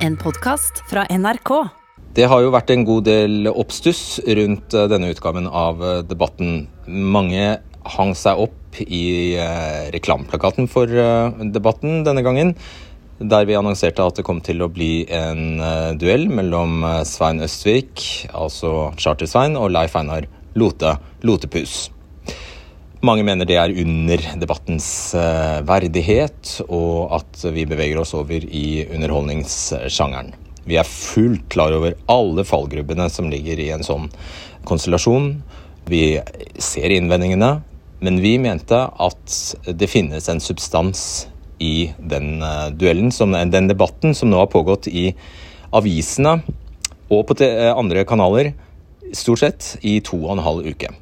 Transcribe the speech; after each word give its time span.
En 0.00 0.14
podkast 0.16 0.78
fra 0.88 1.02
NRK. 1.12 1.50
Det 2.16 2.24
har 2.32 2.40
jo 2.40 2.52
vært 2.54 2.70
en 2.72 2.86
god 2.88 3.04
del 3.04 3.50
oppstuss 3.50 4.16
rundt 4.24 4.72
eh, 4.72 4.86
denne 4.88 5.10
utgaven 5.12 5.44
av 5.44 5.82
eh, 5.84 5.98
debatten. 6.08 6.62
Mange 6.88 7.58
hang 7.84 8.14
seg 8.16 8.40
opp 8.46 8.80
i 8.80 9.36
eh, 9.36 9.90
reklameplakaten 9.92 10.70
for 10.72 10.88
debatten 11.52 12.00
denne 12.08 12.24
gangen, 12.24 12.54
der 13.20 13.44
vi 13.44 13.58
annonserte 13.60 14.08
at 14.08 14.16
det 14.16 14.24
kom 14.24 14.40
til 14.40 14.64
å 14.64 14.72
bli 14.72 15.04
en 15.12 15.60
duell 16.00 16.30
mellom 16.32 16.80
Svein 17.04 17.44
Østvik, 17.44 18.30
altså 18.32 18.94
Charter-Svein, 18.96 19.60
og 19.60 19.74
Leif 19.76 20.00
Einar 20.00 20.24
Lote, 20.56 20.96
Lotepus. 21.28 21.90
Mange 23.00 23.24
mener 23.24 23.48
det 23.48 23.56
er 23.56 23.72
under 23.80 24.22
debattens 24.42 25.14
verdighet, 25.64 26.58
og 26.68 27.14
at 27.16 27.46
vi 27.54 27.64
beveger 27.64 28.02
oss 28.02 28.12
over 28.12 28.44
i 28.44 28.84
underholdningssjangeren. 28.90 30.34
Vi 30.68 30.76
er 30.76 30.84
fullt 30.84 31.46
klar 31.48 31.72
over 31.72 31.96
alle 32.12 32.44
fallgrubbene 32.44 33.08
som 33.08 33.30
ligger 33.32 33.58
i 33.62 33.70
en 33.72 33.86
sånn 33.86 34.10
konstellasjon. 34.68 35.32
Vi 35.88 36.20
ser 36.60 36.92
innvendingene, 36.92 37.54
men 38.04 38.20
vi 38.20 38.36
mente 38.40 38.78
at 38.84 39.36
det 39.66 39.88
finnes 39.90 40.28
en 40.28 40.40
substans 40.44 41.26
i 41.60 41.90
den 41.98 42.40
eh, 42.42 42.68
duellen, 42.72 43.12
som, 43.12 43.32
den 43.32 43.68
debatten 43.68 44.14
som 44.16 44.30
nå 44.32 44.40
har 44.40 44.52
pågått 44.52 44.88
i 44.88 45.10
avisene 45.76 46.38
og 47.10 47.26
på 47.28 47.36
eh, 47.44 47.68
andre 47.74 48.06
kanaler, 48.08 48.54
stort 49.16 49.42
sett 49.42 49.74
i 49.84 49.98
to 50.04 50.16
og 50.22 50.36
en 50.36 50.44
halv 50.46 50.70
uke. 50.70 50.92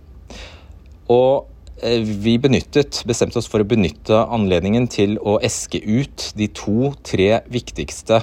Og 1.14 1.30
eh, 1.44 1.46
vi 1.82 2.38
benyttet, 2.42 3.02
bestemte 3.06 3.38
oss 3.38 3.48
for 3.50 3.62
å 3.62 3.68
benytte 3.68 4.16
anledningen 4.34 4.88
til 4.90 5.16
å 5.22 5.36
eske 5.44 5.78
ut 5.78 6.32
de 6.38 6.48
to-tre 6.50 7.42
viktigste 7.52 8.22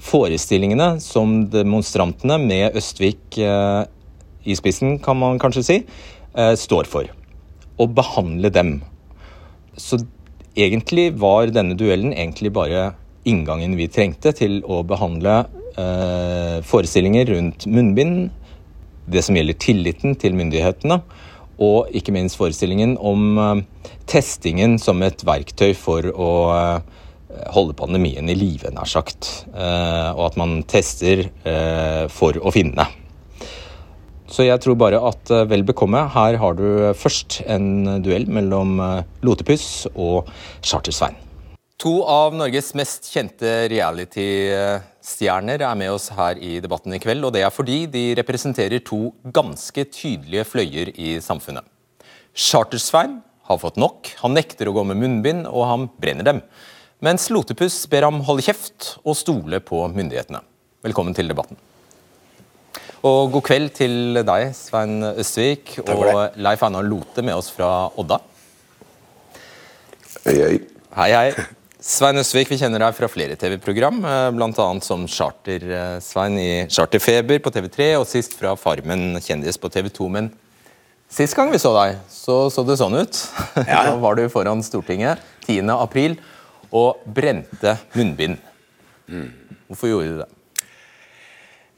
forestillingene 0.00 0.94
som 1.00 1.44
demonstrantene, 1.52 2.38
med 2.40 2.76
Østvik 2.76 3.38
eh, 3.40 3.84
i 4.44 4.56
spissen, 4.56 4.98
kan 5.02 5.18
man 5.20 5.40
kanskje 5.40 5.64
si, 5.66 5.78
eh, 6.34 6.54
står 6.56 6.88
for. 6.88 7.10
Og 7.80 7.94
behandle 7.96 8.50
dem. 8.52 8.74
Så 9.76 10.00
egentlig 10.56 11.10
var 11.20 11.52
denne 11.52 11.76
duellen 11.78 12.12
egentlig 12.12 12.52
bare 12.52 12.90
inngangen 13.28 13.76
vi 13.76 13.88
trengte 13.92 14.32
til 14.36 14.60
å 14.64 14.82
behandle 14.88 15.42
eh, 15.76 16.60
forestillinger 16.66 17.32
rundt 17.34 17.68
munnbind, 17.68 18.30
det 19.10 19.24
som 19.26 19.36
gjelder 19.36 19.58
tilliten 19.60 20.14
til 20.20 20.36
myndighetene, 20.38 21.00
og 21.60 21.92
ikke 21.92 22.14
minst 22.16 22.38
forestillingen 22.40 22.96
om 22.96 23.64
testingen 24.08 24.78
som 24.80 25.02
et 25.04 25.20
verktøy 25.28 25.74
for 25.76 26.08
å 26.08 26.30
holde 27.54 27.76
pandemien 27.78 28.28
i 28.30 28.36
live, 28.36 28.72
nær 28.74 28.88
sagt. 28.88 29.28
Eh, 29.54 30.10
og 30.14 30.24
at 30.30 30.38
man 30.40 30.60
tester 30.70 31.26
eh, 31.28 32.04
for 32.12 32.38
å 32.40 32.52
finne. 32.54 32.86
Så 34.30 34.46
jeg 34.46 34.62
tror 34.62 34.78
bare 34.78 35.00
at 35.10 35.32
eh, 35.34 35.46
vel 35.50 35.64
bekomme. 35.66 36.04
Her 36.14 36.38
har 36.42 36.58
du 36.58 36.92
først 36.98 37.40
en 37.46 38.02
duell 38.04 38.28
mellom 38.30 38.78
Lotepus 39.26 39.88
og 39.94 40.30
Charter-Svein. 40.62 41.29
To 41.80 42.02
av 42.04 42.34
Norges 42.36 42.74
mest 42.76 43.06
kjente 43.08 43.48
reality-stjerner 43.72 45.62
er 45.64 45.76
med 45.80 45.88
oss 45.94 46.10
her 46.12 46.36
i 46.36 46.58
debatten 46.60 46.92
i 46.92 46.98
kveld. 47.00 47.24
Og 47.24 47.32
det 47.32 47.40
er 47.40 47.54
fordi 47.54 47.86
de 47.88 48.02
representerer 48.18 48.82
to 48.84 49.14
ganske 49.24 49.86
tydelige 49.88 50.44
fløyer 50.44 50.90
i 50.92 51.14
samfunnet. 51.24 51.64
Charter-Svein 52.36 53.22
har 53.48 53.60
fått 53.62 53.80
nok. 53.80 54.10
Han 54.20 54.36
nekter 54.36 54.68
å 54.68 54.74
gå 54.76 54.84
med 54.90 55.00
munnbind, 55.00 55.48
og 55.48 55.64
han 55.70 55.88
brenner 55.96 56.28
dem 56.28 56.44
mens 57.00 57.30
Lotepus 57.32 57.86
ber 57.88 58.04
ham 58.04 58.18
holde 58.26 58.44
kjeft 58.44 58.98
og 59.00 59.16
stole 59.16 59.56
på 59.64 59.78
myndighetene. 59.88 60.42
Velkommen 60.84 61.16
til 61.16 61.32
debatten. 61.32 61.56
Og 63.08 63.30
god 63.32 63.46
kveld 63.46 63.72
til 63.78 64.20
deg, 64.20 64.50
Svein 64.52 65.00
Østvik, 65.14 65.78
og 65.86 66.36
Leif 66.36 66.66
Einar 66.66 66.84
Lote 66.84 67.24
med 67.24 67.40
oss 67.40 67.48
fra 67.56 67.88
Odda. 67.96 68.20
Hei, 70.26 70.36
hei. 70.36 70.60
Hei, 70.98 71.08
hei. 71.16 71.56
Svein 71.80 72.20
Østvik, 72.20 72.50
vi 72.52 72.58
kjenner 72.60 72.82
deg 72.82 72.92
fra 72.92 73.08
flere 73.08 73.36
TV-program, 73.40 74.02
eh, 74.04 74.26
bl.a. 74.36 74.64
som 74.84 75.06
Charter-Svein 75.08 76.34
i 76.36 76.48
Charterfeber 76.68 77.38
på 77.40 77.52
TV3, 77.54 77.86
og 77.96 78.04
sist 78.08 78.34
fra 78.36 78.52
Farmen 78.60 79.16
kjendis 79.24 79.56
på 79.56 79.70
TV2. 79.72 80.08
Men 80.12 80.28
sist 81.08 81.32
gang 81.38 81.48
vi 81.48 81.60
så 81.62 81.72
deg, 81.78 82.02
så 82.12 82.42
så 82.52 82.64
det 82.68 82.76
sånn 82.80 82.98
ut. 83.00 83.20
Ja. 83.70 83.86
da 83.88 83.94
var 84.02 84.18
du 84.18 84.26
foran 84.32 84.60
Stortinget 84.64 85.22
10. 85.46 85.70
april 85.72 86.18
og 86.68 87.00
brente 87.16 87.78
munnbind. 87.96 88.36
Hvorfor 89.70 89.88
gjorde 89.90 90.10
du 90.10 90.20
det? 90.20 90.28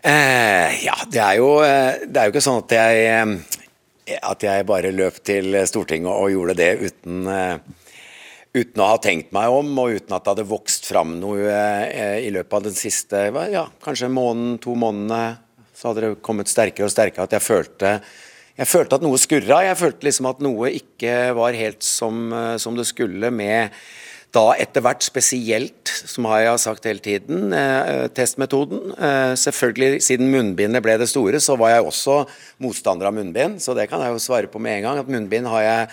Eh, 0.02 0.80
ja, 0.82 0.96
det 1.14 1.22
er, 1.22 1.36
jo, 1.38 1.52
eh, 1.62 2.02
det 2.10 2.18
er 2.18 2.26
jo 2.26 2.34
ikke 2.34 2.42
sånn 2.42 2.58
at 2.64 2.74
jeg, 2.74 3.06
eh, 3.06 4.18
at 4.18 4.48
jeg 4.48 4.66
bare 4.66 4.90
løp 4.90 5.22
til 5.22 5.54
Stortinget 5.70 6.10
og 6.10 6.34
gjorde 6.34 6.58
det 6.58 6.72
uten, 6.88 7.22
eh, 7.30 7.54
uten 8.52 8.82
å 8.84 8.90
ha 8.90 8.98
tenkt 9.00 9.32
meg 9.32 9.52
om, 9.52 9.70
og 9.80 9.96
uten 9.96 10.16
at 10.16 10.24
det 10.24 10.34
hadde 10.34 10.50
vokst 10.50 10.84
fram 10.88 11.16
noe 11.22 11.62
i 12.20 12.28
løpet 12.34 12.58
av 12.58 12.66
den 12.66 12.76
siste 12.76 13.22
ja, 13.52 13.64
kanskje 13.84 14.10
måneden, 14.12 14.58
to 14.60 14.76
månedene. 14.76 15.38
Så 15.72 15.88
hadde 15.88 16.04
det 16.04 16.20
kommet 16.24 16.52
sterkere 16.52 16.86
og 16.86 16.92
sterkere 16.92 17.24
at 17.24 17.38
jeg 17.38 17.44
følte 17.44 17.96
jeg 18.52 18.68
følte 18.68 18.98
at 18.98 19.04
noe 19.06 19.16
skurra. 19.16 19.62
Jeg 19.64 19.78
følte 19.80 20.04
liksom 20.04 20.26
at 20.28 20.42
noe 20.44 20.68
ikke 20.76 21.32
var 21.38 21.56
helt 21.56 21.80
som, 21.86 22.28
som 22.60 22.76
det 22.76 22.84
skulle 22.90 23.30
med 23.32 23.72
da 24.32 24.54
etter 24.56 24.80
hvert 24.84 25.04
spesielt, 25.04 25.90
som 26.08 26.26
har 26.30 26.40
jeg 26.46 26.60
sagt 26.62 26.86
hele 26.88 27.02
tiden, 27.04 27.52
eh, 27.52 28.08
testmetoden. 28.16 28.94
Eh, 28.96 29.34
selvfølgelig, 29.36 30.00
siden 30.00 30.32
munnbindet 30.32 30.82
ble 30.82 30.96
det 30.96 31.08
store, 31.10 31.36
så 31.40 31.56
var 31.58 31.74
jeg 31.74 31.84
også 31.84 32.26
motstander 32.58 33.10
av 33.10 33.14
munnbind. 33.14 33.60
Så 33.60 33.76
det 33.76 33.90
kan 33.90 34.00
jeg 34.00 34.14
jo 34.14 34.18
svare 34.24 34.48
på 34.48 34.58
med 34.58 34.78
en 34.78 34.82
gang. 34.82 34.98
At 34.98 35.08
munnbind 35.08 35.46
har 35.46 35.62
jeg, 35.62 35.88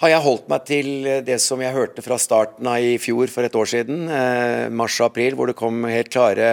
har 0.00 0.14
jeg 0.14 0.24
holdt 0.24 0.48
meg 0.48 0.64
til 0.68 0.88
det 1.26 1.36
som 1.44 1.60
jeg 1.60 1.76
hørte 1.76 2.04
fra 2.04 2.16
starten 2.20 2.68
av 2.70 2.80
i 2.80 2.96
fjor, 3.00 3.28
for 3.32 3.44
et 3.44 3.56
år 3.56 3.68
siden, 3.68 4.08
eh, 4.08 4.68
mars 4.72 4.96
og 5.00 5.10
april, 5.10 5.36
hvor 5.36 5.50
det 5.50 5.58
kom 5.58 5.84
helt 5.84 6.12
klare 6.12 6.50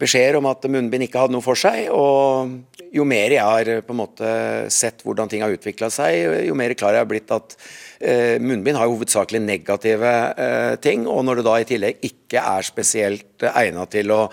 beskjeder 0.00 0.38
om 0.38 0.48
at 0.50 0.64
munnbind 0.70 1.06
ikke 1.06 1.20
hadde 1.20 1.36
noe 1.36 1.44
for 1.44 1.58
seg. 1.58 1.90
Og 1.92 2.88
jo 2.92 3.04
mer 3.08 3.34
jeg 3.34 3.44
har 3.44 3.84
på 3.86 3.94
en 3.94 4.00
måte 4.00 4.32
sett 4.72 5.04
hvordan 5.04 5.30
ting 5.30 5.44
har 5.44 5.52
utvikla 5.52 5.90
seg, 5.92 6.46
jo 6.48 6.56
mer 6.58 6.74
klar 6.78 6.96
jeg 6.96 7.04
har 7.04 7.10
blitt 7.10 7.32
at 7.34 7.56
eh, 8.00 8.40
munnbind 8.42 8.78
har 8.80 8.88
jo 8.88 8.96
hovedsakelig 8.96 9.42
negative 9.44 10.16
eh, 10.32 10.74
ting. 10.82 11.06
Og 11.08 11.24
når 11.28 11.40
det 11.40 11.46
da 11.48 11.60
i 11.60 11.68
tillegg 11.68 12.04
ikke 12.08 12.42
er 12.42 12.68
spesielt 12.68 13.46
eh, 13.46 13.62
egna 13.66 13.88
til 13.90 14.14
å 14.14 14.26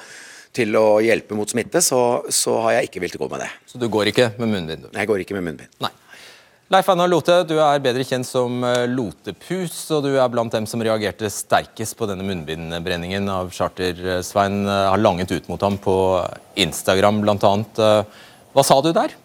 til 0.49 0.73
å 0.79 0.97
hjelpe 1.05 1.35
mot 1.37 1.47
smitte, 1.47 1.77
så, 1.85 2.25
så 2.33 2.55
har 2.65 2.79
jeg 2.79 2.87
ikke 2.87 3.03
villet 3.03 3.21
gå 3.21 3.27
med 3.29 3.43
det. 3.43 3.51
Så 3.69 3.77
du 3.77 3.85
går 3.85 4.09
ikke 4.09 4.31
med 4.41 4.49
munnbind? 4.49 4.87
Jeg 4.97 5.07
går 5.11 5.21
ikke 5.21 5.37
med 5.37 5.45
munnbind. 5.45 5.69
Nei. 5.85 5.91
Leif 6.69 6.85
Einar 6.85 7.09
Lote, 7.09 7.33
du 7.49 7.55
er 7.57 7.79
bedre 7.81 8.03
kjent 8.05 8.27
som 8.29 8.59
eh, 8.61 8.83
Lotepus, 8.85 9.73
og 9.95 10.03
du 10.05 10.11
er 10.11 10.27
blant 10.29 10.53
dem 10.53 10.67
som 10.69 10.83
reagerte 10.85 11.25
sterkest 11.33 11.95
på 11.97 12.05
denne 12.05 12.21
munnbindbrenningen 12.27 13.25
av 13.33 13.49
Charter-Svein. 13.55 14.59
Eh, 14.67 14.83
har 14.91 15.01
langet 15.01 15.33
ut 15.33 15.49
mot 15.49 15.65
ham 15.65 15.79
på 15.81 15.95
Instagram 16.61 17.23
bl.a. 17.23 17.53
Eh, 17.87 18.21
hva 18.53 18.67
sa 18.67 18.77
du 18.85 18.91
der? 18.93 19.17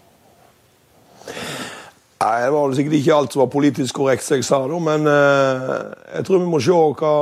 Nei, 2.25 2.32
Det 2.47 2.50
var 2.56 2.75
sikkert 2.81 2.99
ikke 3.03 3.21
alt 3.21 3.37
som 3.37 3.44
var 3.44 3.53
politisk 3.53 4.00
korrekt, 4.00 4.25
som 4.25 4.41
jeg 4.41 4.49
sa 4.49 4.62
da, 4.65 4.81
men 4.88 5.05
eh, 5.12 5.76
jeg 6.15 6.31
tror 6.31 6.41
vi 6.47 6.49
må 6.49 6.65
se 6.65 6.81
hva, 6.97 7.15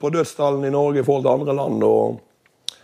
på 0.00 0.14
dødstallene 0.16 0.72
i 0.72 0.76
Norge 0.80 1.04
i 1.04 1.04
forhold 1.04 1.28
til 1.28 1.34
andre 1.36 1.60
land. 1.60 1.84
Og, 1.84 2.80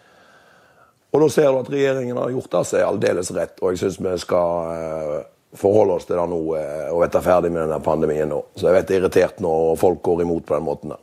og 1.08 1.24
da 1.24 1.32
ser 1.32 1.48
du 1.48 1.64
at 1.64 1.72
regjeringen 1.72 2.20
har 2.20 2.36
gjort 2.36 2.52
det 2.52 2.66
seg 2.74 2.84
aldeles 2.84 3.32
rett, 3.32 3.56
og 3.64 3.72
jeg 3.72 3.86
syns 3.86 4.02
vi 4.04 4.18
skal 4.28 4.74
eh, 4.76 5.20
forholde 5.56 5.96
oss 5.98 6.06
til 6.06 6.18
det 6.18 6.26
nå 6.30 6.40
eh, 6.58 6.88
og 6.92 7.02
være 7.02 7.22
ferdig 7.24 7.50
med 7.52 7.64
denne 7.64 7.80
pandemien 7.82 8.30
nå. 8.30 8.42
Så 8.56 8.68
jeg 8.68 8.76
vet 8.76 8.90
det 8.90 8.96
er 8.96 9.02
irritert 9.02 9.40
når 9.42 9.78
folk 9.80 10.02
går 10.06 10.24
imot 10.26 10.46
på 10.46 10.56
den 10.56 10.66
måten 10.66 10.94
der. 10.94 11.00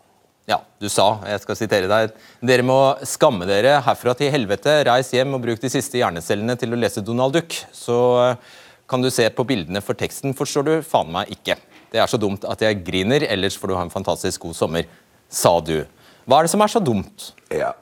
Ja, 0.48 0.62
du 0.80 0.88
sa, 0.88 1.18
jeg 1.28 1.42
skal 1.44 1.58
sitere 1.60 1.90
deg, 1.92 2.14
dere 2.48 2.64
må 2.64 2.78
skamme 3.04 3.44
dere 3.50 3.82
herfra 3.84 4.14
til 4.16 4.32
helvete. 4.32 4.78
Reis 4.88 5.12
hjem 5.12 5.36
og 5.36 5.44
bruk 5.44 5.60
de 5.60 5.72
siste 5.72 6.00
hjernecellene 6.00 6.56
til 6.60 6.72
å 6.72 6.80
lese 6.80 7.04
Donald 7.04 7.36
Duck. 7.36 7.58
Så 7.76 7.98
eh, 8.24 8.54
kan 8.88 9.04
du 9.04 9.10
se 9.12 9.28
på 9.36 9.44
bildene, 9.48 9.84
for 9.84 10.00
teksten 10.00 10.36
forstår 10.38 10.68
du 10.68 10.74
faen 10.88 11.12
meg 11.12 11.34
ikke. 11.36 11.58
Det 11.92 12.00
er 12.00 12.08
så 12.08 12.20
dumt 12.20 12.48
at 12.48 12.64
jeg 12.64 12.80
griner, 12.88 13.26
ellers 13.28 13.60
får 13.60 13.72
du 13.72 13.76
ha 13.76 13.84
en 13.84 13.92
fantastisk 13.92 14.48
god 14.48 14.56
sommer, 14.56 14.88
sa 15.28 15.58
du. 15.60 15.82
Hva 16.28 16.40
er 16.40 16.48
det 16.48 16.54
som 16.54 16.64
er 16.64 16.72
så 16.72 16.80
dumt? 16.84 17.30
Ja, 17.52 17.74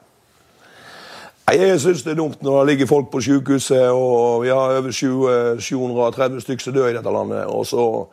jeg 1.54 1.80
syns 1.80 2.02
det 2.02 2.16
er 2.16 2.18
dumt 2.18 2.40
når 2.42 2.58
det 2.58 2.72
ligger 2.72 2.88
folk 2.90 3.10
på 3.12 3.20
sykehuset, 3.22 3.90
og 3.94 4.42
vi 4.42 4.50
har 4.50 4.80
over 4.80 4.90
730 4.90 6.40
stykker 6.42 6.64
som 6.64 6.74
dør 6.74 6.88
i 6.90 6.96
dette 6.96 7.12
landet. 7.12 7.46
og 7.46 7.66
så 7.66 8.06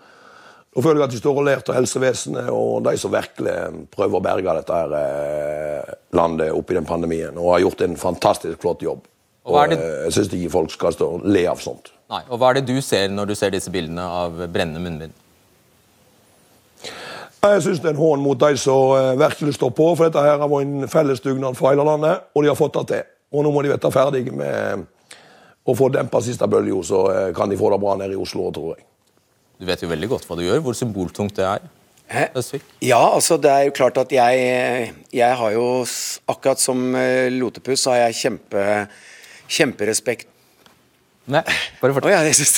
da 0.73 0.81
føler 0.81 1.03
jeg 1.03 1.05
at 1.05 1.13
de 1.13 1.17
står 1.21 1.37
og 1.37 1.45
ler 1.45 1.59
av 1.61 1.75
helsevesenet 1.77 2.47
og 2.49 2.85
de 2.87 2.95
som 2.97 3.11
virkelig 3.13 3.55
prøver 3.93 4.17
å 4.17 4.23
berge 4.25 4.55
dette 4.57 4.77
her 4.79 4.95
eh, 4.97 5.91
landet 6.17 6.53
oppi 6.53 6.73
den 6.73 6.87
pandemien, 6.89 7.37
og 7.37 7.51
har 7.53 7.61
gjort 7.67 7.83
en 7.85 7.97
fantastisk 8.01 8.61
flott 8.63 8.81
jobb. 8.81 9.03
Og, 9.45 9.73
eh, 9.75 9.83
Jeg 10.07 10.15
syns 10.15 10.33
ikke 10.33 10.49
folk 10.49 10.73
skal 10.73 10.95
stå 10.95 11.09
og 11.19 11.27
le 11.29 11.45
av 11.45 11.61
sånt. 11.61 11.91
Nei, 12.09 12.23
og 12.25 12.39
Hva 12.39 12.49
er 12.49 12.61
det 12.61 12.73
du 12.73 12.81
ser 12.81 13.13
når 13.13 13.29
du 13.29 13.35
ser 13.35 13.53
disse 13.53 13.69
bildene 13.69 14.01
av 14.01 14.47
brennende 14.49 14.81
munnbind? 14.81 15.13
Jeg 17.43 17.61
syns 17.61 17.81
det 17.83 17.91
er 17.91 17.93
en 17.93 18.01
hån 18.01 18.21
mot 18.23 18.39
de 18.39 18.57
som 18.57 18.95
eh, 18.97 19.13
virkelig 19.19 19.59
står 19.59 19.73
på, 19.77 19.93
for 19.93 20.07
dette 20.07 20.25
her 20.25 20.39
har 20.41 20.49
vært 20.49 20.65
en 20.65 20.89
fellesdugnad 20.89 21.59
for 21.59 21.69
hele 21.69 21.85
landet, 21.85 22.25
og 22.33 22.41
de 22.41 22.49
har 22.49 22.57
fått 22.57 22.79
det 22.79 22.87
til. 22.95 23.12
Og 23.33 23.45
nå 23.45 23.51
må 23.53 23.63
de 23.65 23.73
være 23.73 23.91
ferdig 23.93 24.27
med 24.31 24.87
å 25.63 25.75
få 25.77 25.89
dempa 25.93 26.21
siste 26.23 26.47
bølja, 26.49 26.81
så 26.85 27.05
eh, 27.11 27.29
kan 27.35 27.49
de 27.49 27.59
få 27.59 27.71
det 27.73 27.79
bra 27.81 27.95
nede 27.99 28.15
i 28.15 28.19
Oslo, 28.19 28.49
tror 28.53 28.75
jeg. 28.75 28.85
Du 29.61 29.65
vet 29.69 29.81
jo 29.81 29.89
veldig 29.89 30.09
godt 30.11 30.27
hva 30.27 30.37
du 30.37 30.43
gjør, 30.43 30.59
hvor 30.65 30.77
symboltungt 30.77 31.37
det 31.39 31.47
er. 31.47 31.71
Ja, 32.83 32.99
altså 33.15 33.39
det 33.41 33.49
er 33.49 33.63
jo 33.65 33.73
klart 33.73 33.95
at 33.97 34.11
jeg 34.11 34.91
Jeg 35.15 35.37
har 35.39 35.53
jo, 35.55 35.85
akkurat 36.29 36.59
som 36.61 36.93
eh, 36.99 37.31
Lotepus, 37.31 37.85
så 37.85 37.93
har 37.93 38.03
jeg 38.03 38.19
kjempe, 38.19 38.65
kjemperespekt 39.47 40.29
Nei, 41.31 41.39
bare 41.79 41.93
fortell. 41.95 42.11
Oh, 42.11 42.17
ja, 42.17 42.33
synes. 42.35 42.57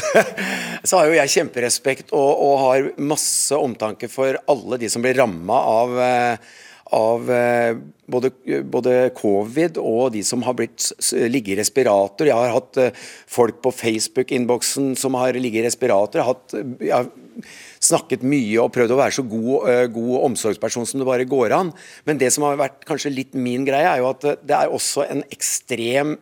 Så 0.89 0.97
har 0.97 1.05
jo 1.05 1.17
jeg 1.19 1.33
kjemperespekt 1.35 2.13
og, 2.17 2.31
og 2.47 2.55
har 2.63 2.87
masse 2.97 3.53
omtanke 3.53 4.09
for 4.09 4.39
alle 4.49 4.79
de 4.81 4.89
som 4.89 5.05
blir 5.05 5.19
ramma 5.19 5.59
av, 5.69 5.93
eh, 6.01 6.55
av 6.93 7.31
eh, 7.31 7.77
både, 8.05 8.29
både 8.69 8.93
covid 9.17 9.79
og 9.81 10.11
de 10.13 10.21
som 10.25 10.43
har 10.45 10.53
blitt 10.57 10.91
ligget 11.31 11.55
i 11.55 11.59
respirator. 11.59 12.29
Jeg 12.29 12.37
har 12.37 12.53
hatt 12.53 12.77
eh, 12.81 13.05
folk 13.31 13.57
på 13.65 13.73
Facebook-innboksen 13.73 14.93
som 14.99 15.17
har 15.17 15.37
ligget 15.39 15.63
i 15.63 15.65
respirator. 15.65 16.21
Jeg 16.21 16.27
har, 16.27 16.35
hatt, 16.35 16.53
eh, 16.53 16.75
jeg 16.85 16.93
har 16.93 17.49
snakket 17.85 18.25
mye 18.25 18.61
og 18.61 18.71
prøvd 18.75 18.93
å 18.93 18.99
være 19.01 19.17
så 19.17 19.25
god, 19.25 19.89
god 19.97 20.15
omsorgsperson 20.29 20.85
som 20.89 21.01
det 21.01 21.09
bare 21.09 21.29
går 21.29 21.57
an. 21.57 21.73
Men 22.05 22.21
det 22.21 22.31
som 22.35 22.45
har 22.45 22.61
vært 22.61 22.85
kanskje 22.87 23.13
litt 23.13 23.33
min 23.33 23.65
greie, 23.65 23.89
er 23.89 24.03
jo 24.03 24.11
at 24.13 24.29
det 24.45 24.57
er 24.57 24.73
også 24.73 25.07
en 25.09 25.25
ekstrem 25.33 26.15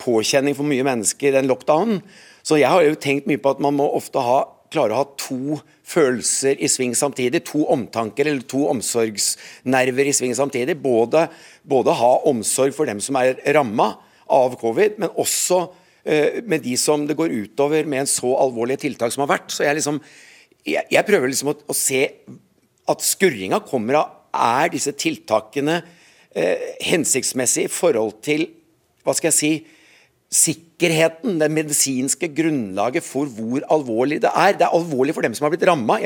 påkjenning 0.00 0.56
for 0.56 0.68
mye 0.68 0.84
mennesker, 0.86 1.36
den 1.36 1.48
lockdownen. 1.48 2.02
Så 2.44 2.58
jeg 2.60 2.68
har 2.68 2.84
jo 2.84 2.96
tenkt 3.00 3.28
mye 3.28 3.40
på 3.40 3.54
at 3.54 3.62
man 3.64 3.76
må 3.78 3.86
ofte 3.96 4.20
ha, 4.20 4.42
klare 4.74 4.94
å 4.94 5.02
ha 5.02 5.06
to 5.20 5.60
følelser 5.86 6.58
i 6.58 6.68
sving 6.70 6.96
samtidig. 6.98 7.44
To 7.50 7.64
omtanker 7.72 8.28
eller 8.28 8.44
to 8.50 8.64
omsorgsnerver 8.72 10.10
i 10.10 10.16
sving 10.16 10.34
samtidig. 10.36 10.76
Både, 10.82 11.28
både 11.62 11.96
ha 12.00 12.12
omsorg 12.30 12.74
for 12.76 12.90
dem 12.90 13.02
som 13.04 13.18
er 13.20 13.38
ramma 13.56 13.92
av 14.34 14.56
covid, 14.60 14.98
men 15.02 15.12
også 15.20 15.60
eh, 16.02 16.40
med 16.44 16.64
de 16.64 16.76
som 16.80 17.04
det 17.06 17.16
går 17.18 17.34
utover 17.44 17.86
med 17.88 18.04
en 18.04 18.10
så 18.10 18.32
alvorlige 18.40 18.86
tiltak 18.86 19.14
som 19.14 19.24
har 19.26 19.34
vært. 19.36 19.52
Så 19.52 19.66
jeg 19.66 19.78
liksom 19.78 20.00
jeg, 20.64 20.84
jeg 20.90 21.06
prøver 21.06 21.28
liksom 21.28 21.52
å, 21.52 21.56
å 21.68 21.76
se 21.76 22.06
at 22.88 23.04
skurringa 23.04 23.60
kommer 23.68 24.00
av 24.00 24.20
er 24.34 24.72
disse 24.72 24.92
tiltakene 24.98 25.78
eh, 26.34 26.74
hensiktsmessige 26.82 27.68
i 27.68 27.72
forhold 27.72 28.18
til 28.24 28.48
hva 29.04 29.14
skal 29.14 29.30
jeg 29.30 29.64
si 30.34 30.54
sikkerheten, 30.84 31.38
det 31.40 31.50
medisinske 31.50 32.28
grunnlaget 32.34 33.04
for 33.04 33.26
hvor 33.26 33.64
alvorlig 33.72 34.20
det 34.22 34.30
er. 34.34 34.52
Det 34.52 34.66
er 34.66 34.76
alvorlig 34.76 35.14
for 35.14 35.22
dem 35.22 35.34
som 35.34 35.46
har 35.46 35.54
blitt 35.54 35.66
ramma. 35.66 35.98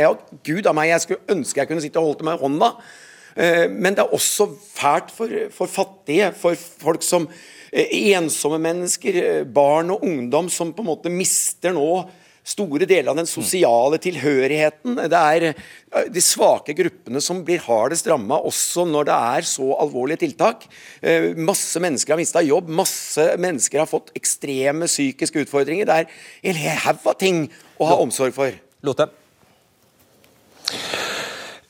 Gud 0.44 0.66
av 0.66 0.74
meg, 0.74 0.90
jeg 0.92 1.00
skulle 1.00 1.34
ønske 1.34 1.60
jeg 1.60 1.68
kunne 1.68 1.82
sitte 1.82 1.98
og 1.98 2.12
holdt 2.12 2.24
meg 2.26 2.38
i 2.38 2.42
hånda. 2.42 2.72
Eh, 3.36 3.68
Men 3.70 3.94
det 3.94 4.04
er 4.04 4.14
også 4.14 4.48
fælt 4.74 5.10
for, 5.10 5.28
for 5.50 5.66
fattige, 5.66 6.32
for 6.32 6.54
folk 6.54 7.02
som 7.02 7.28
eh, 7.72 8.14
ensomme 8.14 8.58
mennesker, 8.58 9.14
eh, 9.14 9.44
barn 9.44 9.90
og 9.90 10.04
ungdom 10.04 10.48
som 10.48 10.72
på 10.72 10.82
en 10.82 10.90
måte 10.92 11.10
mister 11.10 11.72
nå 11.72 12.08
store 12.48 12.88
deler 12.88 13.12
av 13.12 13.18
den 13.20 13.28
sosiale 13.28 13.98
tilhørigheten. 14.02 14.96
Det 15.12 15.20
er 15.20 15.46
eh, 15.50 16.08
de 16.12 16.22
svake 16.24 16.74
gruppene 16.78 17.22
som 17.24 17.42
blir 17.46 17.62
hardest 17.66 18.08
ramma, 18.10 18.40
også 18.48 18.86
når 18.88 19.08
det 19.10 19.18
er 19.36 19.48
så 19.50 19.68
alvorlige 19.84 20.24
tiltak. 20.24 20.66
Eh, 21.02 21.30
Masse 21.36 21.82
mennesker 21.82 22.16
har 22.16 22.22
mista 22.22 22.44
jobb, 22.44 22.70
masse 22.80 23.28
mennesker 23.40 23.84
har 23.84 23.90
fått 23.90 24.12
ekstreme 24.18 24.88
psykiske 24.90 25.44
utfordringer. 25.46 25.88
Det 25.88 26.00
er 26.02 26.52
en 26.52 26.62
haug 26.86 27.08
av 27.12 27.18
ting 27.20 27.46
å 27.78 27.92
ha 27.92 28.00
omsorg 28.02 28.36
for. 28.36 28.56
Lote? 28.86 29.10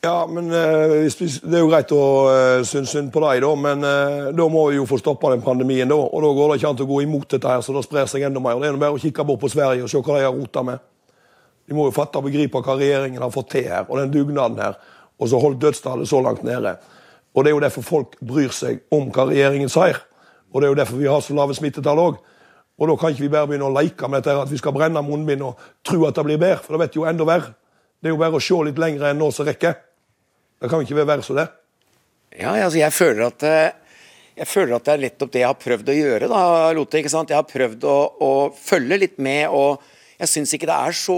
Ja, 0.01 0.27
men 0.31 0.45
eh, 0.51 1.11
Det 1.11 1.55
er 1.57 1.59
jo 1.59 1.67
greit 1.67 1.89
å 1.91 2.03
uh, 2.31 2.61
synes 2.63 2.93
synd 2.93 3.09
på 3.11 3.19
deg, 3.19 3.41
da, 3.43 3.49
men 3.59 3.81
eh, 3.83 4.29
da 4.31 4.45
må 4.47 4.69
vi 4.69 4.77
jo 4.77 4.85
få 4.87 4.95
stoppa 5.01 5.33
den 5.33 5.43
pandemien. 5.43 5.89
da, 5.91 5.97
og 5.97 6.23
Da 6.23 6.29
går 6.37 6.53
det 6.53 6.59
ikke 6.59 6.69
an 6.69 6.83
å 6.85 6.87
gå 6.87 7.01
imot 7.03 7.27
dette, 7.35 7.49
her, 7.51 7.63
så 7.65 7.75
det 7.75 7.83
sprer 7.83 8.07
seg 8.07 8.23
enda 8.23 8.39
mer. 8.39 8.61
Det 8.63 8.69
er 8.69 8.79
bare 8.79 8.95
å 8.95 9.01
kikke 9.01 9.25
bort 9.27 9.41
på 9.43 9.51
Sverige 9.51 9.83
og 9.83 9.91
se 9.91 9.99
hva 9.99 10.15
de 10.15 10.23
har 10.23 10.37
rota 10.37 10.63
med. 10.63 10.79
De 11.67 11.75
må 11.75 11.89
jo 11.89 11.95
fatte 11.97 12.17
og 12.21 12.29
begripe 12.29 12.61
hva 12.63 12.77
regjeringen 12.79 13.25
har 13.25 13.33
fått 13.33 13.51
til 13.57 13.67
her, 13.67 13.83
og 13.89 13.99
den 13.99 14.13
dugnaden 14.15 14.63
her. 14.63 14.79
Og 15.19 15.27
så 15.27 15.41
holdt 15.43 15.59
dødstallet 15.65 16.07
så 16.07 16.23
langt 16.23 16.47
nede. 16.47 16.77
Og 17.35 17.43
Det 17.43 17.51
er 17.51 17.57
jo 17.57 17.65
derfor 17.67 17.83
folk 17.83 18.15
bryr 18.23 18.55
seg 18.55 18.79
om 18.95 19.11
hva 19.11 19.27
regjeringen 19.33 19.69
sier. 19.69 19.99
Og 20.53 20.61
det 20.61 20.69
er 20.69 20.71
jo 20.71 20.79
derfor 20.79 21.03
vi 21.03 21.11
har 21.11 21.19
så 21.21 21.35
lave 21.35 21.59
smittetall 21.59 21.99
òg. 21.99 22.23
Og 22.79 22.87
da 22.87 22.95
kan 22.95 23.11
ikke 23.11 23.27
vi 23.27 23.33
bare 23.35 23.51
begynne 23.51 23.67
å 23.67 23.75
leke 23.75 24.07
med 24.07 24.23
dette 24.23 24.31
her, 24.31 24.47
at 24.47 24.51
vi 24.51 24.57
skal 24.63 24.71
brenne 24.71 25.03
munnbind 25.03 25.43
og 25.43 25.59
tro 25.83 26.07
at 26.07 26.15
det 26.15 26.23
blir 26.23 26.39
bedre, 26.39 26.63
for 26.63 26.77
det 26.77 26.85
vet 26.87 26.95
jo 26.95 27.03
enda 27.03 27.27
verre. 27.27 27.51
Det 27.99 28.07
er 28.07 28.15
jo 28.15 28.23
bare 28.23 28.39
å 28.39 28.39
se 28.39 28.63
litt 28.63 28.79
lenger 28.79 29.11
enn 29.11 29.19
nå 29.19 29.27
som 29.35 29.43
rekker. 29.45 29.88
Det 30.59 30.69
kan 30.69 30.81
jo 30.81 30.87
ikke 30.87 31.07
være 31.07 31.23
så 31.25 31.35
det. 31.37 31.47
Ja, 32.39 32.53
altså 32.53 32.79
jeg 32.81 32.93
føler 32.93 33.29
at 33.29 33.45
eh, 33.47 33.69
jeg 34.39 34.47
føler 34.47 34.77
at 34.77 34.87
det 34.87 34.93
er 34.93 35.03
nettopp 35.03 35.31
det 35.33 35.41
jeg 35.41 35.49
har 35.49 35.59
prøvd 35.59 35.91
å 35.91 35.97
gjøre. 35.97 36.31
da, 36.31 36.41
Lotte, 36.75 36.99
ikke 37.01 37.11
sant? 37.11 37.31
Jeg 37.31 37.39
har 37.39 37.47
prøvd 37.47 37.85
å, 37.87 37.99
å 38.23 38.31
følge 38.55 38.99
litt 39.01 39.17
med, 39.19 39.51
og 39.51 39.81
jeg 40.19 40.31
syns 40.31 40.53
ikke 40.55 40.69
det 40.69 40.77
er 40.77 40.95
så 40.95 41.17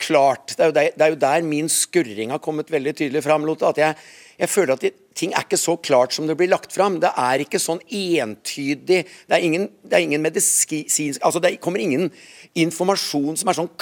klart. 0.00 0.56
Det 0.56 0.66
er, 0.66 0.74
der, 0.76 0.90
det 0.96 1.06
er 1.06 1.14
jo 1.14 1.20
der 1.22 1.46
min 1.46 1.70
skurring 1.72 2.34
har 2.34 2.42
kommet 2.44 2.72
veldig 2.72 2.94
tydelig 2.98 3.24
fram. 3.24 3.46
Lotte, 3.48 3.70
at 3.70 3.80
jeg, 3.80 3.96
jeg 4.40 4.52
føler 4.52 4.74
at 4.74 4.84
det, 4.84 4.92
ting 5.16 5.32
er 5.32 5.44
ikke 5.44 5.60
så 5.60 5.76
klart 5.80 6.16
som 6.16 6.28
det 6.28 6.36
blir 6.40 6.52
lagt 6.52 6.72
fram. 6.76 6.98
Det 7.00 7.12
er 7.20 7.44
ikke 7.44 7.60
sånn 7.62 7.80
entydig. 7.84 9.02
Det 9.08 9.36
er 9.36 9.44
ingen, 9.44 9.68
det 9.84 9.96
er 9.96 10.06
ingen 10.08 10.24
medisinsk 10.24 10.76
Altså, 11.20 11.40
det 11.40 11.58
kommer 11.64 11.80
ingen 11.80 12.08
informasjon 12.60 13.40
som 13.40 13.52
er 13.52 13.60
sånn 13.60 13.72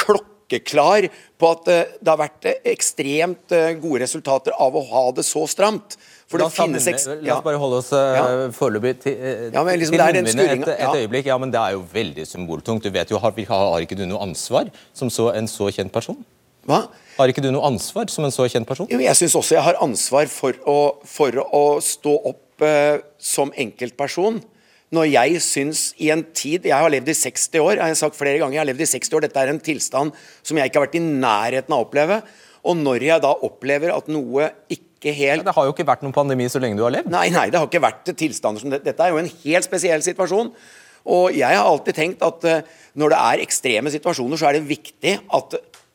klokkeklar 0.49 1.09
på 1.39 1.50
at 1.53 1.69
eh, 1.69 1.85
det 2.00 2.09
har 2.11 2.19
vært 2.21 2.45
eh, 2.49 2.61
ekstremt 2.73 3.53
eh, 3.53 3.75
gode 3.81 4.00
resultater 4.03 4.53
av 4.59 4.75
å 4.77 4.83
ha 4.91 5.05
det 5.12 5.25
så 5.25 5.45
stramt. 5.49 5.97
For 6.29 6.39
La 6.39 6.49
finnes 6.53 6.85
munnbind- 6.85 7.25
la 7.25 7.37
oss 7.39 7.45
bare 7.45 7.56
holde 7.61 7.77
oss 7.81 7.91
Ja. 7.93 8.25
foreløpig 8.53 8.99
til, 9.00 9.15
Ja, 9.53 9.62
men 9.65 9.79
liksom 9.79 9.97
til 9.97 10.41
et, 10.41 10.69
et 10.69 10.81
ja. 10.81 10.93
øyeblikk. 10.95 11.27
Ja, 11.27 11.39
men 11.39 11.50
Det 11.50 11.61
er 11.61 11.73
jo 11.73 11.85
veldig 11.93 12.27
symboltungt. 12.27 12.83
Du 12.83 12.91
vet 12.91 13.09
jo, 13.11 13.19
Har, 13.19 13.33
har 13.33 13.81
ikke 13.81 13.97
du 13.97 14.05
noe 14.06 14.21
ansvar 14.21 14.71
som 14.93 15.09
så, 15.09 15.33
en 15.35 15.47
så 15.47 15.71
kjent 15.73 15.93
person? 15.93 16.25
Hva? 16.69 16.89
Har 17.17 17.29
ikke 17.33 17.41
du 17.43 17.50
noe 17.50 17.65
ansvar 17.65 18.11
som 18.12 18.25
en 18.25 18.31
så 18.31 18.45
kjent 18.49 18.67
person? 18.69 18.87
Jo, 18.91 18.99
jeg 19.00 19.17
syns 19.17 19.35
også 19.35 19.55
jeg 19.56 19.65
har 19.65 19.81
ansvar 19.81 20.27
for 20.29 20.53
å, 20.69 20.77
for 21.09 21.33
å 21.33 21.81
stå 21.81 22.12
opp 22.29 22.61
uh, 22.62 22.99
som 23.19 23.50
enkeltperson. 23.56 24.43
Når 24.94 25.08
jeg 25.11 25.40
syns 25.44 25.81
i 26.00 26.08
en 26.14 26.23
tid 26.32 26.64
Jeg 26.64 26.73
har 26.73 26.88
levd 26.88 27.11
i 27.12 27.17
60 27.17 27.61
år. 27.61 27.75
Jeg 27.76 27.85
har 27.85 27.96
sagt 27.99 28.17
flere 28.17 28.40
ganger, 28.40 28.56
jeg 28.56 28.62
har 28.62 28.70
levd 28.70 28.85
i 28.87 28.90
60 28.94 29.17
år. 29.19 29.25
Dette 29.26 29.43
er 29.43 29.52
en 29.52 29.61
tilstand 29.61 30.12
som 30.40 30.61
jeg 30.61 30.70
ikke 30.70 30.81
har 30.81 30.87
vært 30.87 31.00
i 31.00 31.05
nærheten 31.05 31.75
av 31.75 31.82
å 31.82 31.87
oppleve. 31.87 32.23
Og 32.69 32.79
når 32.81 33.06
jeg 33.06 33.25
da 33.25 33.35
opplever 33.46 33.93
at 33.94 34.08
noe 34.11 34.50
ikke 34.73 35.14
helt 35.14 35.44
Det 35.46 35.55
har 35.55 35.69
jo 35.69 35.75
ikke 35.76 35.87
vært 35.87 36.00
noen 36.02 36.17
pandemi 36.17 36.49
så 36.50 36.61
lenge 36.62 36.81
du 36.81 36.82
har 36.87 36.94
levd. 36.96 37.12
Nei, 37.12 37.29
nei, 37.31 37.46
det 37.52 37.61
har 37.61 37.69
ikke 37.69 37.85
vært 37.85 38.08
tilstander 38.19 38.64
som 38.64 38.73
dette. 38.73 38.88
Dette 38.88 39.05
er 39.05 39.12
jo 39.12 39.20
en 39.20 39.31
helt 39.44 39.69
spesiell 39.69 40.02
situasjon. 40.02 40.50
Og 41.08 41.37
jeg 41.37 41.54
har 41.54 41.68
alltid 41.68 41.97
tenkt 41.97 42.25
at 42.26 42.47
eh, 42.49 42.64
når 42.99 43.12
det 43.12 43.21
er 43.30 43.45
ekstreme 43.45 43.92
situasjoner, 43.92 44.40
så 44.40 44.49
er 44.49 44.59
det 44.59 44.68
viktig 44.68 45.14
at, 45.38 45.54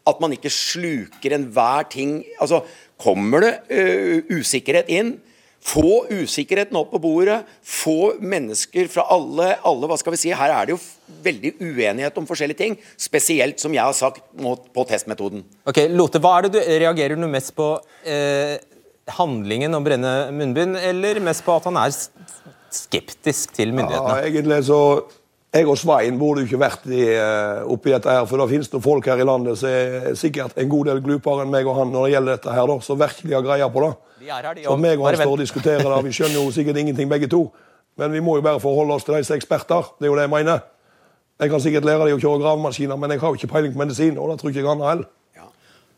at 0.09 0.23
man 0.23 0.33
ikke 0.35 0.53
sluker 0.53 1.35
enhver 1.35 1.89
ting. 1.91 2.21
Altså, 2.41 2.63
kommer 3.03 3.43
det 3.43 3.53
uh, 3.67 4.38
usikkerhet 4.39 4.88
inn, 4.93 5.17
få 5.63 6.05
usikkerheten 6.12 6.77
opp 6.77 6.91
på 6.93 7.01
bordet. 7.03 7.39
Få 7.63 8.13
mennesker 8.20 8.89
fra 8.91 9.05
alle, 9.13 9.53
alle 9.63 9.89
Hva 9.89 9.98
skal 10.00 10.15
vi 10.15 10.22
si? 10.25 10.34
Her 10.36 10.53
er 10.53 10.67
det 10.67 10.75
jo 10.75 10.82
veldig 11.24 11.55
uenighet 11.62 12.20
om 12.20 12.27
forskjellige 12.27 12.60
ting. 12.60 12.77
Spesielt, 13.00 13.62
som 13.63 13.74
jeg 13.75 13.84
har 13.84 13.96
sagt, 13.98 14.22
på 14.38 14.86
testmetoden. 14.89 15.46
Ok, 15.70 15.86
Lote, 15.93 16.22
hva 16.24 16.38
er 16.38 16.48
det 16.48 16.53
du 16.58 16.62
reagerer 16.84 17.20
du 17.20 17.27
mest 17.32 17.55
på? 17.58 17.74
Eh, 18.03 18.58
handlingen 19.17 19.75
om 19.75 19.84
brenne 19.84 20.13
munnbind, 20.36 20.77
eller 20.79 21.20
mest 21.24 21.43
på 21.46 21.55
at 21.55 21.67
han 21.67 21.79
er 21.79 21.91
skeptisk 22.74 23.53
til 23.55 23.75
myndighetene? 23.75 24.22
Ja, 24.24 24.32
egentlig 24.32 24.63
så 24.70 24.79
Jeg 25.53 25.67
og 25.70 25.77
Svein 25.77 26.15
burde 26.17 26.41
jo 26.41 26.48
ikke 26.48 26.58
vært 26.63 26.86
i, 26.89 27.03
eh, 27.13 27.60
oppi 27.70 27.91
dette 27.91 28.10
her, 28.10 28.24
for 28.25 28.41
det 28.41 28.48
finnes 28.50 28.72
noen 28.72 28.82
folk 28.82 29.05
her 29.05 29.20
i 29.22 29.27
landet 29.27 29.60
som 29.60 29.70
er 29.70 30.15
sikkert 30.17 30.58
en 30.58 30.72
god 30.72 30.88
del 30.89 31.01
glupere 31.05 31.43
enn 31.43 31.51
meg 31.53 31.67
og 31.67 31.77
han 31.77 31.91
når 31.93 32.08
det 32.08 32.13
gjelder 32.15 32.39
dette 32.39 32.55
her, 32.55 32.65
da, 32.72 32.77
som 32.82 32.98
virkelig 32.98 33.36
har 33.38 33.46
greie 33.46 33.67
på 33.70 33.84
det. 33.84 33.91
De 34.23 34.29
er 34.31 34.45
her, 34.47 34.53
de 34.55 34.63
Så 34.63 34.75
meg 34.79 35.01
og 35.01 35.09
han 35.09 35.17
står 35.19 35.33
og 35.35 35.41
diskuterer 35.41 35.83
det. 35.83 36.03
Vi 36.05 36.13
skjønner 36.15 36.37
jo 36.39 36.51
sikkert 36.55 36.77
ingenting 36.79 37.09
begge 37.11 37.27
to. 37.27 37.41
Men 37.99 38.13
vi 38.15 38.21
må 38.23 38.37
jo 38.39 38.45
bare 38.45 38.61
forholde 38.63 38.95
oss 38.95 39.03
til 39.03 39.17
de 39.17 39.23
som 39.27 39.35
er 39.35 39.41
eksperter. 39.41 39.89
Det 39.99 40.07
er 40.07 40.13
jo 40.13 40.15
det 40.15 40.23
jeg 40.25 40.31
mener. 40.31 40.63
Jeg 41.41 41.51
kan 41.51 41.61
sikkert 41.61 41.89
lære 41.89 42.07
deg 42.07 42.15
å 42.15 42.21
kjøre 42.21 42.39
gravemaskiner, 42.45 42.99
men 43.01 43.11
jeg 43.11 43.19
har 43.19 43.33
jo 43.33 43.41
ikke 43.41 43.51
peiling 43.51 43.73
på 43.73 43.81
medisin, 43.81 44.15
og 44.21 44.31
det 44.31 44.37
tror 44.39 44.53
ikke 44.53 44.61
jeg 44.61 44.69
han 44.69 44.85
heller. 44.85 45.09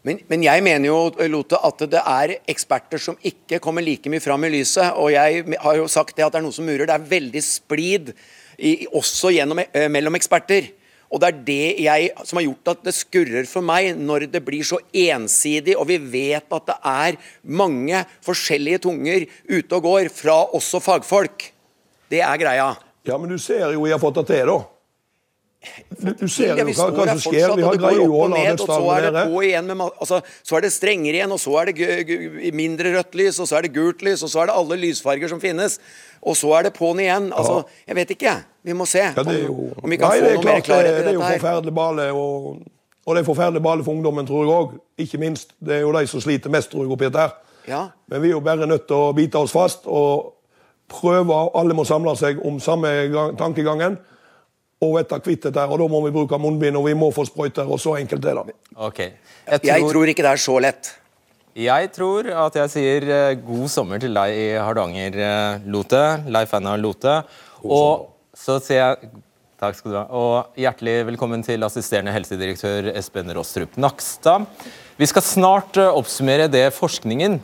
Men, 0.05 0.20
men 0.29 0.44
jeg 0.46 0.62
mener 0.62 0.86
jo, 0.86 0.98
Lotte, 1.34 1.58
at 1.65 1.79
det 1.89 2.01
er 2.01 2.36
eksperter 2.53 3.01
som 3.01 3.15
ikke 3.25 3.58
kommer 3.63 3.82
like 3.82 4.10
mye 4.12 4.22
fram 4.22 4.44
i 4.46 4.51
lyset. 4.53 4.94
Og 5.01 5.10
jeg 5.15 5.58
har 5.63 5.77
jo 5.79 5.88
sagt 5.89 6.13
det 6.17 6.25
at 6.25 6.36
det 6.36 6.41
er 6.41 6.46
noe 6.46 6.53
som 6.53 6.67
murer. 6.67 6.86
Det 6.86 6.94
er 6.94 7.08
veldig 7.10 7.41
splid 7.41 8.12
i, 8.58 8.86
også 8.94 9.34
gjennom, 9.34 9.63
eh, 9.65 9.88
mellom 9.89 10.17
eksperter. 10.17 10.70
Og 11.16 11.22
det 11.24 11.30
er 11.30 11.44
det 11.48 11.68
jeg, 11.80 12.08
som 12.28 12.42
har 12.42 12.44
gjort 12.44 12.74
at 12.74 12.82
det 12.84 12.94
skurrer 12.98 13.48
for 13.48 13.64
meg 13.64 13.96
når 13.96 14.28
det 14.34 14.42
blir 14.44 14.68
så 14.68 14.82
ensidig, 14.92 15.78
og 15.80 15.88
vi 15.88 15.96
vet 15.98 16.52
at 16.52 16.68
det 16.68 16.76
er 16.92 17.20
mange 17.48 18.02
forskjellige 18.26 18.84
tunger 18.84 19.24
ute 19.48 19.80
og 19.80 19.88
går, 19.88 20.12
fra 20.12 20.42
også 20.60 20.84
fagfolk. 20.84 21.48
Det 22.12 22.20
er 22.20 22.42
greia. 22.42 22.74
Ja, 23.08 23.16
men 23.22 23.32
du 23.32 23.40
ser 23.40 23.70
jo 23.72 23.86
jeg 23.88 23.96
har 23.96 24.04
fått 24.04 24.20
det 24.20 24.28
til, 24.34 24.52
da. 24.52 24.75
Du, 25.90 26.10
du 26.20 26.28
ser 26.32 26.58
jo 26.60 26.66
hva, 26.70 26.88
hva 26.94 27.06
som 27.14 27.22
skjer. 27.24 27.54
Vi 27.58 27.64
har 27.66 27.78
opp 27.78 28.02
å 28.02 28.20
og 28.26 28.34
ned, 28.34 28.62
så 28.62 28.80
er 28.96 29.08
det 29.08 29.24
på 29.32 29.44
igjen 29.46 29.70
med, 29.70 29.84
altså, 29.88 30.20
Så 30.46 30.58
er 30.58 30.66
det 30.66 30.72
strengere 30.76 31.20
igjen, 31.20 31.34
og 31.36 31.42
så 31.42 31.56
er 31.62 31.72
det 31.72 32.52
mindre 32.56 32.94
rødt 32.98 33.18
lys, 33.20 33.40
og 33.40 33.50
så 33.50 33.60
er 33.60 33.68
det 33.68 33.74
gult 33.78 34.04
lys, 34.06 34.24
og 34.26 34.32
så 34.34 34.44
er 34.44 34.52
det 34.52 34.58
alle 34.60 34.80
lysfarger 34.82 35.32
som 35.32 35.42
finnes. 35.44 35.80
Og 36.26 36.38
så 36.38 36.52
er 36.58 36.68
det 36.68 36.74
på'n 36.78 37.02
igjen. 37.04 37.32
Altså, 37.36 37.64
jeg 37.88 38.00
vet 38.00 38.14
ikke. 38.18 38.36
Vi 38.66 38.74
må 38.74 38.88
se 38.90 39.04
Ja, 39.04 39.14
jo, 39.14 39.72
om, 39.78 39.90
vi 39.90 39.98
kan 40.02 40.10
Nei, 40.10 40.22
få 40.22 40.26
det 40.26 40.38
noe 40.38 40.46
mer 40.46 40.54
klart, 40.54 40.70
klarhet 40.70 40.96
det, 40.98 41.10
er 41.12 41.18
jo 41.20 41.26
forferdelig 41.26 41.76
bale. 41.78 42.08
Og, 42.18 42.48
og 43.06 43.16
det 43.16 43.22
er 43.22 43.28
forferdelig 43.28 43.62
bale 43.66 43.86
for 43.86 43.94
ungdommen, 43.94 44.26
tror 44.26 44.42
jeg 44.46 44.56
òg. 44.56 44.78
Ikke 45.06 45.22
minst. 45.22 45.54
Det 45.62 45.80
er 45.80 45.84
jo 45.86 45.94
de 45.94 46.06
som 46.10 46.24
sliter 46.24 46.54
mest, 46.54 46.72
tror 46.74 46.86
jeg, 46.86 46.96
oppi 46.96 47.10
dette. 47.10 47.28
her. 47.28 47.36
Ja. 47.70 47.84
Men 48.10 48.22
vi 48.24 48.32
er 48.32 48.38
jo 48.38 48.42
bare 48.46 48.68
nødt 48.70 48.88
til 48.90 48.98
å 48.98 49.14
bite 49.18 49.42
oss 49.42 49.54
fast 49.54 49.86
og 49.86 50.34
prøve. 50.90 51.38
Alle 51.58 51.78
må 51.78 51.86
samle 51.86 52.14
seg 52.18 52.42
om 52.46 52.60
samme 52.64 52.92
gang, 53.14 53.38
tankegangen 53.38 54.00
og 54.84 54.98
vite 54.98 55.20
kvittet 55.24 55.53
der, 55.55 55.70
Og 55.72 55.79
da 55.79 55.88
må 55.88 56.01
vi 56.05 56.12
bruke 56.12 56.38
munnbind, 56.39 56.75
og 56.77 56.86
vi 56.86 56.94
må 56.94 57.12
få 57.15 57.24
sprøyter, 57.25 57.67
og 57.72 57.79
så 57.79 57.96
enkelt 58.00 58.25
er 58.25 58.41
det. 58.44 58.55
Ok. 58.75 59.00
Jeg 59.00 59.60
Jeg 59.63 59.82
tror, 59.82 59.91
tror 59.94 60.05
ikke 60.12 60.24
det 60.24 60.32
er 60.32 60.41
så 60.44 60.60
lett. 60.60 60.94
jeg 61.55 61.91
tror 61.94 62.27
at 62.46 62.55
jeg 62.55 62.70
sier 62.70 63.01
eh, 63.10 63.36
god 63.36 63.67
sommer 63.70 64.00
til 64.00 64.13
deg 64.13 64.29
i 64.36 64.48
Hardanger, 64.60 65.15
eh, 65.15 65.60
Lote. 65.65 66.24
Leif 66.27 66.53
Einar 66.53 66.77
Lote. 66.77 67.24
Og 67.63 68.10
så 68.36 68.60
sier 68.62 68.82
jeg 69.00 69.10
Takk 69.58 69.74
skal 69.77 69.91
du 69.94 69.96
ha. 69.96 70.03
Og 70.12 70.58
hjertelig 70.60 71.05
velkommen 71.08 71.41
til 71.41 71.63
assisterende 71.63 72.12
helsedirektør 72.12 72.89
Espen 73.00 73.32
Rostrup 73.34 73.77
Nakstad. 73.79 74.44
Vi 75.00 75.05
skal 75.08 75.24
snart 75.24 75.77
eh, 75.79 75.88
oppsummere 75.96 76.50
det 76.51 76.74
forskningen 76.75 77.39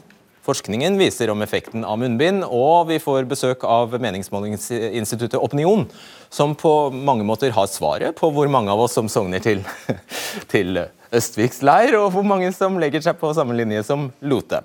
Forskningen 0.51 0.98
viser 1.00 1.29
om 1.31 1.39
effekten 1.46 1.86
av 1.88 2.00
munnbind, 2.01 2.43
og 2.43 2.89
vi 2.89 2.98
får 3.00 3.27
besøk 3.29 3.62
av 3.63 3.93
meningsmålingsinstituttet 4.03 5.39
Opinion, 5.39 5.86
som 6.27 6.58
på 6.60 6.89
mange 6.91 7.24
måter 7.24 7.53
har 7.55 7.70
svaret 7.72 8.17
på 8.17 8.27
hvor 8.36 8.50
mange 8.51 8.72
av 8.74 8.81
oss 8.84 8.98
som 8.98 9.08
sogner 9.08 9.39
til, 9.43 9.62
til 10.51 10.81
Østviks 11.15 11.62
leir, 11.63 11.96
og 12.01 12.10
hvor 12.17 12.25
mange 12.27 12.50
som 12.55 12.75
legger 12.81 13.03
seg 13.05 13.15
på 13.22 13.31
samme 13.38 13.55
linje 13.55 13.86
som 13.88 14.10
Lote. 14.27 14.60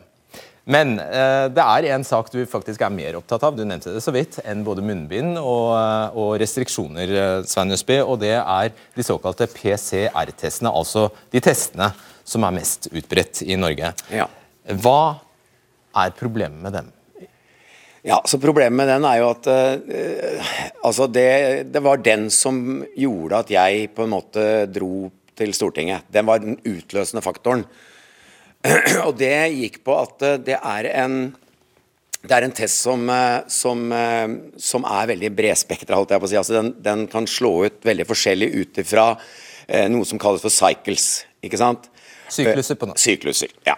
Men 0.67 0.97
eh, 0.99 1.45
det 1.55 1.63
er 1.63 1.87
en 1.95 2.07
sak 2.09 2.33
du 2.35 2.41
faktisk 2.51 2.83
er 2.83 2.91
mer 2.91 3.21
opptatt 3.21 3.45
av, 3.47 3.55
du 3.55 3.63
nevnte 3.63 3.93
det 3.95 4.03
så 4.03 4.15
vidt, 4.17 4.41
enn 4.43 4.65
både 4.67 4.83
munnbind 4.83 5.39
og, 5.39 5.69
eh, 5.77 6.17
og 6.19 6.33
restriksjoner, 6.43 7.13
eh, 7.21 7.37
Svein 7.47 7.77
Østby, 7.77 8.01
og 8.03 8.19
det 8.25 8.33
er 8.41 8.73
de 8.75 9.07
såkalte 9.07 9.47
PCR-testene, 9.53 10.75
altså 10.75 11.13
de 11.31 11.45
testene 11.47 11.93
som 12.27 12.49
er 12.49 12.59
mest 12.59 12.91
utbredt 12.91 13.45
i 13.47 13.61
Norge. 13.61 13.93
Ja. 14.11 14.27
Hva 14.83 14.99
er 15.97 16.15
problemet 16.17 16.63
med 16.63 16.77
dem? 16.77 16.93
Ja, 18.07 18.21
så 18.23 18.39
Problemet 18.39 18.77
med 18.79 18.87
den 18.87 19.05
er 19.09 19.19
jo 19.19 19.31
at 19.33 19.49
uh, 19.51 20.51
altså 20.87 21.09
det, 21.11 21.73
det 21.75 21.83
var 21.83 21.99
den 21.99 22.29
som 22.31 22.85
gjorde 22.95 23.41
at 23.43 23.51
jeg 23.51 23.89
på 23.97 24.07
en 24.07 24.13
måte 24.13 24.45
dro 24.71 25.09
til 25.37 25.53
Stortinget. 25.57 26.07
Den 26.13 26.29
var 26.29 26.41
den 26.43 26.59
utløsende 26.65 27.25
faktoren. 27.25 27.65
Og 29.07 29.17
det 29.19 29.35
gikk 29.55 29.83
på 29.87 29.97
at 29.99 30.23
eh, 30.27 30.39
det 30.43 30.57
er 30.57 30.89
en 31.05 31.19
det 32.27 32.35
er 32.35 32.43
en 32.43 32.55
test 32.57 32.81
som, 32.83 33.05
eh, 33.13 33.45
som, 33.53 33.83
som 34.59 34.87
er 34.89 35.11
veldig 35.13 35.29
bredspektra, 35.37 36.01
si. 36.27 36.39
Altså 36.39 36.57
den, 36.57 36.73
den 36.83 37.05
kan 37.11 37.29
slå 37.31 37.53
ut 37.69 37.85
veldig 37.87 38.07
forskjellig 38.09 38.49
ut 38.57 38.81
ifra 38.83 39.13
eh, 39.69 39.87
noe 39.93 40.09
som 40.09 40.19
kalles 40.19 40.43
for 40.43 40.51
cycles. 40.51 41.27
ikke 41.45 41.61
sant? 41.61 41.87
Sykluser 42.33 42.81
på 42.81 42.89
noe. 42.89 42.99
Sykluser, 42.99 43.53
ja. 43.69 43.77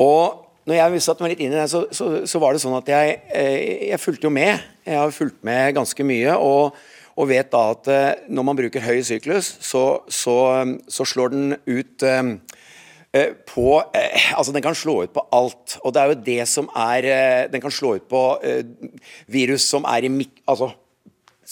Og 0.00 0.51
når 0.68 0.78
jeg 0.78 1.02
satt 1.02 1.22
meg 1.22 1.34
litt 1.34 1.42
inn 1.42 1.54
i 1.54 1.58
det, 1.58 1.68
så, 1.70 1.84
så, 1.94 2.08
så 2.28 2.40
var 2.42 2.54
det 2.54 2.62
sånn 2.62 2.78
at 2.78 2.90
jeg, 2.90 3.18
eh, 3.34 3.88
jeg 3.90 4.00
fulgte 4.02 4.28
jo 4.28 4.34
med. 4.34 4.62
Jeg 4.86 4.98
har 5.00 5.14
fulgt 5.14 5.40
med 5.46 5.78
ganske 5.78 6.08
mye. 6.08 6.36
og 6.38 6.82
og 7.12 7.26
vet 7.28 7.50
da 7.52 7.58
at 7.74 7.88
eh, 7.92 8.22
når 8.32 8.44
man 8.48 8.56
bruker 8.56 8.80
høy 8.80 9.02
syklus, 9.04 9.50
så, 9.60 10.00
så, 10.08 11.04
slår 11.04 11.34
den 11.34 11.50
ut 11.68 12.04
eh, 12.08 12.30
på 13.44 13.66
Altså, 13.84 14.54
den 14.56 14.64
kan 14.64 14.72
slå 14.72 15.02
ut 15.04 15.12
på 15.12 15.26
alt. 15.36 15.74
Og 15.84 15.92
det 15.92 16.00
er 16.00 16.08
jo 16.08 16.22
det 16.24 16.46
som 16.48 16.70
er 16.72 17.50
Den 17.52 17.60
kan 17.60 17.70
slå 17.70 17.98
ut 17.98 18.06
på 18.08 18.22
virus 19.28 19.68
som 19.68 19.84
er 19.84 20.08
i 20.08 20.08
mik... 20.08 20.40
Altså 20.48 20.70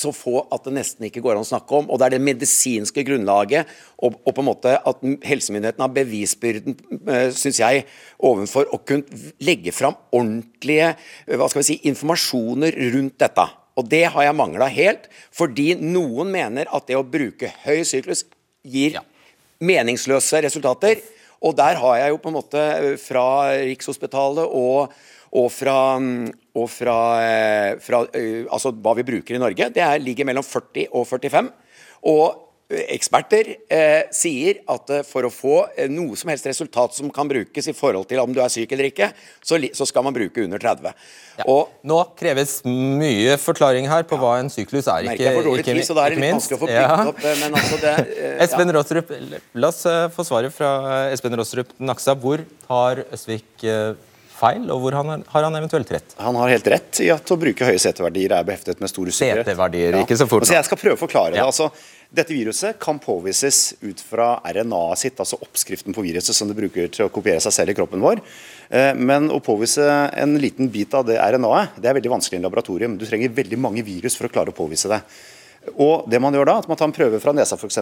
så 0.01 0.13
få 0.17 0.41
at 0.53 0.65
det 0.67 0.73
nesten 0.79 1.07
ikke 1.09 1.23
går 1.25 1.37
an 1.37 1.45
å 1.45 1.49
snakke 1.51 1.77
om. 1.77 1.91
Og 1.91 2.01
det 2.01 2.09
er 2.09 2.17
det 2.17 2.25
medisinske 2.25 3.05
grunnlaget, 3.07 3.69
og, 4.01 4.17
og 4.25 4.35
på 4.37 4.43
en 4.43 4.49
måte 4.49 4.75
at 4.77 5.05
helsemyndighetene 5.29 5.87
har 5.87 5.95
bevisbyrden, 5.99 6.79
uh, 7.05 7.29
syns 7.37 7.61
jeg, 7.61 7.85
overfor 8.17 8.73
å 8.73 8.81
kunne 8.87 9.33
legge 9.45 9.75
fram 9.77 9.99
ordentlige 10.17 10.95
eh, 10.95 11.37
hva 11.37 11.49
skal 11.51 11.63
vi 11.63 11.69
si, 11.73 11.79
informasjoner 11.93 12.77
rundt 12.97 13.19
dette. 13.21 13.47
Og 13.79 13.87
det 13.89 14.03
har 14.13 14.27
jeg 14.27 14.37
mangla 14.37 14.69
helt, 14.73 15.07
fordi 15.33 15.73
noen 15.79 16.33
mener 16.33 16.69
at 16.75 16.89
det 16.89 16.99
å 16.99 17.07
bruke 17.07 17.53
høy 17.65 17.85
syklus 17.89 18.27
gir 18.67 18.99
Ja. 18.99 19.07
meningsløse 19.61 20.43
resultater. 20.45 21.01
Og 21.41 21.57
der 21.57 21.79
har 21.81 21.97
jeg 21.97 22.13
jo 22.13 22.21
på 22.21 22.29
en 22.29 22.37
måte 22.37 22.61
eh, 22.61 22.97
fra 23.01 23.53
Rikshospitalet 23.57 24.45
og, 24.45 24.93
og 25.33 25.49
fra, 25.53 25.97
og 26.59 26.67
fra, 26.73 26.99
eh, 27.23 27.73
fra 27.85 28.05
eh, 28.17 28.45
altså 28.51 28.73
hva 28.75 28.97
vi 28.99 29.07
bruker 29.07 29.37
i 29.39 29.43
Norge, 29.43 29.71
det 29.75 29.83
er, 29.87 29.99
ligger 30.03 30.27
mellom 30.27 30.43
40 30.47 30.89
og 30.91 31.05
45. 31.07 31.51
Og 32.11 32.25
eh, 32.73 32.85
eksperter 32.97 33.53
eh, 33.71 34.09
sier 34.15 34.59
at 34.71 34.91
for 35.07 35.27
å 35.27 35.31
få 35.31 35.55
noe 35.91 36.19
som 36.19 36.31
helst 36.33 36.47
resultat 36.51 36.95
som 36.99 37.11
kan 37.15 37.31
brukes 37.31 37.67
i 37.71 37.75
forhold 37.77 38.09
til 38.11 38.19
om 38.23 38.35
du 38.35 38.41
er 38.43 38.51
syk 38.51 38.75
eller 38.75 38.89
ikke, 38.91 39.09
så, 39.47 39.59
så 39.75 39.87
skal 39.87 40.07
man 40.07 40.15
bruke 40.17 40.43
under 40.43 40.59
30. 40.63 40.91
Ja. 41.39 41.47
Og 41.51 41.71
Nå 41.87 42.01
kreves 42.19 42.59
mye 42.67 43.39
forklaring 43.41 43.87
her 43.91 44.03
på 44.11 44.19
hva 44.21 44.35
en 44.43 44.51
syklus 44.51 44.91
er. 44.91 45.07
merker 45.07 45.29
jeg 45.31 45.39
for 45.39 45.51
dårlig 45.53 45.65
tid, 45.71 45.83
så 45.87 45.95
da 45.99 46.07
er 46.09 46.15
det 46.17 46.21
litt 46.23 46.35
vanskelig 46.37 46.59
å 46.59 46.63
få 46.67 46.71
Ja. 46.75 46.91
opp. 47.15 47.23
Men 47.45 47.59
altså 47.63 47.79
det 47.83 47.95
eh, 48.27 48.37
Espen 48.47 48.75
Rostrup, 48.75 49.15
la 49.55 49.71
oss 49.71 49.83
få 50.19 50.27
svaret 50.27 50.55
fra 50.55 50.75
Espen 51.15 51.39
Rostrup 51.39 51.75
Naksa. 51.79 52.19
Hvor 52.19 52.43
har 52.71 53.03
Østvik 53.15 53.67
eh, 53.71 53.93
feil, 54.41 54.65
og 54.73 54.81
hvor 54.83 54.97
han 54.97 55.13
har, 55.13 55.23
har 55.35 55.47
han 55.47 55.57
eventuelt 55.61 55.91
rett? 55.95 56.17
Han 56.19 56.39
har 56.41 56.51
helt 56.55 56.67
rett 56.73 57.01
i 57.05 57.11
at 57.13 57.31
å 57.33 57.37
bruke 57.41 57.69
høye 57.69 57.81
seteverdier 57.83 58.33
er 58.39 58.47
beheftet 58.49 58.81
med 58.83 58.91
stor 58.93 59.09
usikkerhet. 59.11 59.45
Seteverdier, 59.45 60.01
ikke 60.03 60.17
så 60.19 60.27
fort 60.31 60.47
Altså, 60.47 60.57
jeg 60.57 60.69
skal 60.71 60.81
prøve 60.81 60.97
å 60.99 61.03
forklare 61.05 61.35
Ja. 61.37 61.45
det. 61.45 61.49
Altså, 61.53 61.71
dette 62.11 62.35
viruset 62.35 62.79
kan 62.83 62.99
påvises 62.99 63.75
ut 63.87 64.01
fra 64.03 64.41
RNA-et 64.51 64.99
sitt, 64.99 65.21
altså 65.23 65.39
oppskriften 65.45 65.95
på 65.95 66.03
viruset 66.03 66.35
som 66.35 66.49
det 66.51 66.57
bruker 66.59 66.89
til 66.91 67.07
å 67.07 67.13
kopiere 67.15 67.39
seg 67.45 67.55
selv 67.55 67.71
i 67.71 67.77
kroppen 67.79 68.03
vår. 68.03 68.19
Eh, 68.71 68.95
Men 68.99 69.29
å 69.31 69.39
påvise 69.45 69.85
en 70.19 70.35
liten 70.43 70.69
bit 70.75 70.93
av 70.99 71.07
det 71.07 71.21
RNA-et, 71.23 71.77
det 71.81 71.87
er 71.93 71.95
veldig 72.01 72.11
vanskelig 72.17 72.41
i 72.41 72.43
en 72.43 72.49
laboratorium. 72.51 72.99
Du 72.99 73.07
trenger 73.07 73.31
veldig 73.37 73.59
mange 73.59 73.85
virus 73.87 74.17
for 74.19 74.27
å 74.27 74.33
klare 74.33 74.51
å 74.51 74.57
påvise 74.57 74.89
det. 74.91 75.03
Og 75.79 76.09
det 76.11 76.21
man 76.21 76.35
gjør 76.35 76.47
da, 76.51 76.59
at 76.59 76.69
man 76.69 76.77
tar 76.81 76.89
en 76.89 76.97
prøve 76.97 77.21
fra 77.23 77.33
nesa 77.37 77.55
f.eks., 77.61 77.79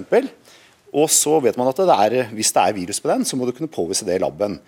og 0.89 1.09
så 1.13 1.35
vet 1.45 1.57
man 1.61 1.69
at 1.69 1.77
det 1.77 1.93
er, 1.93 2.15
hvis 2.33 2.53
det 2.57 2.63
er 2.65 2.73
virus 2.77 3.01
på 3.05 3.11
den, 3.11 3.25
så 3.29 3.37
må 3.37 3.45
du 3.45 3.53
kunne 3.53 3.69
påvise 3.69 4.07
det 4.09 4.15
i 4.17 4.23
laben. 4.23 4.59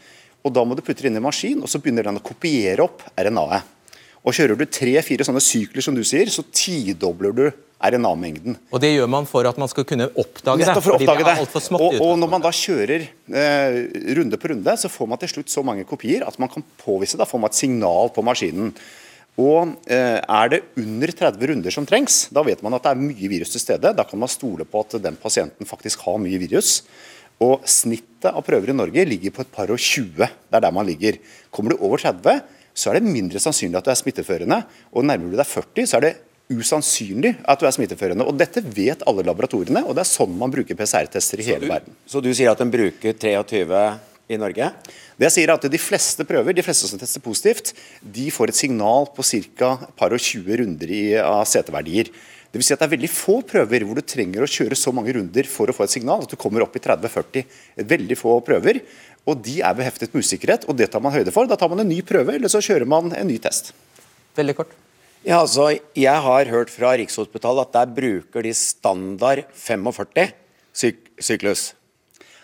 Og 0.44 0.54
Da 0.54 0.64
må 0.64 0.76
du 0.76 0.82
putte 0.82 1.02
det 1.02 1.10
inn 1.10 1.18
i 1.18 1.20
en 1.20 1.26
maskin, 1.26 1.60
og 1.60 1.68
så 1.68 1.80
begynner 1.82 2.08
den 2.08 2.20
å 2.20 2.24
kopiere 2.24 2.86
opp 2.86 3.04
RNA-et. 3.18 3.76
Og 4.20 4.36
Kjører 4.36 4.58
du 4.58 4.66
tre-fire 4.68 5.24
sånne 5.24 5.40
sykler, 5.40 5.80
som 5.84 5.96
du 5.96 6.02
sier, 6.04 6.28
så 6.28 6.44
tidobler 6.44 7.36
du 7.36 7.44
RNA-mengden. 7.80 8.58
Og 8.68 8.82
det 8.82 8.90
gjør 8.92 9.08
man 9.08 9.24
for 9.28 9.46
at 9.48 9.56
man 9.60 9.70
skal 9.72 9.86
kunne 9.88 10.10
oppdage 10.10 10.60
det. 10.60 10.66
Nettopp 10.68 10.84
for 10.84 10.92
å 10.92 10.98
oppdage 10.98 11.24
det 11.24 11.36
det. 11.40 11.62
smått 11.64 11.84
Og, 11.86 12.00
og 12.04 12.18
når 12.20 12.32
man 12.34 12.44
da 12.44 12.52
kjører 12.52 13.06
eh, 13.08 13.78
runde 14.18 14.40
på 14.40 14.50
runde, 14.52 14.74
så 14.76 14.90
får 14.92 15.08
man 15.08 15.20
til 15.22 15.32
slutt 15.32 15.52
så 15.52 15.64
mange 15.64 15.86
kopier 15.88 16.26
at 16.26 16.36
man 16.42 16.52
kan 16.52 16.64
påvise 16.82 17.20
Da 17.20 17.28
får 17.28 17.40
man 17.40 17.52
et 17.52 17.60
signal 17.60 18.12
på 18.12 18.24
maskinen. 18.26 18.74
Og 19.40 19.72
eh, 19.88 20.18
Er 20.20 20.52
det 20.52 20.60
under 20.82 21.14
30 21.22 21.52
runder 21.54 21.72
som 21.72 21.88
trengs, 21.88 22.26
da 22.34 22.44
vet 22.44 22.60
man 22.66 22.76
at 22.76 22.84
det 22.84 22.92
er 22.92 23.00
mye 23.06 23.32
virus 23.32 23.54
til 23.54 23.64
stede. 23.64 23.94
Da 23.96 24.04
kan 24.04 24.20
man 24.20 24.28
stole 24.28 24.68
på 24.68 24.84
at 24.84 25.00
den 25.00 25.16
pasienten 25.20 25.68
faktisk 25.68 26.04
har 26.04 26.20
mye 26.20 26.42
virus. 26.42 26.82
Og 27.40 27.64
Snittet 27.68 28.30
av 28.30 28.42
prøver 28.44 28.72
i 28.72 28.76
Norge 28.76 29.04
ligger 29.08 29.32
på 29.32 29.44
et 29.44 29.52
par 29.52 29.70
og 29.72 29.80
20. 29.80 30.12
Det 30.20 30.58
er 30.58 30.64
der 30.64 30.74
man 30.76 30.88
ligger. 30.88 31.16
Kommer 31.50 31.72
du 31.72 31.80
over 31.80 32.02
30, 32.02 32.42
så 32.76 32.90
er 32.90 32.98
det 32.98 33.12
mindre 33.12 33.40
sannsynlig 33.40 33.80
at 33.80 33.86
du 33.86 33.92
er 33.92 34.00
smitteførende. 34.00 34.60
Og 34.92 35.06
nærmer 35.08 35.32
du 35.32 35.38
deg 35.40 35.48
40, 35.48 35.88
så 35.88 35.98
er 35.98 36.06
det 36.06 36.16
usannsynlig 36.50 37.36
at 37.48 37.60
du 37.60 37.66
er 37.68 37.74
smitteførende. 37.74 38.26
Og 38.26 38.36
Dette 38.38 38.62
vet 38.64 39.04
alle 39.08 39.24
laboratoriene, 39.26 39.84
og 39.86 39.96
det 39.96 40.04
er 40.04 40.10
sånn 40.10 40.36
man 40.38 40.52
bruker 40.52 40.76
PCR-tester 40.76 41.40
i 41.40 41.48
hele 41.48 41.70
verden. 41.70 41.96
Så 42.04 42.22
du 42.22 42.30
sier 42.34 42.52
at 42.52 42.60
en 42.60 42.72
bruker 42.72 43.16
23 43.16 43.84
i 44.30 44.38
Norge? 44.38 44.70
Det 45.18 45.26
jeg 45.28 45.34
sier 45.34 45.50
er 45.50 45.56
at 45.56 45.70
De 45.70 45.80
fleste 45.80 46.26
prøver, 46.26 46.56
de 46.56 46.64
fleste 46.64 46.90
som 46.90 47.00
tester 47.00 47.22
positivt, 47.24 47.72
de 48.00 48.28
får 48.34 48.52
et 48.52 48.60
signal 48.60 49.08
på 49.14 49.24
ca. 49.26 49.72
par 49.96 50.14
og 50.14 50.20
20 50.20 50.60
runder 50.62 50.92
i, 50.92 51.04
av 51.20 51.44
CT-verdier. 51.48 52.12
Det 52.50 52.58
vil 52.58 52.66
si 52.66 52.74
at 52.74 52.80
det 52.82 52.88
er 52.88 52.96
veldig 52.96 53.10
få 53.14 53.36
prøver 53.46 53.84
hvor 53.86 53.94
du 53.94 54.02
trenger 54.02 54.42
å 54.42 54.48
kjøre 54.50 54.74
så 54.78 54.90
mange 54.96 55.12
runder 55.14 55.46
for 55.46 55.70
å 55.70 55.74
få 55.76 55.84
et 55.86 55.92
signal. 55.94 56.24
At 56.26 56.32
du 56.32 56.36
kommer 56.40 56.64
opp 56.64 56.74
i 56.74 56.82
30-40. 56.82 57.44
Veldig 57.92 58.16
få 58.18 58.36
prøver. 58.42 58.80
Og 59.30 59.38
de 59.44 59.60
er 59.62 59.76
beheftet 59.78 60.10
med 60.14 60.24
usikkerhet, 60.24 60.64
og 60.66 60.74
det 60.80 60.88
tar 60.90 61.02
man 61.04 61.14
høyde 61.14 61.30
for. 61.34 61.46
Da 61.46 61.54
tar 61.60 61.70
man 61.70 61.84
en 61.84 61.90
ny 61.92 62.00
prøve, 62.02 62.34
eller 62.34 62.50
så 62.50 62.58
kjører 62.64 62.88
man 62.90 63.12
en 63.14 63.28
ny 63.30 63.36
test. 63.38 63.70
Veldig 64.38 64.56
kort. 64.58 64.72
Ja, 65.22 65.42
altså, 65.44 65.68
Jeg 65.94 66.22
har 66.24 66.48
hørt 66.48 66.70
fra 66.72 66.94
Rikshospitalet 66.96 67.68
at 67.68 67.72
der 67.76 67.90
bruker 67.92 68.42
de 68.42 68.54
standard 68.56 69.44
45 69.54 70.32
syk 70.72 70.96
syklus. 71.20 71.74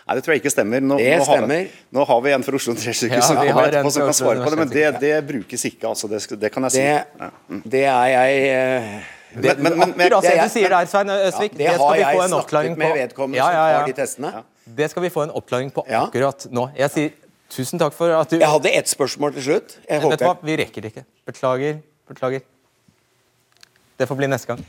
Nei, 0.07 0.15
Det 0.15 0.23
tror 0.23 0.35
jeg 0.37 0.43
ikke 0.45 0.53
stemmer. 0.53 0.79
Nå, 0.85 0.97
Det 1.01 1.17
nå 1.17 1.25
har, 1.25 1.41
stemmer. 1.41 1.67
nå 1.91 2.05
har 2.07 2.21
vi 2.23 2.31
en 2.31 2.43
for 2.45 2.55
Oslo 2.55 2.71
Universitetssykehus 2.77 3.17
Ja, 3.17 3.27
som 3.27 3.35
kommer 3.41 3.67
etterpå 3.67 3.91
som 3.91 4.05
kan 4.07 4.13
svare 4.15 4.45
på 4.45 4.53
det, 4.53 4.59
men 4.61 4.69
det, 4.71 4.85
det 5.01 5.15
brukes 5.27 5.65
ikke. 5.67 5.83
altså 5.89 6.07
Det, 6.07 6.21
det 6.39 6.51
kan 6.53 6.63
jeg 6.69 6.71
si. 6.71 6.85
Det, 6.85 7.05
Ja. 7.19 7.31
det 7.75 7.83
er 7.83 8.07
jeg 8.13 8.47
eh, 8.53 9.01
Det, 9.35 9.57
Men- 9.59 9.77
men- 9.77 9.77
men- 9.79 10.07
akkurat 10.07 10.23
det 10.23 10.31
er- 10.37 10.43
du 10.43 10.49
sier 10.49 10.69
der, 10.69 10.85
Svein 10.85 11.09
Øsvik, 11.09 11.51
Ja, 11.51 11.57
det 11.57 11.57
det 11.57 11.73
skal 11.75 11.93
vi 11.93 11.99
jeg 11.99 12.15
få 12.15 12.23
en 12.23 12.33
oppklaring 12.33 12.75
på. 12.75 13.35
Ja, 13.35 13.49
ja. 13.51 14.35
Det 14.77 14.89
skal 14.89 15.01
vi 15.03 15.09
få 15.09 15.23
en 15.23 15.31
oppklaring 15.31 15.71
på 15.73 15.83
akkurat 15.87 16.47
nå. 16.51 16.69
Jeg 16.77 16.91
sier 16.91 17.11
tusen 17.49 17.79
takk 17.79 17.93
for 17.93 18.09
at 18.19 18.29
du 18.29 18.37
Jeg 18.39 18.47
hadde 18.47 18.69
ett 18.73 18.87
spørsmål 18.87 19.33
til 19.33 19.43
slutt. 19.43 19.77
Jeg 19.89 20.01
Vet 20.01 20.19
du 20.19 20.25
hva, 20.25 20.37
vi 20.43 20.55
rekker 20.57 20.81
det 20.81 20.93
ikke. 20.95 21.05
Beklager. 21.25 21.81
Beklager. 22.09 22.41
Det 23.99 24.07
får 24.07 24.15
bli 24.17 24.27
neste 24.27 24.47
gang. 24.47 24.65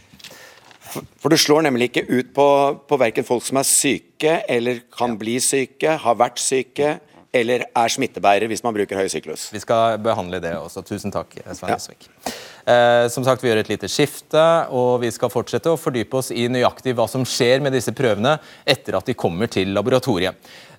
For 1.20 1.28
du 1.28 1.36
slår 1.36 1.62
nemlig 1.62 1.90
ikke 1.92 2.08
ut 2.08 2.32
på, 2.34 2.80
på 2.88 2.98
verken 2.98 3.24
folk 3.24 3.44
som 3.44 3.58
er 3.58 3.62
syke, 3.68 4.42
eller 4.48 4.80
kan 4.96 5.18
bli 5.18 5.38
syke, 5.38 5.98
har 5.98 6.14
vært 6.14 6.38
syke, 6.38 6.98
eller 7.34 7.64
er 7.66 7.92
smittebærer 7.92 8.48
hvis 8.48 8.62
man 8.64 8.74
bruker 8.76 8.98
høy 8.98 9.08
syklus. 9.12 9.48
Vi 9.52 9.60
skal 9.60 9.98
behandle 10.02 10.40
det 10.42 10.54
også. 10.56 10.82
Tusen 10.86 11.12
takk, 11.12 11.36
Svein 11.52 11.74
Ja. 11.74 11.78
Eh, 12.68 13.08
som 13.08 13.24
sagt, 13.24 13.42
Vi 13.42 13.48
gjør 13.48 13.60
et 13.60 13.68
lite 13.68 13.88
skifte, 13.88 14.70
og 14.70 15.00
vi 15.00 15.10
skal 15.10 15.30
fortsette 15.30 15.70
å 15.70 15.78
fordype 15.78 16.18
oss 16.18 16.30
i 16.30 16.48
nøyaktig 16.48 16.94
hva 16.94 17.08
som 17.08 17.24
skjer 17.24 17.60
med 17.60 17.72
disse 17.72 17.92
prøvene 17.92 18.38
etter 18.66 18.96
at 18.96 19.06
de 19.06 19.14
kommer 19.14 19.46
til 19.46 19.72
laboratoriet. 19.72 20.34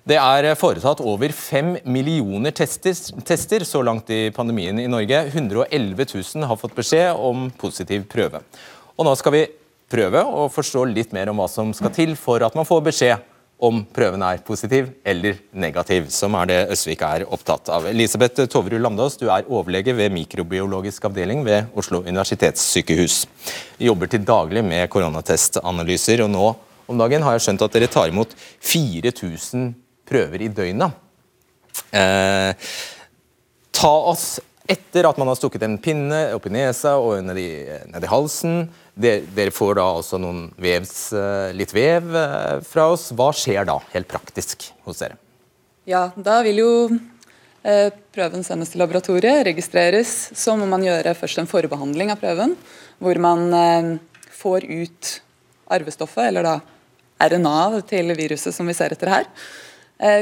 Det 0.06 0.16
er 0.16 0.54
foretatt 0.56 1.00
over 1.04 1.28
fem 1.32 1.76
millioner 1.84 2.52
tester, 2.52 2.94
tester 3.22 3.64
så 3.64 3.82
langt 3.84 4.08
i 4.10 4.30
pandemien 4.30 4.78
i 4.80 4.88
Norge. 4.88 5.26
111 5.28 6.06
000 6.14 6.46
har 6.46 6.56
fått 6.56 6.74
beskjed 6.74 7.14
om 7.14 7.50
positiv 7.50 8.06
prøve. 8.08 8.40
Og 8.96 9.04
Nå 9.04 9.14
skal 9.16 9.32
vi 9.32 9.46
prøve 9.90 10.22
å 10.22 10.48
forstå 10.52 10.86
litt 10.92 11.12
mer 11.12 11.28
om 11.30 11.40
hva 11.42 11.48
som 11.50 11.74
skal 11.74 11.92
til 11.94 12.14
for 12.18 12.42
at 12.46 12.54
man 12.54 12.68
får 12.68 12.82
beskjed 12.86 13.29
om 13.60 13.82
prøven 13.92 14.22
er 14.24 14.40
positiv 14.44 14.88
eller 15.04 15.36
negativ, 15.52 16.08
som 16.14 16.34
er 16.40 16.48
det 16.48 16.58
Østvik 16.72 17.02
er 17.04 17.26
opptatt 17.28 17.68
av. 17.72 17.86
Elisabeth 17.90 18.46
Toverud 18.48 18.80
Landås, 18.80 19.18
du 19.20 19.26
er 19.28 19.48
overlege 19.48 19.92
ved 19.96 20.14
mikrobiologisk 20.14 21.04
avdeling 21.10 21.44
ved 21.44 21.68
Oslo 21.76 22.00
universitetssykehus. 22.06 23.22
Vi 23.76 23.90
jobber 23.90 24.08
til 24.10 24.24
daglig 24.24 24.64
med 24.64 24.88
koronatestanalyser, 24.92 26.24
og 26.24 26.32
nå 26.32 26.48
om 26.90 26.98
dagen 26.98 27.22
har 27.22 27.36
jeg 27.36 27.46
skjønt 27.46 27.66
at 27.68 27.76
dere 27.76 27.90
tar 27.92 28.10
imot 28.10 28.32
4000 28.66 29.70
prøver 30.08 30.42
i 30.42 30.50
døgnet. 30.50 30.96
Eh, 31.94 32.70
ta 33.76 33.92
oss 34.10 34.40
etter 34.70 35.06
at 35.08 35.18
man 35.18 35.30
har 35.30 35.38
stukket 35.38 35.64
en 35.66 35.78
pinne 35.82 36.18
opp 36.34 36.46
i 36.48 36.54
nesa 36.54 36.96
og 37.02 37.20
ned 37.26 37.38
i, 37.38 37.50
ned 37.90 38.06
i 38.06 38.10
halsen. 38.10 38.64
Dere, 38.98 39.50
får 39.54 39.76
da 39.78 39.86
også 40.00 40.18
noen 40.20 40.48
vevs, 40.60 41.12
eh, 41.16 41.52
litt 41.56 41.72
vev 41.74 42.10
eh, 42.16 42.58
fra 42.66 42.88
oss. 42.92 43.10
Hva 43.16 43.30
skjer 43.36 43.64
da, 43.68 43.78
helt 43.94 44.10
praktisk, 44.10 44.70
hos 44.86 45.00
dere? 45.02 45.16
Ja, 45.88 46.08
da 46.16 46.40
vil 46.44 46.60
jo 46.60 46.72
eh, 47.62 47.88
prøven 48.14 48.44
sendes 48.46 48.72
til 48.72 48.82
laboratoriet, 48.82 49.44
registreres. 49.46 50.14
Så 50.36 50.56
må 50.58 50.68
man 50.70 50.84
gjøre 50.84 51.14
først 51.18 51.42
en 51.42 51.50
forbehandling 51.50 52.12
av 52.12 52.20
prøven, 52.20 52.56
hvor 53.00 53.22
man 53.22 53.98
får 54.36 54.66
ut 54.66 55.14
arvestoffet, 55.70 56.26
eller 56.28 56.44
da 56.44 56.58
RNA 57.30 57.82
til 57.88 58.12
viruset 58.16 58.54
som 58.56 58.68
vi 58.68 58.74
ser 58.76 58.92
etter 58.92 59.12
her. 59.12 59.28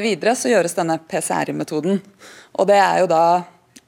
Videre 0.02 0.34
så 0.34 0.50
gjøres 0.50 0.74
denne 0.74 0.98
PCR-metoden. 0.98 2.00
Og 2.58 2.66
det 2.66 2.78
er 2.82 3.02
jo 3.02 3.10
da 3.10 3.22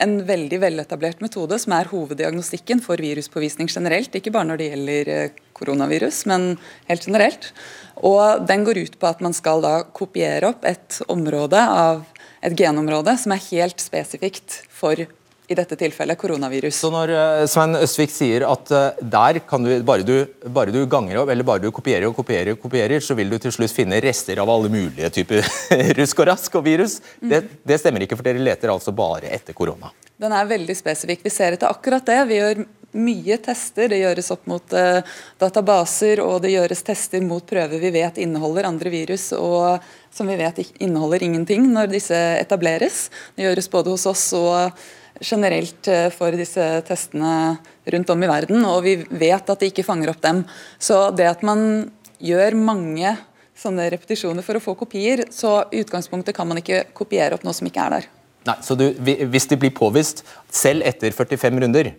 en 0.01 0.17
veldig 0.27 0.61
veletablert 0.63 1.21
metode 1.25 1.59
som 1.61 1.75
er 1.77 1.91
hoveddiagnostikken 1.91 2.81
for 2.85 3.01
viruspåvisning 3.01 3.69
generelt. 3.71 4.15
Ikke 4.17 4.33
bare 4.35 4.49
når 4.49 4.61
det 4.61 4.71
gjelder 4.71 5.13
eh, 5.15 5.39
koronavirus, 5.57 6.25
men 6.31 6.55
helt 6.89 7.07
generelt. 7.07 7.51
Og 7.97 8.47
den 8.49 8.65
går 8.65 8.81
ut 8.87 8.99
på 9.01 9.11
at 9.11 9.21
man 9.25 9.37
skal 9.37 9.63
da 9.65 9.75
kopiere 9.97 10.55
opp 10.55 10.65
et 10.69 11.01
område 11.13 11.61
av 11.61 12.05
et 12.41 12.57
genområde 12.57 13.17
som 13.21 13.35
er 13.35 13.47
helt 13.51 13.83
spesifikt 13.83 14.63
for 14.73 15.05
i 15.51 15.57
dette 15.59 15.75
tilfellet 15.77 16.19
koronavirus. 16.19 16.77
Så 16.79 16.93
når 16.95 17.11
eh, 17.11 17.45
Svein 17.51 17.75
Østvik 17.81 18.13
sier 18.15 18.45
at 18.47 18.71
eh, 18.71 19.01
der 19.03 19.41
kan 19.51 19.65
du 19.67 19.73
bare, 19.87 20.07
du 20.07 20.47
bare 20.47 20.71
du 20.75 20.85
ganger 20.91 21.23
opp, 21.23 21.33
eller 21.33 21.47
bare 21.47 21.65
du 21.65 21.73
kopierer 21.75 22.07
og 22.07 22.15
kopierer, 22.21 22.55
og 22.55 22.63
kopierer, 22.63 23.03
så 23.03 23.17
vil 23.19 23.33
du 23.33 23.39
til 23.43 23.55
slutt 23.57 23.75
finne 23.75 23.99
rester 24.05 24.39
av 24.43 24.51
alle 24.53 24.71
mulige 24.71 25.11
typer 25.19 25.43
rusk 25.99 26.23
og 26.23 26.31
rask 26.31 26.61
og 26.61 26.67
virus. 26.69 27.01
Det, 27.19 27.43
det 27.67 27.81
stemmer 27.83 28.07
ikke, 28.07 28.19
for 28.21 28.29
dere 28.31 28.43
leter 28.47 28.71
altså 28.71 28.95
bare 28.95 29.33
etter 29.35 29.57
korona. 29.57 29.91
Den 30.21 30.37
er 30.37 30.47
veldig 30.47 30.77
spesifikk. 30.79 31.25
Vi 31.27 31.33
ser 31.35 31.57
etter 31.57 31.73
akkurat 31.73 32.07
det. 32.07 32.21
Vi 32.29 32.39
gjør 32.39 32.63
mye 33.01 33.39
tester. 33.43 33.91
Det 33.91 33.99
gjøres 34.03 34.31
opp 34.35 34.47
mot 34.51 34.77
uh, 34.77 35.01
databaser, 35.41 36.23
og 36.23 36.41
det 36.45 36.53
gjøres 36.55 36.85
tester 36.87 37.25
mot 37.25 37.43
prøver 37.47 37.83
vi 37.83 37.93
vet 37.95 38.23
inneholder 38.23 38.69
andre 38.69 38.93
virus, 38.93 39.31
og 39.35 39.83
som 40.15 40.31
vi 40.31 40.39
vet 40.39 40.63
inneholder 40.79 41.25
ingenting 41.27 41.71
når 41.73 41.91
disse 41.95 42.23
etableres. 42.39 43.09
Det 43.35 43.47
gjøres 43.49 43.71
både 43.73 43.95
hos 43.95 44.07
oss 44.11 44.27
og 44.39 44.83
generelt 45.21 45.89
eh, 45.89 46.09
for 46.15 46.35
disse 46.37 46.67
testene 46.89 47.57
rundt 47.93 48.13
om 48.13 48.23
i 48.25 48.31
verden, 48.31 48.65
og 48.65 48.85
vi 48.87 48.97
vet 49.09 49.51
at 49.53 49.61
de 49.61 49.71
ikke 49.71 49.87
fanger 49.87 50.13
opp 50.13 50.23
dem. 50.25 50.45
Så 50.81 51.09
det 51.17 51.29
at 51.29 51.45
man 51.47 51.91
gjør 52.21 52.57
mange 52.59 53.15
sånne 53.61 53.91
repetisjoner 53.93 54.45
for 54.45 54.57
å 54.57 54.65
få 54.65 54.75
kopier, 54.79 55.27
så 55.33 55.61
i 55.73 55.83
utgangspunktet 55.85 56.37
kan 56.37 56.49
man 56.49 56.61
ikke 56.63 56.87
kopiere 56.97 57.37
opp 57.37 57.45
noe 57.45 57.57
som 57.57 57.69
ikke 57.69 57.87
er 57.87 57.97
der. 57.99 58.09
Nei, 58.49 58.57
så 58.65 58.77
du, 58.79 58.87
Hvis 58.97 59.51
det 59.51 59.59
blir 59.61 59.73
påvist, 59.77 60.25
selv 60.49 60.87
etter 60.89 61.13
45 61.13 61.61
runder, 61.61 61.93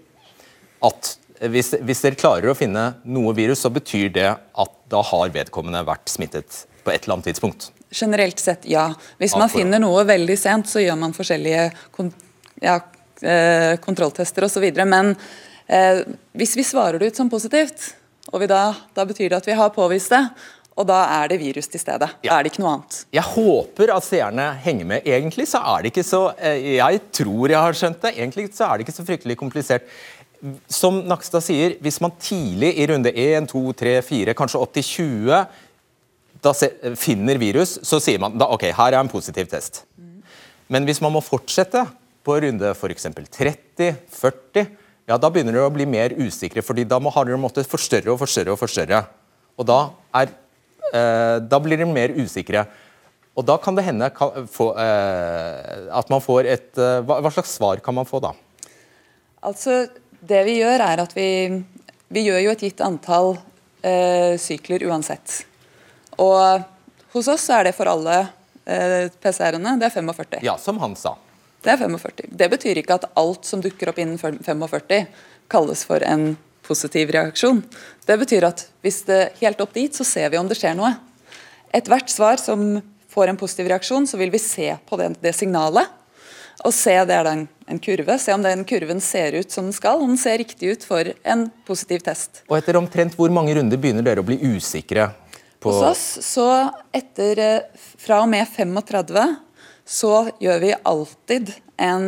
at 0.82 1.12
hvis, 1.52 1.76
hvis 1.82 2.02
dere 2.02 2.18
klarer 2.18 2.52
å 2.52 2.58
finne 2.58 2.88
noe 3.10 3.34
virus, 3.38 3.62
så 3.62 3.70
betyr 3.74 4.10
det 4.14 4.30
at 4.30 4.74
da 4.90 5.02
har 5.06 5.34
vedkommende 5.34 5.84
vært 5.86 6.10
smittet 6.10 6.64
på 6.82 6.94
et 6.94 7.06
eller 7.06 7.20
annet 7.20 7.32
tidspunkt? 7.32 7.70
Generelt 7.92 8.42
sett, 8.42 8.66
ja. 8.70 8.88
Hvis 9.22 9.36
man 9.38 9.52
finner 9.52 9.82
noe 9.82 10.06
veldig 10.08 10.38
sent, 10.40 10.70
så 10.70 10.82
gjør 10.82 10.98
man 11.02 11.16
forskjellige 11.18 11.68
ja, 12.62 12.78
eh, 13.22 13.76
kontrolltester 13.84 14.46
osv. 14.48 14.68
Men 14.86 15.14
eh, 15.68 16.04
hvis 16.38 16.56
vi 16.58 16.66
svarer 16.68 17.00
det 17.00 17.12
ut 17.12 17.22
som 17.22 17.30
positivt, 17.32 17.94
og 18.32 18.44
vi 18.44 18.50
da, 18.52 18.72
da 18.96 19.06
betyr 19.08 19.30
det 19.32 19.42
at 19.42 19.50
vi 19.50 19.58
har 19.58 19.74
påvist 19.76 20.14
det, 20.14 20.24
og 20.80 20.88
da 20.88 21.02
er 21.20 21.34
det 21.34 21.42
virus 21.42 21.68
til 21.68 21.82
stede. 21.82 22.08
Da 22.24 22.38
er 22.38 22.46
det 22.46 22.54
ikke 22.54 22.64
noe 22.64 22.78
annet. 22.78 23.02
Jeg 23.12 23.28
håper 23.28 23.92
at 23.94 24.06
seerne 24.08 24.48
henger 24.64 24.88
med. 24.88 25.08
Egentlig 25.08 25.50
så 25.52 25.60
er 25.74 25.84
det 25.84 25.92
ikke 25.92 26.08
så 26.08 26.22
eh, 26.40 26.78
Jeg 26.78 27.02
tror 27.12 27.52
jeg 27.52 27.60
har 27.60 27.78
skjønt 27.78 28.02
det. 28.06 28.14
Egentlig 28.16 28.48
så 28.56 28.70
er 28.70 28.78
det 28.78 28.88
ikke 28.88 28.96
så 28.96 29.08
fryktelig 29.08 29.38
komplisert. 29.40 29.90
Som 30.72 31.04
Nakstad 31.06 31.44
sier, 31.46 31.76
hvis 31.84 32.00
man 32.02 32.16
tidlig 32.18 32.72
i 32.80 32.88
runde 32.90 33.12
1, 33.14 33.52
2, 33.52 33.66
3, 33.84 33.98
4, 34.08 34.38
kanskje 34.38 34.62
opp 34.64 34.72
til 34.74 34.88
20 34.88 35.44
da 36.42 36.54
se, 36.58 36.72
finner 36.98 37.38
virus, 37.38 37.76
så 37.86 38.00
sier 38.02 38.22
man 38.22 38.34
da, 38.40 38.48
ok, 38.50 38.72
her 38.74 38.96
er 38.96 39.00
en 39.04 39.12
positiv 39.12 39.50
test. 39.52 39.84
Men 40.72 40.88
hvis 40.88 41.02
man 41.04 41.14
må 41.14 41.22
fortsette 41.22 41.84
på 42.26 42.38
runde 42.44 42.74
f.eks. 42.76 43.08
30, 43.32 43.96
40, 44.14 44.70
ja, 45.10 45.18
da 45.18 45.32
begynner 45.34 45.56
dere 45.56 45.68
å 45.68 45.74
bli 45.74 45.88
mer 45.90 46.14
usikre, 46.20 46.64
fordi 46.64 46.86
da 46.88 47.00
har 47.02 47.28
dere 47.28 47.40
måttet 47.42 47.70
forstørre 47.70 48.14
og 48.14 48.22
forstørre 48.22 48.54
og 48.54 48.60
forstørre. 48.62 49.02
Og 49.60 49.68
da, 49.68 49.80
er, 50.22 50.32
eh, 50.94 51.38
da 51.42 51.60
blir 51.60 51.82
dere 51.82 51.90
mer 51.90 52.14
usikre. 52.16 52.66
Og 53.36 53.46
da 53.48 53.58
kan 53.62 53.76
det 53.76 53.86
hende 53.88 54.10
kan, 54.16 54.46
få, 54.52 54.72
eh, 54.80 55.88
at 55.92 56.12
man 56.12 56.24
får 56.24 56.50
et 56.52 56.80
eh, 56.80 57.00
hva, 57.08 57.20
hva 57.24 57.32
slags 57.34 57.56
svar 57.58 57.82
kan 57.84 57.96
man 57.98 58.08
få 58.08 58.22
da? 58.24 58.34
Altså, 59.42 59.86
det 60.22 60.44
vi 60.46 60.60
gjør 60.60 60.84
er 60.86 61.02
at 61.02 61.16
vi, 61.18 61.30
vi 62.14 62.26
gjør 62.28 62.44
jo 62.46 62.54
et 62.54 62.66
gitt 62.68 62.84
antall 62.86 63.34
eh, 63.82 64.38
sykler 64.40 64.86
uansett. 64.92 65.42
Og 66.22 66.62
hos 67.16 67.32
oss 67.32 67.50
er 67.56 67.68
det 67.68 67.76
for 67.76 67.90
alle 67.90 68.20
eh, 68.64 69.10
PCR-ene, 69.24 69.76
det 69.82 69.90
er 69.90 69.96
45. 69.98 70.40
Ja, 70.46 70.56
som 70.62 70.80
han 70.84 70.96
sa. 71.00 71.16
Det 71.62 71.74
er 71.74 71.78
45. 71.78 72.30
Det 72.30 72.48
betyr 72.50 72.82
ikke 72.82 72.98
at 72.98 73.10
alt 73.20 73.46
som 73.46 73.62
dukker 73.62 73.92
opp 73.92 74.00
innen 74.02 74.18
45 74.18 75.06
kalles 75.52 75.84
for 75.86 76.04
en 76.06 76.34
positiv 76.66 77.12
reaksjon. 77.14 77.62
Det 78.08 78.18
betyr 78.22 78.48
at 78.48 78.66
hvis 78.82 79.02
det 79.06 79.22
helt 79.42 79.62
opp 79.62 79.74
dit, 79.76 79.94
så 79.94 80.06
ser 80.08 80.32
vi 80.34 80.40
om 80.42 80.50
det 80.50 80.58
skjer 80.58 80.78
noe. 80.78 80.94
Ethvert 81.74 82.10
svar 82.12 82.42
som 82.42 82.82
får 83.12 83.32
en 83.32 83.40
positiv 83.40 83.70
reaksjon, 83.70 84.08
så 84.08 84.18
vil 84.18 84.32
vi 84.34 84.42
se 84.42 84.74
på 84.88 84.98
det, 85.00 85.14
det 85.22 85.36
signalet. 85.38 85.98
Og 86.66 86.74
se 86.76 86.94
det 86.94 87.16
er 87.16 87.26
da 87.26 87.34
en, 87.34 87.48
en 87.70 87.80
kurve, 87.82 88.18
se 88.22 88.34
om 88.36 88.44
den 88.44 88.66
kurven 88.70 89.00
ser 89.02 89.38
ut 89.38 89.54
som 89.54 89.70
den 89.70 89.76
skal, 89.76 90.02
om 90.02 90.14
den 90.14 90.22
ser 90.22 90.38
riktig 90.42 90.76
ut 90.76 90.86
for 90.86 91.10
en 91.24 91.48
positiv 91.68 92.04
test. 92.06 92.44
Og 92.50 92.58
etter 92.60 92.78
omtrent 92.78 93.18
hvor 93.18 93.34
mange 93.34 93.56
runder 93.58 93.82
begynner 93.82 94.06
dere 94.06 94.22
å 94.22 94.28
bli 94.28 94.38
usikre? 94.54 95.10
på... 95.62 95.72
Hos 95.72 95.84
oss, 95.84 96.26
så 96.26 96.48
etter 96.92 97.40
eh, 97.40 97.88
fra 98.02 98.22
og 98.24 98.30
med 98.32 98.48
35, 98.50 99.26
så 99.86 100.30
gjør 100.42 100.60
vi 100.64 100.74
alltid 100.94 101.54
en 101.82 102.08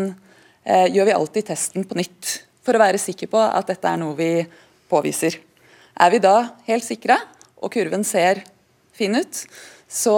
eh, 0.63 0.87
gjør 0.93 1.09
vi 1.09 1.15
alltid 1.17 1.49
testen 1.51 1.87
på 1.87 1.97
nytt. 1.99 2.33
For 2.63 2.75
å 2.75 2.81
være 2.83 3.01
sikker 3.01 3.29
på 3.31 3.41
at 3.43 3.69
dette 3.71 3.89
er 3.89 3.99
noe 3.99 4.15
vi 4.17 4.31
påviser. 4.91 5.39
Er 5.99 6.13
vi 6.13 6.21
da 6.23 6.37
helt 6.67 6.85
sikre, 6.85 7.17
og 7.63 7.71
kurven 7.73 8.05
ser 8.07 8.43
fin 8.95 9.15
ut, 9.15 9.43
så 9.89 10.17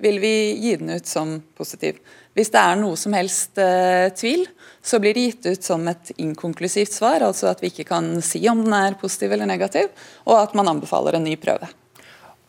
vil 0.00 0.20
vi 0.22 0.34
gi 0.62 0.76
den 0.80 0.94
ut 0.96 1.06
som 1.06 1.38
positiv. 1.56 1.98
Hvis 2.36 2.52
det 2.54 2.60
er 2.62 2.78
noe 2.78 2.96
som 2.96 3.14
helst 3.16 3.58
eh, 3.60 4.08
tvil, 4.16 4.46
så 4.82 5.00
blir 5.02 5.16
det 5.16 5.24
gitt 5.26 5.48
ut 5.50 5.66
som 5.66 5.82
et 5.90 6.12
inkonklusivt 6.16 6.94
svar, 6.94 7.24
altså 7.26 7.50
at 7.50 7.60
vi 7.60 7.72
ikke 7.72 7.88
kan 7.90 8.14
si 8.24 8.40
om 8.48 8.62
den 8.64 8.76
er 8.76 8.96
positiv 9.00 9.34
eller 9.34 9.50
negativ, 9.50 9.90
og 10.24 10.38
at 10.38 10.54
man 10.56 10.70
anbefaler 10.72 11.18
en 11.18 11.26
ny 11.26 11.34
prøve. 11.40 11.68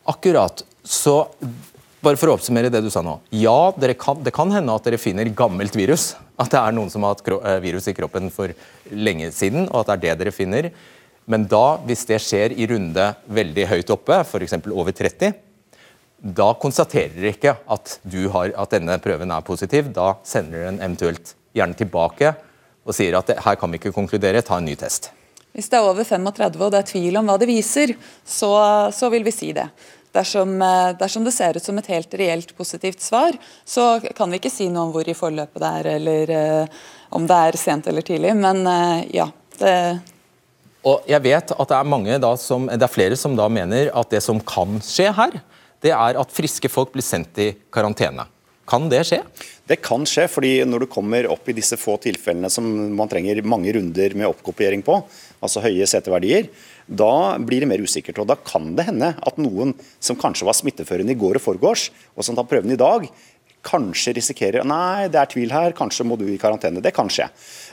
Akkurat. 0.08 0.64
Så 0.82 1.16
bare 2.02 2.18
for 2.18 2.30
å 2.30 2.36
oppsummere 2.36 2.70
det 2.72 2.82
du 2.82 2.90
sa 2.90 3.02
nå. 3.04 3.16
Ja, 3.38 3.72
kan, 3.98 4.22
det 4.24 4.34
kan 4.34 4.50
hende 4.54 4.74
at 4.74 4.86
dere 4.86 4.98
finner 5.00 5.30
gammelt 5.38 5.76
virus. 5.78 6.12
At 6.40 6.50
det 6.52 6.58
er 6.58 6.74
noen 6.74 6.90
som 6.90 7.06
har 7.06 7.14
hatt 7.14 7.28
eh, 7.28 7.60
virus 7.62 7.86
i 7.90 7.94
kroppen 7.96 8.30
for 8.34 8.52
lenge 8.90 9.30
siden, 9.34 9.68
og 9.70 9.82
at 9.82 9.92
det 9.92 9.94
er 9.94 10.02
det 10.02 10.24
dere 10.24 10.34
finner. 10.34 10.70
Men 11.30 11.46
da, 11.46 11.78
hvis 11.86 12.04
det 12.08 12.18
skjer 12.24 12.56
i 12.58 12.66
runde 12.70 13.12
veldig 13.30 13.68
høyt 13.70 13.94
oppe, 13.94 14.18
f.eks. 14.26 14.58
over 14.74 14.94
30, 14.98 15.36
da 16.22 16.52
konstaterer 16.58 17.14
dere 17.16 17.32
ikke 17.34 17.54
at, 17.54 17.96
har, 18.34 18.52
at, 18.54 18.74
denne 18.74 18.98
prøven 19.02 19.30
er 19.34 19.46
positiv. 19.46 19.90
Da 19.94 20.16
sender 20.26 20.58
dere 20.58 20.72
den 20.72 20.82
eventuelt 20.82 21.34
gjerne 21.54 21.78
tilbake 21.78 22.34
og 22.82 22.94
sier 22.96 23.14
at 23.18 23.30
det, 23.30 23.38
her 23.44 23.58
kan 23.58 23.70
vi 23.70 23.78
ikke 23.78 23.94
konkludere, 23.94 24.42
ta 24.42 24.58
en 24.58 24.66
ny 24.66 24.74
test. 24.78 25.12
Hvis 25.54 25.68
det 25.70 25.78
er 25.78 25.86
over 25.86 26.06
35 26.06 26.62
og 26.64 26.70
det 26.72 26.78
er 26.80 26.88
tvil 26.88 27.18
om 27.20 27.28
hva 27.28 27.36
det 27.38 27.50
viser, 27.50 27.92
så, 28.24 28.52
så 28.94 29.10
vil 29.12 29.26
vi 29.26 29.34
si 29.34 29.52
det. 29.54 29.68
Dersom, 30.12 30.54
eh, 30.62 30.92
dersom, 31.00 31.24
det 31.24 31.32
ser 31.32 31.56
ut 31.56 31.64
som 31.64 31.78
et 31.80 31.88
helt 31.88 32.14
reelt 32.20 32.56
positivt 32.56 33.00
svar, 33.00 33.36
så 33.64 33.96
kan 34.16 34.30
vi 34.30 34.40
ikke 34.42 34.52
si 34.52 34.68
noe 34.68 34.88
om 34.88 34.92
hvor 34.92 35.08
i 35.08 35.16
forløpet 35.16 35.62
det 35.62 35.70
er, 35.80 35.90
eller 35.96 36.32
uh, 36.36 36.80
om 37.16 37.24
det 37.28 37.38
er 37.48 37.56
sent 37.60 37.88
eller 37.88 38.04
tidlig. 38.04 38.34
Men 38.36 38.66
uh, 38.68 39.00
ja. 39.08 39.30
Det 39.56 39.76
og 40.82 41.06
jeg 41.06 41.22
vet 41.22 41.52
at 41.54 41.70
det 41.70 41.78
er, 41.78 41.86
mange 41.86 42.18
da 42.22 42.32
som, 42.40 42.66
det 42.66 42.82
er 42.82 42.90
flere 42.90 43.16
som 43.18 43.36
da 43.38 43.46
mener 43.52 43.92
at 43.94 44.10
det 44.10 44.22
som 44.24 44.40
kan 44.42 44.80
skje 44.82 45.12
her, 45.14 45.36
det 45.82 45.92
er 45.94 46.18
at 46.18 46.34
friske 46.34 46.70
folk 46.70 46.90
blir 46.94 47.06
sendt 47.06 47.38
i 47.42 47.52
karantene. 47.74 48.26
Kan 48.68 48.88
det 48.90 49.02
skje? 49.06 49.20
Det 49.66 49.78
kan 49.82 50.04
skje, 50.06 50.28
fordi 50.30 50.52
når 50.66 50.84
du 50.84 50.90
kommer 50.90 51.26
opp 51.30 51.48
i 51.50 51.54
disse 51.54 51.78
få 51.78 51.96
tilfellene 52.02 52.50
som 52.50 52.66
man 52.96 53.10
trenger 53.10 53.42
mange 53.46 53.74
runder 53.74 54.14
med 54.18 54.30
oppkopiering 54.30 54.82
på, 54.86 55.00
altså 55.42 55.62
høye 55.62 55.86
seteverdier, 55.90 56.48
da 56.98 57.38
blir 57.40 57.64
det 57.64 57.68
mer 57.70 57.82
usikkert. 57.82 58.20
og 58.22 58.28
Da 58.30 58.36
kan 58.36 58.74
det 58.76 58.86
hende 58.88 59.12
at 59.16 59.38
noen 59.40 59.74
som 60.02 60.18
kanskje 60.18 60.48
var 60.48 60.56
smitteførende 60.58 61.14
i 61.14 61.18
går 61.18 61.38
og 61.40 61.46
forgårs, 61.46 61.90
og 62.16 62.26
som 62.26 62.38
tar 62.38 62.48
prøven 62.50 62.74
i 62.74 62.80
dag, 62.80 63.08
kanskje 63.62 64.16
risikerer 64.16 64.66
Nei, 64.66 65.06
det 65.12 65.20
er 65.20 65.30
tvil 65.30 65.52
her, 65.54 65.74
kanskje 65.76 66.06
må 66.06 66.18
du 66.18 66.26
i 66.26 66.38
karantene. 66.40 66.82
Det 66.82 66.94
kan 66.94 67.10
skje. 67.12 67.28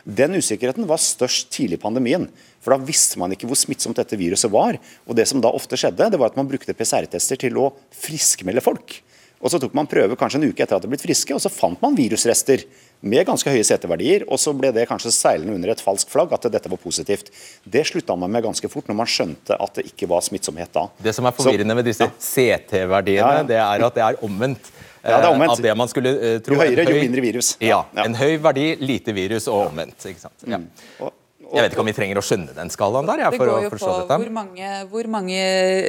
Den 0.05 0.37
usikkerheten 0.37 0.87
var 0.89 1.01
størst 1.01 1.49
tidlig 1.53 1.79
i 1.79 1.81
pandemien. 1.81 2.27
For 2.61 2.75
da 2.75 2.85
visste 2.85 3.19
man 3.21 3.33
ikke 3.33 3.49
hvor 3.49 3.57
smittsomt 3.57 3.97
dette 3.99 4.19
viruset 4.19 4.51
var. 4.53 4.77
Og 5.07 5.17
det 5.17 5.27
som 5.29 5.41
da 5.41 5.51
ofte 5.55 5.79
skjedde, 5.79 6.11
det 6.11 6.19
var 6.19 6.31
at 6.31 6.39
man 6.39 6.49
brukte 6.49 6.75
PCR-tester 6.77 7.39
til 7.41 7.57
å 7.57 7.71
friskmelde 7.95 8.63
folk. 8.63 8.99
Og 9.39 9.51
Så 9.51 9.59
tok 9.61 9.75
man 9.77 9.87
prøve 9.87 10.17
kanskje 10.19 10.41
en 10.41 10.49
uke 10.51 10.65
etter 10.65 10.75
at 10.75 10.83
de 10.83 10.91
blitt 10.91 11.05
friske, 11.05 11.31
og 11.31 11.39
så 11.39 11.51
fant 11.51 11.79
man 11.81 11.95
virusrester 11.95 12.65
med 13.01 13.25
ganske 13.27 13.51
høye 13.51 13.65
seteverdier. 13.65 14.25
Og 14.27 14.41
så 14.41 14.53
ble 14.55 14.71
det 14.75 14.87
kanskje 14.89 15.13
seilende 15.15 15.55
under 15.55 15.73
et 15.73 15.83
falskt 15.83 16.11
flagg 16.11 16.33
at 16.35 16.49
dette 16.51 16.71
var 16.71 16.81
positivt. 16.81 17.31
Det 17.63 17.85
slutta 17.87 18.17
man 18.19 18.31
med 18.33 18.45
ganske 18.47 18.71
fort, 18.71 18.89
når 18.89 18.99
man 19.01 19.09
skjønte 19.09 19.57
at 19.59 19.79
det 19.79 19.87
ikke 19.91 20.09
var 20.11 20.25
smittsomhet 20.25 20.73
da. 20.75 20.87
Det 21.03 21.15
som 21.15 21.27
er 21.29 21.35
forvirrende 21.35 21.75
så, 21.75 21.79
med 21.79 21.89
disse 21.89 22.09
ja. 22.09 22.13
CT-verdiene, 22.59 23.21
ja, 23.23 23.41
ja. 23.41 23.47
det 23.53 23.61
er 23.63 23.87
at 23.89 23.99
det 23.99 24.05
er 24.07 24.25
omvendt. 24.25 24.71
Ja, 24.99 25.15
det 25.15 25.29
er 25.29 25.31
omvendt. 25.31 25.55
Av 25.55 25.63
det 25.63 25.77
man 25.79 25.91
skulle 25.91 26.11
uh, 26.17 26.33
tro. 26.43 26.57
Jo 26.57 26.65
høyere, 26.65 26.89
jo 26.91 27.05
mindre 27.05 27.23
virus. 27.23 27.53
Ja, 27.63 27.85
En 28.03 28.17
høy 28.19 28.35
verdi, 28.43 28.73
lite 28.83 29.15
virus 29.15 29.47
og 29.47 29.69
omvendt. 29.69 30.03
ikke 30.11 30.27
sant? 30.27 30.43
Ja. 30.43 30.59
Mm. 30.59 30.67
Og, 30.99 31.15
jeg 31.49 31.65
vet 31.65 31.73
ikke 31.73 31.81
om 31.81 31.87
vi 31.89 31.93
trenger 31.97 32.19
å 32.19 32.21
skjønne 32.21 32.53
den 32.53 32.69
skalaen 32.69 33.07
der. 33.09 33.23
Ja, 33.23 33.29
det 33.33 33.39
går 33.41 33.63
jo 33.65 33.71
på 33.73 33.79
hvor 33.79 34.29
mange, 34.33 34.73
hvor 34.91 35.07
mange, 35.09 35.39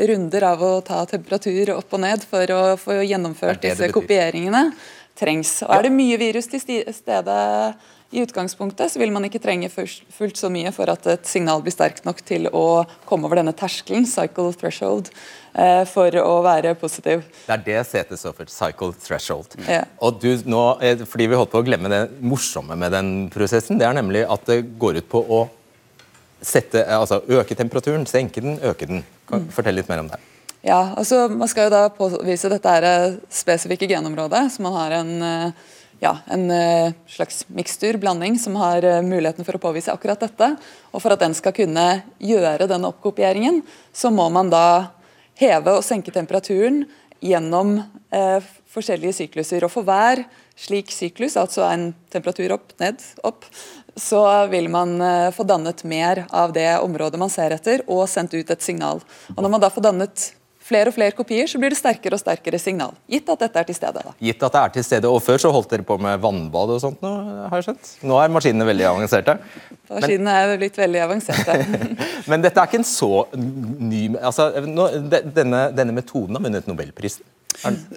runder 0.09 0.47
av 0.55 0.63
å 0.65 0.71
ta 0.85 1.03
temperatur 1.11 1.75
opp 1.75 1.99
og 1.99 2.01
ned 2.01 2.25
for 2.31 2.55
å 2.55 2.61
få 2.81 3.01
gjennomført 3.03 3.61
det 3.61 3.75
det 3.75 3.77
disse 3.77 3.91
kopieringene 3.93 4.71
trengs. 5.21 5.61
Og 5.67 5.75
Er 5.77 5.87
det 5.87 5.95
mye 5.95 6.19
virus 6.21 6.49
til 6.51 6.63
stede 6.65 7.41
i 8.11 8.23
utgangspunktet, 8.25 8.91
så 8.91 8.99
vil 8.99 9.13
man 9.15 9.25
ikke 9.27 9.39
trenge 9.43 9.69
fullt 9.71 10.39
så 10.39 10.51
mye 10.51 10.73
for 10.75 10.91
at 10.91 11.07
et 11.13 11.29
signal 11.31 11.63
blir 11.63 11.75
sterkt 11.75 12.07
nok 12.09 12.23
til 12.27 12.49
å 12.51 12.83
komme 13.07 13.29
over 13.29 13.39
denne 13.39 13.55
terskelen, 13.55 14.07
cycle 14.09 14.51
threshold, 14.59 15.13
eh, 15.55 15.85
for 15.87 16.11
å 16.19 16.33
være 16.43 16.75
positiv. 16.81 17.23
Det 17.47 17.55
er 17.55 17.63
det 17.69 17.85
CT 17.87 18.19
står 18.19 18.35
for, 18.35 18.51
cycle 18.51 18.97
threshold. 18.99 19.55
Ja. 19.69 19.85
Og 20.03 20.19
du, 20.23 20.33
nå, 20.43 20.65
eh, 20.83 21.07
fordi 21.07 21.29
Vi 21.31 21.39
holdt 21.39 21.53
på 21.53 21.63
å 21.63 21.67
glemme 21.67 21.93
det 21.93 22.03
morsomme 22.21 22.77
med 22.77 22.91
den 22.91 23.31
prosessen. 23.31 23.79
Det 23.79 23.87
er 23.87 23.95
nemlig 23.95 24.27
at 24.27 24.45
det 24.47 24.65
går 24.79 24.99
ut 24.99 25.09
på 25.09 25.23
å 25.23 25.49
sette, 26.43 26.83
altså 26.83 27.23
øke 27.29 27.55
temperaturen, 27.55 28.07
senke 28.07 28.41
den, 28.41 28.59
øke 28.59 28.89
den. 28.89 29.05
Kan 29.29 29.45
mm. 29.47 29.51
Fortell 29.55 29.79
litt 29.79 29.89
mer 29.89 30.01
om 30.01 30.09
det. 30.09 30.19
Ja, 30.63 30.93
altså 30.97 31.29
Man 31.33 31.49
skal 31.49 31.69
jo 31.69 31.73
da 31.73 31.87
påvise 31.89 32.51
dette 32.53 32.73
er 32.79 33.19
spesifikke 33.33 33.89
genområdet, 33.89 34.47
så 34.53 34.63
man 34.63 34.77
har 34.77 34.99
en 35.01 35.13
ja, 36.01 36.19
en 36.27 36.51
eh, 36.51 36.93
slags 37.07 37.45
mikstur, 37.49 37.97
blanding, 37.97 38.39
som 38.39 38.57
har 38.57 38.85
eh, 38.85 39.03
muligheten 39.03 39.45
for 39.45 39.57
å 39.57 39.63
påvise 39.63 39.93
akkurat 39.93 40.21
dette. 40.21 40.55
Og 40.93 41.03
For 41.03 41.13
at 41.13 41.21
den 41.21 41.37
skal 41.37 41.55
kunne 41.57 41.87
gjøre 42.19 42.69
denne 42.71 42.89
oppkopieringen, 42.89 43.61
så 43.93 44.11
må 44.13 44.31
man 44.33 44.51
da 44.53 44.97
heve 45.41 45.77
og 45.77 45.85
senke 45.85 46.13
temperaturen 46.15 46.87
gjennom 47.21 47.77
eh, 48.17 48.41
forskjellige 48.73 49.19
sykluser. 49.21 49.67
Og 49.67 49.75
For 49.75 49.85
hver 49.85 50.25
slik 50.61 50.93
syklus, 50.93 51.37
altså 51.41 51.67
en 51.69 51.91
temperatur 52.13 52.57
opp, 52.57 52.73
ned, 52.81 53.05
opp, 53.25 53.45
så 54.01 54.25
vil 54.49 54.73
man 54.73 54.97
eh, 55.05 55.29
få 55.37 55.45
dannet 55.45 55.85
mer 55.85 56.25
av 56.33 56.57
det 56.57 56.71
området 56.81 57.21
man 57.21 57.33
ser 57.33 57.53
etter, 57.57 57.85
og 57.93 58.07
sendt 58.09 58.33
ut 58.37 58.57
et 58.57 58.65
signal. 58.65 59.05
Og 59.37 59.45
Når 59.45 59.53
man 59.53 59.69
da 59.69 59.73
får 59.73 59.91
dannet 59.91 60.31
flere 60.71 60.93
og 60.93 60.97
flere 60.97 61.17
kopier, 61.17 61.49
så 61.51 61.61
blir 61.61 61.75
det 61.75 61.79
sterkere 61.81 62.17
og 62.17 62.23
sterkere 62.23 62.61
signal. 62.63 62.95
Gitt 63.11 63.29
at 63.33 63.45
dette 63.45 63.63
er 63.63 63.69
til 63.69 63.79
stede. 63.79 64.05
da. 64.07 64.15
Gitt 64.29 64.47
at 64.47 64.57
det 64.57 64.63
er 64.63 64.75
til 64.77 64.87
stede. 64.87 65.11
Og 65.11 65.23
før 65.25 65.43
så 65.43 65.53
holdt 65.55 65.73
dere 65.75 65.87
på 65.87 65.99
med 66.03 66.23
vannbad 66.23 66.75
og 66.77 66.81
sånt 66.83 67.03
nå, 67.05 67.11
har 67.51 67.61
jeg 67.61 67.71
skjønt? 67.71 67.93
Nå 68.07 68.21
er 68.23 68.33
maskinene 68.37 68.69
veldig 68.69 68.87
avanserte. 68.93 69.37
Maskinene 69.91 70.37
er 70.45 70.55
blitt 70.61 70.79
veldig 70.79 71.03
avanserte. 71.07 71.59
Men 72.31 72.47
dette 72.47 72.63
er 72.63 72.71
ikke 72.71 72.81
en 72.83 72.89
så 72.89 73.13
ny 73.35 74.07
altså, 74.21 74.51
nå, 74.67 74.89
denne, 75.11 75.67
denne 75.77 75.97
metoden 75.97 76.39
har 76.39 76.47
vunnet 76.47 76.71
nobelprisen. 76.71 77.27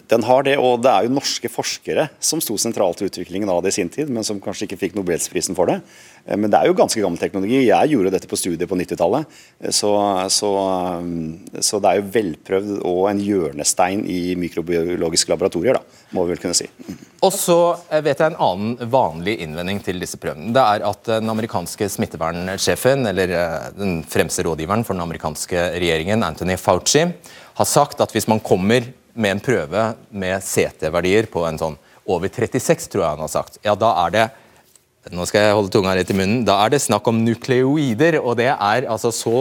Den 0.10 0.24
har 0.28 0.44
det, 0.44 0.58
og 0.60 0.82
det 0.84 0.92
er 0.92 1.06
jo 1.06 1.14
norske 1.16 1.50
forskere 1.52 2.08
som 2.24 2.42
sto 2.44 2.58
sentralt 2.60 3.00
i 3.02 3.08
utviklingen 3.08 3.50
av 3.52 3.62
det 3.64 3.72
i 3.72 3.78
sin 3.78 3.92
tid, 3.92 4.10
men 4.12 4.26
som 4.28 4.42
kanskje 4.44 4.68
ikke 4.68 4.80
fikk 4.82 4.98
Nobelsprisen 4.98 5.56
for 5.56 5.70
det. 5.72 5.78
Eh, 6.26 6.38
men 6.40 6.52
det 6.52 6.60
er 6.60 6.70
jo 6.70 6.78
ganske 6.78 7.02
gammel 7.02 7.20
teknologi. 7.22 7.62
Jeg 7.68 7.92
gjorde 7.94 8.14
dette 8.14 8.30
på 8.30 8.40
studiet 8.40 8.70
på 8.70 8.78
90-tallet. 8.80 9.38
Eh, 9.64 9.74
så, 9.76 9.92
så, 10.34 10.52
eh, 11.00 11.62
så, 11.62 11.80
det 11.84 11.92
er 11.92 12.00
jo 12.00 12.10
velprøvd 12.18 12.74
og 12.90 13.02
en 13.12 13.22
hjørnestein 13.24 14.04
i 14.10 14.22
mikrobiologiske 14.40 15.32
laboratorier, 15.34 15.80
da, 15.80 16.02
må 16.18 16.26
vi 16.26 16.36
vel 16.36 16.44
kunne 16.44 16.58
si. 16.58 16.68
Og 17.24 17.32
så 17.36 17.60
vet 18.04 18.20
jeg 18.20 18.34
en 18.34 18.42
annen 18.44 18.92
vanlig 18.92 19.38
innvending 19.46 19.80
til 19.86 20.02
disse 20.04 20.20
prøvene. 20.22 20.52
Det 20.56 20.64
er 20.64 20.88
at 20.90 21.14
den 21.14 21.32
amerikanske 21.32 21.88
smittevernsjefen, 21.94 23.08
eller 23.14 23.38
den 23.78 24.02
fremste 24.10 24.44
rådgiveren 24.48 24.84
for 24.84 24.98
den 24.98 25.06
amerikanske 25.06 25.70
regjeringen, 25.78 26.26
Anthony 26.26 26.58
Fauci, 26.60 27.08
har 27.54 27.70
sagt 27.70 28.02
at 28.04 28.12
hvis 28.12 28.28
man 28.28 28.42
kommer 28.44 28.86
med 29.14 29.36
en 29.36 29.44
prøve 29.44 29.88
med 30.10 30.44
CT-verdier 30.44 31.28
på 31.32 31.44
en 31.48 31.60
sånn 31.62 31.78
over 32.10 32.28
36, 32.28 32.90
tror 32.92 33.04
jeg 33.04 33.16
han 33.16 33.24
har 33.24 33.32
sagt, 33.32 33.60
ja, 33.64 33.76
da 33.80 33.94
er 34.06 34.16
det 34.16 34.26
nå 35.12 35.26
skal 35.28 35.44
jeg 35.44 35.56
holde 35.58 35.72
tunga 35.74 35.94
litt 35.98 36.12
i 36.14 36.16
munnen, 36.16 36.44
da 36.48 36.62
er 36.64 36.72
det 36.72 36.80
snakk 36.80 37.08
om 37.12 37.18
nukleoider. 37.26 38.22
Og 38.22 38.38
det 38.40 38.48
er 38.54 38.88
altså 38.88 39.12
så 39.12 39.40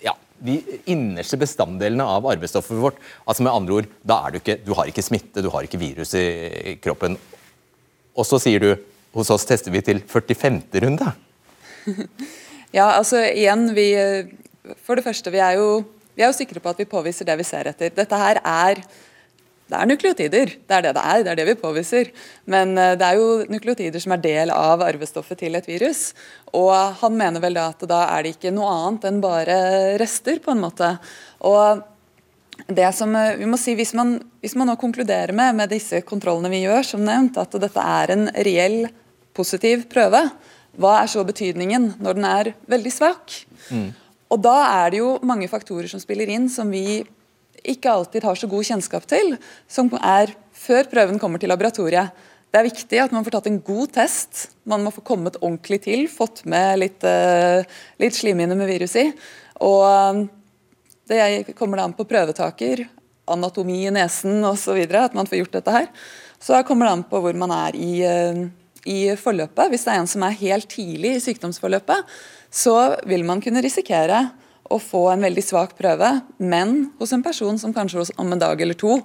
ja, 0.00 0.14
De 0.40 0.56
innerste 0.88 1.36
bestanddelene 1.40 2.06
av 2.08 2.24
arbeidsstoffet 2.24 2.80
vårt. 2.80 3.00
altså 3.26 3.44
med 3.44 3.52
andre 3.52 3.74
ord, 3.74 3.90
da 4.00 4.22
er 4.24 4.32
Du 4.32 4.38
ikke, 4.40 4.56
du 4.64 4.72
har 4.78 4.88
ikke 4.88 5.04
smitte, 5.04 5.42
du 5.44 5.50
har 5.52 5.68
ikke 5.68 5.80
virus 5.80 6.14
i 6.14 6.78
kroppen. 6.80 7.18
Og 8.16 8.24
så 8.24 8.40
sier 8.40 8.60
du 8.60 8.70
hos 9.12 9.30
oss 9.30 9.44
tester 9.44 9.70
vi 9.70 9.82
til 9.82 10.00
45. 10.00 10.62
runde. 10.86 11.12
Ja, 12.70 12.92
altså 12.94 13.18
igjen, 13.26 13.74
vi 13.74 13.88
For 14.86 14.94
det 14.94 15.02
første, 15.02 15.32
vi 15.34 15.40
er 15.42 15.56
jo 15.58 15.82
vi 16.20 16.26
er 16.26 16.34
jo 16.34 16.36
sikre 16.36 16.60
på 16.60 16.68
at 16.68 16.80
vi 16.82 16.88
påviser 16.88 17.24
det 17.24 17.38
vi 17.40 17.46
ser 17.48 17.70
etter. 17.70 17.94
Dette 17.96 18.16
her 18.20 18.42
er 18.44 18.82
det 19.70 19.78
er 19.78 19.86
nukleotider. 19.86 20.50
Det 20.66 20.74
er 20.74 20.82
det 20.82 20.92
det 20.96 21.02
er, 21.06 21.20
det 21.22 21.30
er 21.30 21.38
det 21.38 21.46
vi 21.46 21.60
påviser. 21.60 22.10
Men 22.50 22.74
eh, 22.76 22.96
det 22.98 23.06
er 23.06 23.20
jo 23.20 23.46
nukleotider 23.48 24.02
som 24.02 24.16
er 24.16 24.24
del 24.24 24.50
av 24.50 24.82
arvestoffet 24.82 25.38
til 25.40 25.54
et 25.54 25.68
virus. 25.70 26.10
Og 26.58 26.74
han 27.00 27.14
mener 27.16 27.40
vel 27.40 27.54
da 27.56 27.68
at 27.70 27.86
da 27.88 28.02
er 28.16 28.26
det 28.26 28.34
ikke 28.34 28.52
noe 28.52 28.72
annet 28.74 29.06
enn 29.08 29.22
bare 29.22 29.60
rester, 30.02 30.42
på 30.42 30.52
en 30.52 30.64
måte. 30.64 30.90
Og 31.46 31.84
det 32.66 32.90
som 32.98 33.14
eh, 33.16 33.38
vi 33.38 33.48
må 33.48 33.60
si, 33.62 33.76
Hvis 33.78 33.94
man, 33.94 34.18
hvis 34.42 34.58
man 34.58 34.68
nå 34.68 34.76
konkluderer 34.76 35.32
med 35.32 35.62
med 35.62 35.72
disse 35.72 36.02
kontrollene 36.02 36.50
vi 36.52 36.64
gjør, 36.66 36.82
som 36.90 37.06
nevnt, 37.06 37.38
at 37.38 37.54
dette 37.62 37.88
er 38.02 38.16
en 38.16 38.28
reell 38.34 38.80
positiv 39.32 39.86
prøve, 39.88 40.26
hva 40.76 41.00
er 41.00 41.08
så 41.10 41.22
betydningen 41.24 41.94
når 42.02 42.18
den 42.18 42.26
er 42.28 42.54
veldig 42.68 42.92
svak? 42.92 43.38
Mm. 43.70 43.92
Og 44.30 44.38
Da 44.42 44.56
er 44.84 44.92
det 44.92 45.00
jo 45.00 45.16
mange 45.26 45.48
faktorer 45.50 45.90
som 45.90 46.00
spiller 46.02 46.30
inn, 46.30 46.48
som 46.48 46.70
vi 46.70 47.02
ikke 47.66 47.92
alltid 47.92 48.24
har 48.24 48.38
så 48.38 48.48
god 48.48 48.66
kjennskap 48.66 49.06
til, 49.10 49.34
som 49.68 49.90
er 49.98 50.32
før 50.56 50.88
prøven 50.90 51.18
kommer 51.20 51.42
til 51.42 51.50
laboratoriet. 51.50 52.14
Det 52.50 52.58
er 52.58 52.66
viktig 52.66 52.98
at 52.98 53.12
man 53.14 53.22
får 53.26 53.36
tatt 53.36 53.48
en 53.50 53.60
god 53.62 53.92
test. 53.94 54.46
Man 54.66 54.82
må 54.82 54.90
få 54.94 55.04
kommet 55.06 55.38
ordentlig 55.38 55.82
til, 55.84 56.06
fått 56.10 56.42
med 56.50 56.80
litt, 56.82 57.04
uh, 57.06 57.62
litt 58.02 58.16
slimhinne 58.16 58.56
med 58.58 58.70
virus 58.70 58.96
i. 58.98 59.06
Og 59.66 59.84
uh, 59.86 60.24
det 61.10 61.54
kommer 61.58 61.78
det 61.78 61.84
an 61.86 61.94
på 61.98 62.08
prøvetaker, 62.10 62.82
anatomi 63.30 63.84
i 63.86 63.94
nesen 63.94 64.42
osv. 64.46 64.80
at 64.82 65.14
man 65.14 65.30
får 65.30 65.44
gjort 65.44 65.60
dette 65.60 65.76
her. 65.76 65.86
Så 66.42 66.58
kommer 66.66 66.88
det 66.88 66.96
an 66.96 67.06
på 67.06 67.20
hvor 67.22 67.38
man 67.38 67.54
er 67.54 67.78
i, 67.78 67.92
uh, 68.02 68.42
i 68.82 68.98
forløpet. 69.14 69.70
Hvis 69.70 69.86
det 69.86 69.94
er 69.94 70.02
en 70.02 70.10
som 70.10 70.26
er 70.26 70.38
helt 70.42 70.70
tidlig 70.74 71.16
i 71.18 71.24
sykdomsforløpet, 71.28 72.18
så 72.50 72.76
vil 73.06 73.24
man 73.26 73.42
kunne 73.42 73.62
risikere 73.62 74.28
å 74.70 74.78
få 74.82 75.06
en 75.12 75.24
veldig 75.26 75.42
svak 75.42 75.76
prøve, 75.78 76.12
men 76.38 76.90
hos 77.00 77.14
en 77.14 77.24
person 77.26 77.58
som 77.58 77.74
kanskje 77.74 78.10
om 78.20 78.32
en 78.32 78.42
dag 78.42 78.60
eller 78.60 78.78
to 78.78 79.00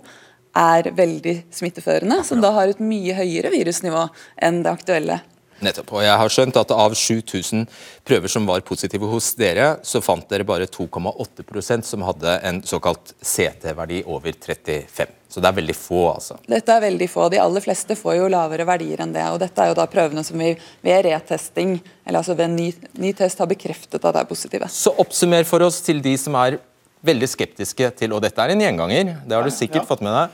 er 0.56 0.92
veldig 0.96 1.36
smitteførende, 1.54 2.22
som 2.24 2.42
da 2.42 2.54
har 2.56 2.72
et 2.72 2.84
mye 2.84 3.16
høyere 3.18 3.52
virusnivå 3.54 4.08
enn 4.46 4.62
det 4.66 4.72
aktuelle. 4.72 5.20
Nettopp. 5.64 5.94
Og 5.96 6.04
jeg 6.04 6.18
har 6.20 6.32
skjønt 6.34 6.58
at 6.60 6.72
av 6.76 6.94
7000 6.98 7.66
prøver 8.06 8.32
som 8.32 8.46
var 8.50 8.60
positive 8.68 9.08
hos 9.08 9.30
dere, 9.40 9.78
så 9.88 10.02
fant 10.04 10.28
dere 10.30 10.44
bare 10.48 10.68
2,8% 10.68 11.86
som 11.88 12.04
hadde 12.04 12.34
en 12.44 12.60
såkalt 12.68 13.14
CT-verdi 13.24 14.02
over 14.06 14.36
35. 14.36 15.14
Så 15.30 15.42
det 15.44 15.50
er 15.50 15.58
veldig 15.58 15.76
få, 15.76 16.02
altså. 16.14 16.38
Dette 16.48 16.76
er 16.76 16.84
veldig 16.86 17.08
få. 17.12 17.30
De 17.34 17.40
aller 17.42 17.64
fleste 17.64 17.96
får 18.00 18.18
jo 18.20 18.28
lavere 18.32 18.68
verdier 18.68 19.02
enn 19.04 19.12
det. 19.16 19.26
og 19.32 19.40
Dette 19.42 19.64
er 19.64 19.72
jo 19.72 19.78
da 19.80 19.88
prøvene 19.92 20.24
som 20.24 20.40
vi 20.40 20.54
ved 20.86 21.02
retesting, 21.10 21.78
eller 22.06 22.22
altså 22.22 22.38
ved 22.40 22.54
ny, 22.54 22.70
ny 23.02 23.12
test, 23.18 23.40
har 23.42 23.50
bekreftet 23.52 24.00
at 24.00 24.06
det 24.16 24.22
er 24.22 24.30
positive. 24.30 24.70
Så 24.72 24.94
oppsummer 25.02 25.44
for 25.48 25.66
oss 25.66 25.82
til 25.84 26.00
de 26.04 26.16
som 26.20 26.36
er 26.40 26.60
veldig 27.06 27.28
skeptiske 27.30 27.92
til 28.00 28.14
Og 28.16 28.22
dette 28.24 28.42
er 28.42 28.50
en 28.56 28.62
gjenganger, 28.64 29.12
det 29.28 29.36
har 29.36 29.44
du 29.46 29.52
sikkert 29.54 29.84
Ja. 29.84 29.88
fått 29.90 30.02
med 30.02 30.14
deg. 30.16 30.30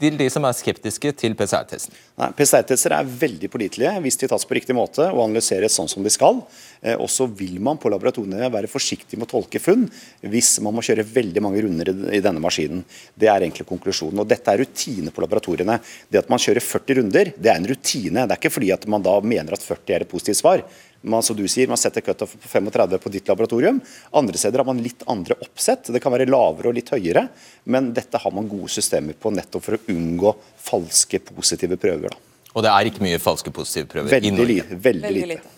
Til 0.00 0.16
de 0.18 0.26
som 0.30 0.44
er 0.46 0.54
skeptiske 0.56 1.10
til 1.18 1.34
PCR-testen. 1.38 1.94
PCR-tester 2.36 2.94
er 2.94 3.08
veldig 3.08 3.48
pålitelige 3.50 3.92
hvis 4.04 4.18
de 4.20 4.28
tas 4.30 4.44
på 4.46 4.56
riktig 4.56 4.76
måte 4.76 5.04
og 5.08 5.24
analyseres 5.24 5.74
sånn 5.78 5.90
som 5.90 6.04
de 6.04 6.12
skal. 6.12 6.42
Eh, 6.82 6.94
og 6.94 7.10
så 7.10 7.26
vil 7.26 7.58
man 7.62 7.80
på 7.82 7.90
laboratoriene 7.92 8.50
være 8.52 8.70
forsiktig 8.70 9.18
med 9.18 9.28
å 9.28 9.32
tolke 9.34 9.62
funn 9.62 9.88
hvis 10.22 10.54
man 10.64 10.76
må 10.76 10.84
kjøre 10.86 11.06
veldig 11.08 11.42
mange 11.44 11.64
runder 11.66 11.92
i 12.14 12.22
denne 12.22 12.42
maskinen. 12.42 12.84
Det 13.14 13.30
er 13.30 13.42
egentlig 13.42 13.66
konklusjonen. 13.68 14.22
Og 14.22 14.30
dette 14.30 14.52
er 14.52 14.62
rutine 14.62 15.14
på 15.14 15.24
laboratoriene. 15.24 15.80
Det 16.08 16.22
at 16.22 16.30
man 16.32 16.42
kjører 16.42 16.64
40 16.68 17.00
runder, 17.00 17.34
det 17.36 17.52
er 17.52 17.60
en 17.60 17.70
rutine. 17.72 18.26
Det 18.26 18.36
er 18.36 18.42
ikke 18.42 18.56
fordi 18.58 18.72
at 18.76 18.88
man 18.90 19.04
da 19.04 19.18
mener 19.24 19.56
at 19.56 19.66
40 19.66 19.96
er 19.96 20.06
et 20.06 20.12
positivt 20.12 20.42
svar. 20.42 20.66
Man, 21.02 21.22
som 21.26 21.34
du 21.36 21.42
sier, 21.50 21.66
man 21.70 21.80
setter 21.80 22.00
cutoff 22.06 22.36
på 22.38 22.48
35 22.48 22.98
på 23.02 23.10
ditt 23.10 23.26
laboratorium. 23.30 23.80
Andre 24.14 24.38
steder 24.38 24.62
har 24.62 24.68
man 24.68 24.78
litt 24.82 25.02
andre 25.10 25.34
oppsett. 25.42 25.90
Det 25.90 26.00
kan 26.02 26.14
være 26.14 26.28
lavere 26.30 26.70
og 26.70 26.76
litt 26.78 26.92
høyere. 26.94 27.24
Men 27.64 27.90
dette 27.96 28.20
har 28.22 28.34
man 28.34 28.46
gode 28.50 28.70
systemer 28.70 29.16
på 29.18 29.32
nettopp 29.34 29.64
for 29.66 29.78
å 29.78 29.82
unngå 29.90 30.34
falske 30.62 31.18
positive 31.32 31.78
prøver. 31.82 32.14
Da. 32.14 32.48
Og 32.54 32.62
det 32.66 32.70
er 32.70 32.90
ikke 32.92 33.02
mye 33.02 33.18
falske 33.22 33.50
positive 33.54 33.90
prøver 33.90 34.12
i 34.12 34.14
Veldig, 34.20 34.32
Norge. 34.36 34.46
li 34.70 34.80
veldig, 34.86 35.02
Veldig 35.08 35.26
lite. 35.34 35.52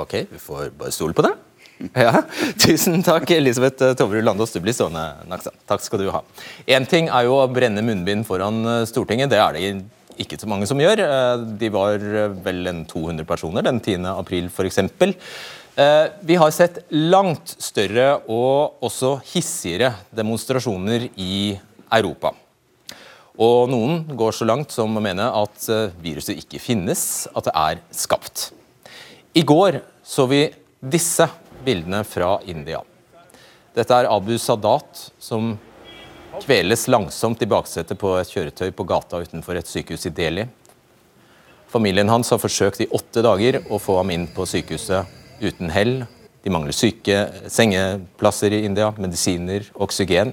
Ok, 0.00 0.12
vi 0.30 0.38
får 0.38 0.68
bare 0.78 0.92
stole 0.94 1.16
på 1.18 1.26
det. 1.28 1.36
Ja, 1.96 2.20
Tusen 2.60 3.00
takk, 3.02 3.30
Elisabeth 3.32 3.94
Toverud 3.96 4.24
Landås. 4.24 4.52
Du 4.52 4.60
blir 4.60 4.74
stående, 4.76 5.00
Naksa. 5.30 5.48
Takk 5.68 5.80
skal 5.80 6.02
du 6.02 6.10
ha. 6.12 6.20
Én 6.68 6.84
ting 6.88 7.08
er 7.08 7.24
jo 7.24 7.38
å 7.40 7.46
brenne 7.48 7.80
munnbind 7.84 8.26
foran 8.28 8.60
eh, 8.68 8.82
Stortinget. 8.88 9.32
Det 9.32 9.40
er 9.40 9.56
det 9.56 9.62
ikke 10.18 10.38
så 10.40 10.50
mange 10.50 10.66
som 10.70 10.80
gjør. 10.80 11.04
Eh, 11.04 11.46
De 11.60 11.70
var 11.72 11.96
eh, 12.00 12.36
vel 12.44 12.66
en 12.70 12.84
200 12.88 13.26
personer 13.28 13.66
den 13.66 13.80
10. 13.80 14.04
april 14.16 14.50
f.eks. 14.50 14.82
Vi 16.26 16.36
har 16.36 16.50
sett 16.52 16.82
langt 16.92 17.54
større 17.62 18.18
og 18.28 18.82
også 18.84 19.14
hissigere 19.30 19.94
demonstrasjoner 20.12 21.06
i 21.16 21.54
Europa. 21.94 22.34
Og 23.40 23.70
noen 23.72 24.02
går 24.18 24.34
så 24.36 24.44
langt 24.44 24.72
som 24.74 24.92
å 24.92 25.02
mene 25.02 25.24
at 25.32 25.68
eh, 25.72 25.94
viruset 26.02 26.36
ikke 26.42 26.60
finnes, 26.60 27.24
at 27.32 27.46
det 27.48 27.54
er 27.56 27.80
skapt. 27.94 28.50
I 29.32 29.44
går 29.46 29.80
så 30.04 30.26
vi 30.28 30.42
disse 30.80 31.24
bildene 31.64 32.02
fra 32.04 32.34
India. 32.50 32.82
Dette 33.76 33.96
er 33.96 34.10
Abu 34.10 34.34
Sadat 34.40 35.06
som 35.22 35.54
kveles 36.42 36.88
langsomt 36.88 37.42
i 37.42 37.48
baksetet 37.48 37.98
på 38.00 38.14
et 38.18 38.30
kjøretøy 38.32 38.72
på 38.76 38.86
gata 38.88 39.20
utenfor 39.22 39.58
et 39.58 39.68
sykehus 39.68 40.08
i 40.08 40.12
Delhi. 40.14 40.46
Familien 41.70 42.08
hans 42.10 42.32
har 42.32 42.40
forsøkt 42.42 42.82
i 42.82 42.88
åtte 42.90 43.22
dager 43.22 43.60
å 43.70 43.78
få 43.78 44.00
ham 44.00 44.10
inn 44.10 44.26
på 44.34 44.46
sykehuset 44.48 45.06
uten 45.40 45.70
hell. 45.70 46.00
De 46.42 46.50
mangler 46.50 46.74
syke 46.74 47.22
sengeplasser 47.52 48.56
i 48.56 48.64
India, 48.66 48.90
medisiner, 48.98 49.68
oksygen. 49.78 50.32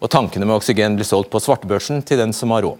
Og 0.00 0.08
tankene 0.08 0.48
med 0.48 0.56
oksygen 0.56 0.96
blir 0.96 1.08
solgt 1.08 1.32
på 1.32 1.42
svartebørsen 1.44 2.00
til 2.08 2.22
den 2.22 2.32
som 2.36 2.54
har 2.54 2.64
råd. 2.64 2.78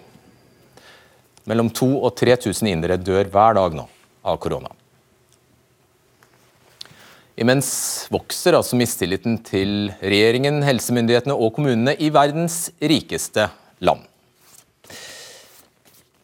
Mellom 1.51 1.69
2000 1.69 1.99
og 2.01 2.17
3000 2.17 2.73
indere 2.73 3.01
dør 3.01 3.29
hver 3.29 3.59
dag 3.59 3.77
nå 3.77 3.89
av 4.25 4.41
korona. 4.41 4.73
Imens 7.39 8.07
vokser 8.11 8.57
altså 8.59 8.79
mistilliten 8.79 9.39
til 9.47 9.91
regjeringen, 10.03 10.63
helsemyndighetene 10.67 11.37
og 11.37 11.55
kommunene 11.57 11.95
i 12.01 12.11
verdens 12.13 12.69
rikeste 12.83 13.47
land. 13.85 14.07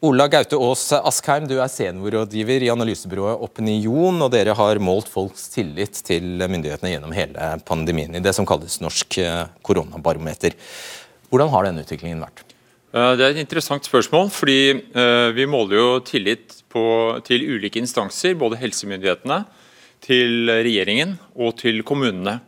Ola 0.07 0.27
Gaute 0.29 0.59
Aas 0.61 0.83
Askheim, 0.93 1.47
du 1.49 1.55
er 1.57 1.71
seniorrådgiver 1.73 2.67
i 2.67 2.69
analysebyrået 2.69 3.41
Opinion, 3.43 4.21
og 4.23 4.29
dere 4.35 4.53
har 4.55 4.79
målt 4.83 5.09
folks 5.09 5.49
tillit 5.55 6.03
til 6.05 6.37
myndighetene 6.43 6.93
gjennom 6.93 7.15
hele 7.17 7.55
pandemien 7.67 8.15
i 8.15 8.21
det 8.23 8.35
som 8.37 8.47
kalles 8.47 8.77
Norsk 8.85 9.17
eh, 9.23 9.47
koronabarometer. 9.65 10.55
Hvordan 11.33 11.51
har 11.55 11.67
denne 11.67 11.87
utviklingen 11.87 12.21
vært? 12.23 12.45
Eh, 12.93 13.17
Det 13.17 13.25
er 13.25 13.33
et 13.33 13.43
interessant 13.47 13.89
spørsmål, 13.89 14.29
fordi 14.31 14.59
eh, 14.77 15.31
vi 15.33 15.49
måler 15.49 15.81
jo 15.81 15.89
tillit 16.05 16.61
på, 16.69 16.85
til 17.25 17.49
ulike 17.57 17.81
instanser, 17.81 18.37
både 18.37 18.61
helsemyndighetene, 18.61 19.47
til 20.05 20.51
regjeringen 20.51 21.17
og 21.35 21.57
til 21.61 21.83
kommunene. 21.87 22.39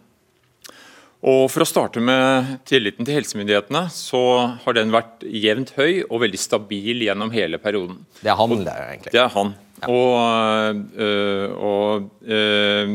Og 1.26 1.48
For 1.50 1.64
å 1.64 1.66
starte 1.66 2.02
med 2.02 2.60
tilliten 2.68 3.06
til 3.06 3.16
helsemyndighetene, 3.18 3.88
så 3.90 4.20
har 4.62 4.76
den 4.76 4.92
vært 4.94 5.24
jevnt 5.26 5.72
høy 5.74 6.04
og 6.06 6.22
veldig 6.22 6.38
stabil 6.38 7.02
gjennom 7.08 7.32
hele 7.34 7.58
perioden. 7.58 8.04
Det 8.20 8.30
er 8.30 8.38
han, 8.38 8.54
det 8.62 8.74
er 8.74 8.92
egentlig. 8.92 9.14
Det 9.16 9.22
er 9.24 9.32
han. 9.34 9.50
Og, 9.88 10.78
øh, 10.98 11.50
og, 11.58 12.06
øh, 12.22 12.94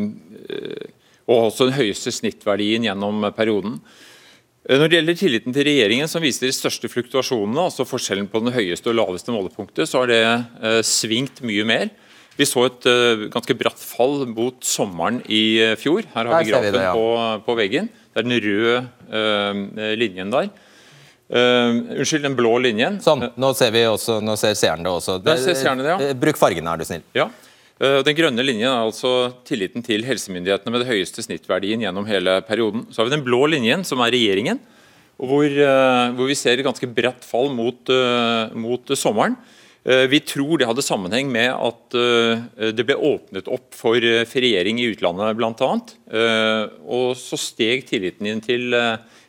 og 1.28 1.38
også 1.50 1.68
den 1.68 1.76
høyeste 1.76 2.16
snittverdien 2.16 2.88
gjennom 2.88 3.28
perioden. 3.36 3.78
Når 4.64 4.88
det 4.88 4.96
gjelder 4.96 5.20
tilliten 5.20 5.56
til 5.56 5.68
regjeringen, 5.68 6.08
som 6.08 6.24
viser 6.24 6.48
de 6.48 6.56
største 6.56 6.88
fluktuasjonene, 6.88 7.66
altså 7.68 7.84
forskjellen 7.84 8.30
på 8.32 8.40
den 8.46 8.56
høyeste 8.56 8.94
og 8.94 8.96
laveste 9.02 9.36
målepunktet, 9.36 9.90
så 9.92 10.00
har 10.00 10.12
det 10.12 10.24
øh, 10.24 10.80
svingt 10.88 11.44
mye 11.44 11.68
mer. 11.68 11.92
Vi 12.34 12.48
så 12.50 12.66
et 12.66 12.88
uh, 12.90 13.28
ganske 13.34 13.56
bratt 13.58 13.78
fall 13.78 14.24
mot 14.32 14.58
sommeren 14.66 15.20
i 15.30 15.44
eh, 15.62 15.76
fjor. 15.78 16.02
Her 16.16 16.26
har 16.26 16.32
Der 16.32 16.46
vi 16.46 16.50
grafen 16.50 16.72
vi 16.72 16.78
det, 16.80 16.86
ja. 16.88 16.94
på, 16.98 17.46
på 17.46 17.56
veggen. 17.60 17.90
Det 18.10 18.22
er 18.22 18.28
den 18.28 18.40
røde 18.42 18.76
uh, 19.14 19.92
linjen 20.00 20.34
der. 20.34 20.50
Uh, 21.30 22.00
unnskyld, 22.00 22.26
den 22.26 22.38
blå 22.38 22.56
linjen. 22.64 22.98
Sånn, 23.06 23.28
nå 23.38 23.54
ser 23.58 23.74
vi 23.76 23.86
også, 23.90 24.18
nå 24.26 24.38
ser 24.42 24.58
seerne 24.58 24.86
det 24.88 24.96
også. 24.96 25.20
Det, 25.22 25.38
ser 25.46 25.60
seerne 25.62 25.86
det, 25.86 25.94
ja. 25.94 26.18
Bruk 26.26 26.42
fargene, 26.42 26.74
er 26.74 26.82
du 26.82 26.90
snill. 26.90 27.06
Ja. 27.18 27.30
Den 27.84 28.16
grønne 28.16 28.44
linjen 28.46 28.70
er 28.70 28.86
altså 28.86 29.34
tilliten 29.44 29.84
til 29.84 30.06
helsemyndighetene 30.08 30.72
med 30.72 30.84
det 30.84 30.88
høyeste 30.88 31.24
snittverdien 31.26 31.82
gjennom 31.84 32.06
hele 32.08 32.38
perioden. 32.48 32.86
Så 32.94 33.02
har 33.02 33.10
vi 33.10 33.16
den 33.16 33.26
blå 33.26 33.42
linjen, 33.50 33.82
som 33.84 34.00
er 34.06 34.14
regjeringen, 34.14 34.62
og 35.20 35.28
hvor, 35.28 35.58
hvor 36.16 36.30
vi 36.30 36.38
ser 36.38 36.62
et 36.62 36.64
ganske 36.64 36.88
bredt 36.96 37.26
fall 37.28 37.50
mot, 37.52 37.92
mot 38.56 38.94
sommeren. 38.96 39.36
Eh, 39.84 40.08
Vi 40.08 40.20
tror 40.20 40.58
det 40.58 40.68
hadde 40.70 40.86
sammenheng 40.86 41.32
med 41.32 41.52
at 41.52 41.98
eh, 42.00 42.70
det 42.76 42.86
ble 42.88 42.96
åpnet 42.96 43.50
opp 43.52 43.74
for 43.76 44.00
eh, 44.00 44.24
feriering 44.30 44.80
i 44.80 44.88
utlandet 44.94 45.36
bl.a. 45.40 45.74
Og 46.88 47.10
så 47.20 47.40
steg 47.40 47.84
tilliten 47.90 48.30
inn 48.30 48.44
til 48.44 48.72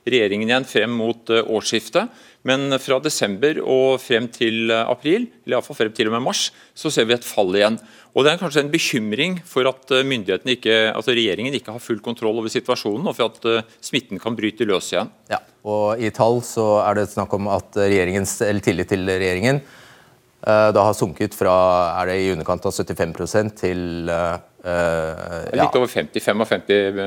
regjeringen 0.05 0.51
igjen 0.51 0.69
frem 0.69 0.95
mot 0.95 1.31
årsskiftet. 1.33 2.13
Men 2.45 2.77
fra 2.77 2.99
desember 3.01 3.57
og 3.63 4.03
frem 4.05 4.27
til 4.29 4.69
april, 4.69 5.31
eller 5.47 5.57
iallfall 5.57 5.79
frem 5.79 5.95
til 5.97 6.11
og 6.11 6.19
med 6.19 6.27
mars, 6.27 6.51
så 6.77 6.93
ser 6.93 7.07
vi 7.09 7.15
et 7.17 7.25
fall 7.25 7.57
igjen. 7.57 7.79
Og 8.13 8.27
Det 8.27 8.35
er 8.35 8.43
kanskje 8.43 8.61
en 8.67 8.71
bekymring 8.71 9.39
for 9.49 9.65
at 9.71 9.89
ikke, 9.89 10.75
altså 10.93 11.17
regjeringen 11.17 11.57
ikke 11.57 11.73
har 11.73 11.81
full 11.81 12.03
kontroll 12.05 12.37
over 12.37 12.53
situasjonen, 12.53 13.09
og 13.09 13.17
for 13.17 13.33
at 13.33 13.65
smitten 13.81 14.21
kan 14.21 14.37
bryte 14.37 14.69
løs 14.69 14.93
igjen. 14.93 15.09
Ja, 15.33 15.41
og 15.65 15.97
I 15.97 16.13
tall 16.13 16.43
så 16.45 16.85
er 16.85 17.01
det 17.01 17.09
snakk 17.17 17.33
om 17.33 17.49
at 17.49 17.73
tillit 17.73 18.93
til 18.93 19.09
regjeringen 19.09 19.65
da 20.45 20.83
har 20.85 20.93
sunket 20.97 21.33
fra 21.37 21.53
er 22.03 22.11
det 22.11 22.17
i 22.21 22.33
underkant 22.35 22.67
av 22.69 22.75
75 22.77 23.55
til 23.57 24.11
uh, 24.13 24.37
eh, 24.65 25.47
ja, 25.55 25.63
Litt 25.63 25.77
over 25.79 25.89
50, 25.89 26.21
55 26.21 26.73
eh, 26.75 26.99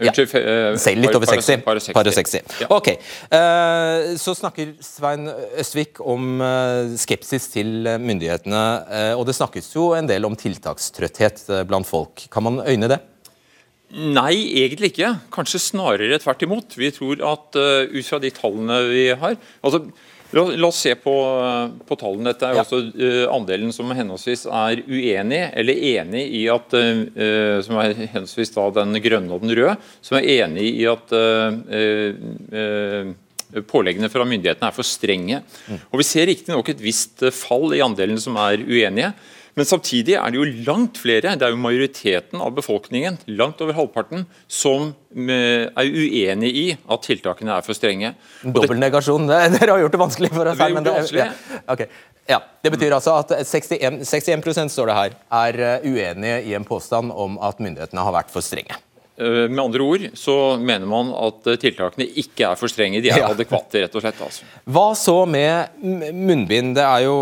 Unnskyld. 0.00 0.34
eh, 0.40 0.76
Selv 0.80 1.02
litt 1.04 1.16
over 1.18 1.28
60. 1.28 1.62
par- 1.64 1.80
par- 1.80 1.94
Par 1.98 2.08
og 2.10 2.16
60. 2.16 2.40
Ja. 2.62 2.68
Ok, 2.70 2.88
Uh, 3.26 4.16
Så 4.16 4.34
snakker 4.38 4.74
Svein 4.84 5.28
Østvik 5.58 6.00
om 6.00 6.40
eh, 6.40 6.94
skepsis 6.96 7.50
til 7.52 7.86
eh, 7.86 7.98
myndighetene. 7.98 8.62
Uh, 8.88 9.12
Og 9.18 9.26
det 9.26 9.36
snakkes 9.36 9.72
jo 9.74 9.90
en 9.96 10.06
del 10.08 10.24
om 10.24 10.36
tiltakstrøtthet 10.36 11.44
eh, 11.50 11.64
blant 11.68 11.86
folk. 11.86 12.28
Kan 12.32 12.42
man 12.48 12.60
øyne 12.64 12.88
det? 12.88 13.00
Nei, 13.92 14.34
egentlig 14.64 14.92
ikke. 14.94 15.12
Kanskje 15.32 15.60
snarere 15.62 16.18
tvert 16.18 16.42
imot. 16.42 16.74
Vi 16.76 16.90
tror 16.90 17.20
at 17.22 17.54
ut 17.54 18.04
fra 18.08 18.18
de 18.18 18.32
tallene 18.34 18.80
vi 18.90 19.04
har 19.14 19.36
altså, 19.62 19.84
la, 20.36 20.68
oss 20.68 20.80
se 20.84 20.92
på, 21.00 21.12
på 21.88 21.96
tallene. 21.98 22.32
Dette 22.32 22.46
er 22.50 22.54
Ja. 22.58 22.62
også 22.64 22.78
uh, 22.92 23.26
andelen 23.34 23.72
som 23.72 23.90
henholdsvis 23.96 24.46
er 24.46 24.82
uenig 24.86 25.42
eller 25.56 25.74
enig 25.92 26.24
i 26.40 26.42
at 26.52 26.74
uh, 26.76 27.60
Som 27.64 27.78
er 27.80 27.94
henholdsvis 27.94 28.52
da 28.54 28.66
den 28.82 28.98
grønne 29.04 29.32
og 29.32 29.40
den 29.46 29.54
røde. 29.56 29.76
Som 30.04 30.18
er 30.18 30.28
enig 30.40 30.66
i 30.82 30.84
at 30.90 31.14
uh, 31.16 33.12
påleggene 33.70 34.10
fra 34.10 34.24
myndighetene 34.26 34.68
er 34.68 34.74
for 34.74 34.86
strenge. 34.86 35.38
Og 35.92 36.00
Vi 36.02 36.06
ser 36.08 36.26
riktignok 36.28 36.68
et 36.72 36.82
visst 36.82 37.22
fall 37.32 37.72
i 37.76 37.82
andelen 37.84 38.18
som 38.20 38.36
er 38.42 38.58
uenige. 38.66 39.12
Men 39.56 39.64
samtidig 39.64 40.18
er 40.20 40.32
det 40.34 40.36
jo 40.36 40.44
langt 40.66 40.98
flere, 41.00 41.30
det 41.40 41.46
er 41.46 41.54
jo 41.54 41.56
majoriteten 41.56 42.42
av 42.44 42.50
befolkningen, 42.58 43.14
langt 43.38 43.60
over 43.64 43.72
halvparten, 43.78 44.26
som 44.52 44.90
eh, 45.16 45.64
er 45.72 45.86
uenig 45.96 46.50
i 46.60 46.64
at 46.76 47.06
tiltakene 47.06 47.54
er 47.56 47.64
for 47.64 47.72
strenge. 47.78 48.10
Dobbeltnegasjon. 48.44 49.24
Dere 49.56 49.70
har 49.72 49.80
gjort 49.80 49.96
det 49.96 50.02
vanskelig 50.02 50.30
for 50.34 50.50
oss 50.52 50.60
her. 50.60 50.74
men 50.76 50.84
det 50.84 50.92
Ja. 51.16 51.30
Okay. 51.72 51.86
ja. 52.28 52.42
Det 52.62 52.74
betyr 52.74 52.92
altså 52.98 53.14
at 53.22 53.32
61, 53.46 54.04
61 54.04 54.68
står 54.76 54.92
det 54.92 54.98
her, 54.98 55.16
er 55.40 55.62
eh, 55.70 55.88
uenige 55.88 56.42
i 56.50 56.52
en 56.58 56.68
påstand 56.68 57.14
om 57.16 57.38
at 57.40 57.56
myndighetene 57.64 58.04
har 58.04 58.12
vært 58.18 58.34
for 58.34 58.44
strenge. 58.44 58.76
Eh, 59.16 59.46
Med 59.48 59.62
andre 59.64 59.80
ord 59.88 60.04
så 60.20 60.36
mener 60.60 60.84
man 60.84 61.14
at 61.16 61.48
tiltakene 61.64 62.04
ikke 62.12 62.50
er 62.50 62.60
for 62.60 62.68
strenge, 62.68 63.00
de 63.00 63.08
er 63.08 63.22
Ja. 63.24 63.32
adekvate, 63.32 63.86
rett 63.86 63.96
og 63.96 64.04
slett. 64.04 64.20
altså. 64.20 64.44
Hva 64.68 64.90
så 64.94 65.16
med 65.24 65.80
munnbind? 66.12 66.74
Det 66.76 66.84
er 66.84 67.08
jo 67.08 67.16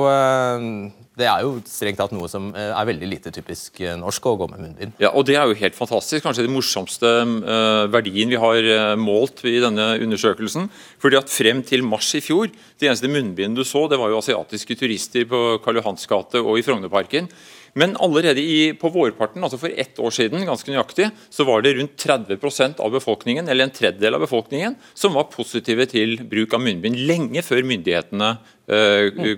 det 1.14 1.26
er 1.30 1.44
jo 1.46 1.60
strengt 1.70 2.00
tatt 2.00 2.12
noe 2.14 2.26
som 2.30 2.48
eh, 2.58 2.72
er 2.74 2.88
veldig 2.88 3.06
lite 3.06 3.32
typisk 3.34 3.78
eh, 3.84 3.94
norsk 3.98 4.26
å 4.26 4.34
gå 4.40 4.48
med 4.50 4.62
munnbind. 4.64 4.96
Ja, 5.02 5.12
og 5.14 5.26
Det 5.28 5.36
er 5.38 5.46
jo 5.46 5.58
helt 5.60 5.76
fantastisk. 5.78 6.24
Kanskje 6.24 6.46
den 6.46 6.54
morsomste 6.56 7.12
eh, 7.22 7.84
verdien 7.92 8.32
vi 8.32 8.40
har 8.40 8.98
målt 8.98 9.44
i 9.46 9.60
denne 9.62 9.92
undersøkelsen. 10.02 10.66
Fordi 11.02 11.20
at 11.20 11.30
Frem 11.34 11.62
til 11.66 11.86
mars 11.86 12.10
i 12.18 12.22
fjor, 12.24 12.50
det 12.80 12.90
eneste 12.90 13.10
munnbindet 13.10 13.62
du 13.62 13.68
så, 13.68 13.86
det 13.90 13.98
var 14.00 14.10
jo 14.10 14.18
asiatiske 14.18 14.78
turister 14.80 15.26
på 15.30 15.44
Karl 15.62 15.78
Johans 15.78 16.06
gate 16.10 16.42
og 16.42 16.58
i 16.58 16.66
Frognerparken. 16.66 17.30
Men 17.74 17.96
allerede 17.98 18.42
i, 18.42 18.72
på 18.78 18.88
vårparten, 18.94 19.42
altså 19.42 19.58
for 19.58 19.74
ett 19.74 19.98
år 19.98 20.12
siden, 20.14 20.46
ganske 20.46 20.70
nøyaktig, 20.70 21.08
så 21.30 21.46
var 21.46 21.64
det 21.64 21.74
rundt 21.74 21.96
30% 21.98 22.78
av 22.82 22.94
befolkningen, 22.94 23.50
eller 23.50 23.66
en 23.66 23.74
tredjedel 23.74 24.14
av 24.14 24.22
befolkningen, 24.22 24.76
som 24.94 25.16
var 25.18 25.26
positive 25.32 25.88
til 25.90 26.20
bruk 26.30 26.54
av 26.54 26.62
munnbind 26.62 27.00
lenge 27.08 27.42
før 27.42 27.66
myndighetene 27.66 28.36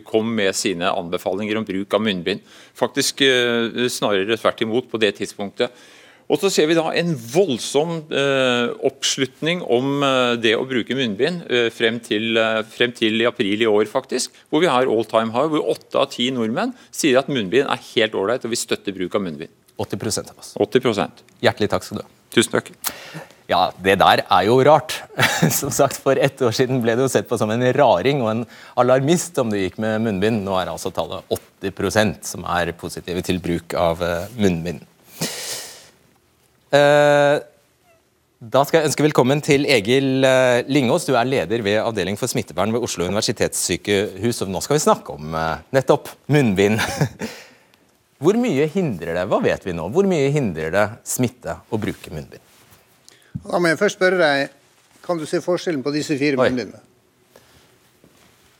kom 0.06 0.28
med 0.38 0.54
sine 0.54 0.92
anbefalinger 0.94 1.58
om 1.58 1.66
bruk 1.66 1.94
av 1.96 2.02
munnbind. 2.06 2.44
Faktisk 2.78 3.24
eh, 3.26 3.86
snarere 3.90 4.38
tvert 4.38 4.62
imot 4.62 4.90
på 4.92 5.00
det 5.02 5.16
tidspunktet. 5.18 5.74
Og 6.26 6.40
så 6.42 6.50
ser 6.50 6.66
vi 6.66 6.74
da 6.74 6.88
en 6.98 7.12
voldsom 7.14 8.00
eh, 8.10 8.72
oppslutning 8.88 9.62
om 9.62 10.02
eh, 10.02 10.32
det 10.42 10.56
å 10.58 10.64
bruke 10.66 10.96
munnbind 10.98 11.44
eh, 11.46 11.68
frem, 11.74 12.00
til, 12.02 12.34
eh, 12.40 12.62
frem 12.66 12.94
til 12.96 13.22
i 13.22 13.28
april 13.28 13.62
i 13.62 13.70
år, 13.70 13.86
faktisk. 13.90 14.34
Hvor 14.50 14.64
vi 14.64 14.70
har 14.70 14.90
all 14.90 15.06
time 15.06 15.30
high, 15.36 15.52
hvor 15.52 15.70
åtte 15.76 16.02
av 16.02 16.10
ti 16.14 16.28
nordmenn 16.34 16.74
sier 16.90 17.22
at 17.22 17.30
munnbind 17.30 17.70
er 17.70 17.86
helt 17.92 18.18
ålreit, 18.18 18.46
og 18.46 18.54
vi 18.54 18.58
støtter 18.58 18.96
bruk 18.96 19.14
av 19.14 19.22
munnbind. 19.28 19.54
80% 19.78 20.34
av 20.34 20.42
oss. 20.42 20.52
80 20.58 21.24
Hjertelig 21.44 21.70
takk 21.70 21.86
skal 21.86 22.02
du 22.02 22.06
ha. 22.06 22.12
Tusen 22.34 22.58
takk. 22.58 22.74
Ja, 23.46 23.68
det 23.78 23.94
der 24.00 24.24
er 24.26 24.46
jo 24.48 24.59
rart. 24.66 24.96
Som 25.54 25.70
sagt, 25.70 26.00
For 26.02 26.18
ett 26.18 26.40
år 26.42 26.54
siden 26.54 26.80
ble 26.82 26.96
det 26.98 27.04
jo 27.06 27.11
sett 27.11 27.28
på 27.30 27.38
som 27.38 27.50
en 27.54 27.62
raring 27.76 28.22
og 28.24 28.30
en 28.32 28.44
alarmist 28.78 29.38
om 29.38 29.52
du 29.52 29.59
gikk 29.61 29.78
med 29.82 30.02
munnbind. 30.02 30.42
Nå 30.42 30.56
er 30.59 30.72
altså 30.72 30.90
tallet 30.94 31.26
80% 31.62 32.26
som 32.26 32.46
er 32.56 32.74
positive 32.78 33.22
til 33.26 33.38
bruk 33.42 33.76
av 33.78 34.02
eh, 34.02 34.32
munnbind. 34.40 34.82
Eh, 36.74 37.37
Da 38.46 38.61
skal 38.68 38.82
jeg 38.82 38.90
ønske 38.90 39.04
velkommen 39.06 39.40
til 39.40 39.64
Egil 39.64 40.26
eh, 40.26 40.66
Lingås. 40.68 41.06
Du 41.09 41.14
er 41.16 41.24
leder 41.24 41.62
ved 41.64 41.78
avdeling 41.80 42.18
for 42.20 42.28
smittevern 42.28 42.74
ved 42.74 42.85
Oslo 42.85 43.06
universitetssykehus. 43.09 44.42
Og 44.44 44.50
nå 44.52 44.61
skal 44.61 44.76
vi 44.76 44.82
snakke 44.85 45.14
om 45.14 45.38
nettopp 45.72 46.11
munnbind. 46.35 46.82
Hvor 48.22 48.37
mye 48.40 48.66
hindrer 48.72 49.16
det 49.16 49.24
hva 49.30 49.38
vet 49.44 49.64
vi 49.66 49.74
nå, 49.76 49.90
hvor 49.92 50.06
mye 50.09 50.30
hindrer 50.32 50.70
det 50.72 50.85
smitte 51.04 51.59
å 51.68 51.76
bruke 51.76 52.09
munnbind? 52.14 52.45
Da 53.44 53.59
må 53.59 53.68
jeg 53.68 53.79
først 53.81 53.99
spørre 53.99 54.18
deg, 54.20 54.53
kan 55.07 55.18
du 55.18 55.27
se 55.29 55.40
forskjellen 55.44 55.85
på 55.85 55.92
disse 55.94 56.16
fire 56.18 56.38
munnbindene? 56.40 56.83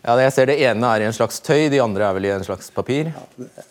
Ja, 0.07 0.15
jeg 0.23 0.33
ser 0.33 0.47
Det 0.47 0.61
ene 0.63 0.87
er 0.87 1.03
i 1.03 1.07
en 1.09 1.17
slags 1.17 1.41
tøy, 1.43 1.67
de 1.73 1.81
andre 1.83 2.05
er 2.07 2.15
vel 2.15 2.29
i 2.29 2.31
en 2.31 2.45
slags 2.47 2.69
papir. 2.71 3.09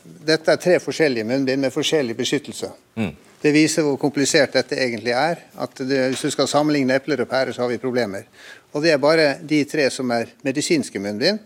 Dette 0.03 0.51
er 0.51 0.59
tre 0.59 0.81
forskjellige 0.83 1.23
munnbind 1.23 1.63
med 1.63 1.71
forskjellig 1.71 2.17
beskyttelse. 2.17 2.73
Det 3.45 3.53
viser 3.55 3.85
hvor 3.85 3.95
komplisert 4.01 4.57
dette 4.57 4.75
egentlig 4.75 5.13
er. 5.15 5.45
at 5.55 5.77
det, 5.77 6.09
Hvis 6.09 6.21
du 6.21 6.31
skal 6.31 6.47
sammenligne 6.47 6.95
epler 6.95 7.21
og 7.21 7.29
pærer, 7.29 7.53
så 7.53 7.61
har 7.61 7.69
vi 7.69 7.77
problemer. 7.77 8.25
Og 8.73 8.83
Det 8.83 8.91
er 8.91 8.97
bare 8.97 9.37
de 9.41 9.63
tre 9.63 9.89
som 9.89 10.11
er 10.11 10.33
medisinske 10.43 10.99
munnbind. 10.99 11.39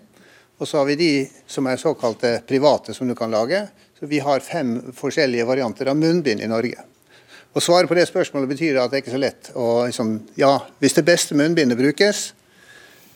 Og 0.60 0.68
så 0.68 0.78
har 0.78 0.86
vi 0.86 0.96
de 0.96 1.30
som 1.48 1.68
er 1.68 1.78
såkalte 1.78 2.42
private, 2.48 2.94
som 2.94 3.08
du 3.08 3.16
kan 3.16 3.32
lage. 3.32 3.68
Så 4.00 4.08
vi 4.08 4.20
har 4.20 4.40
fem 4.40 4.94
forskjellige 4.96 5.46
varianter 5.46 5.88
av 5.88 5.98
munnbind 5.98 6.42
i 6.42 6.48
Norge. 6.48 6.89
Å 7.50 7.62
svare 7.64 7.90
på 7.90 7.96
det 7.98 8.06
spørsmålet 8.06 8.52
betyr 8.52 8.78
at 8.78 8.92
det 8.92 9.00
er 9.00 9.04
ikke 9.04 9.16
så 9.16 9.22
lett. 9.22 9.50
Og 9.58 9.88
liksom, 9.90 10.12
ja, 10.38 10.54
Hvis 10.80 10.98
det 11.00 11.06
beste 11.08 11.38
munnbindet 11.38 11.80
brukes, 11.80 12.34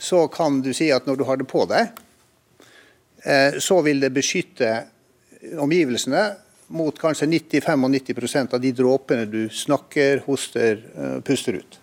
så 0.02 0.26
kan 0.28 0.62
du 0.62 0.72
si 0.74 0.90
at 0.92 1.06
når 1.08 1.20
du 1.20 1.24
har 1.28 1.38
det 1.38 1.48
på 1.48 1.66
deg, 1.70 1.94
eh, 3.24 3.60
så 3.62 3.80
vil 3.86 4.02
det 4.02 4.12
beskytte 4.14 4.72
omgivelsene 5.62 6.24
mot 6.74 6.98
kanskje 6.98 7.30
90-95 7.30 8.58
av 8.58 8.64
de 8.64 8.74
dråpene 8.74 9.30
du 9.30 9.46
snakker, 9.54 10.24
hoster, 10.26 10.82
eh, 10.98 11.20
puster 11.22 11.62
ut. 11.62 11.80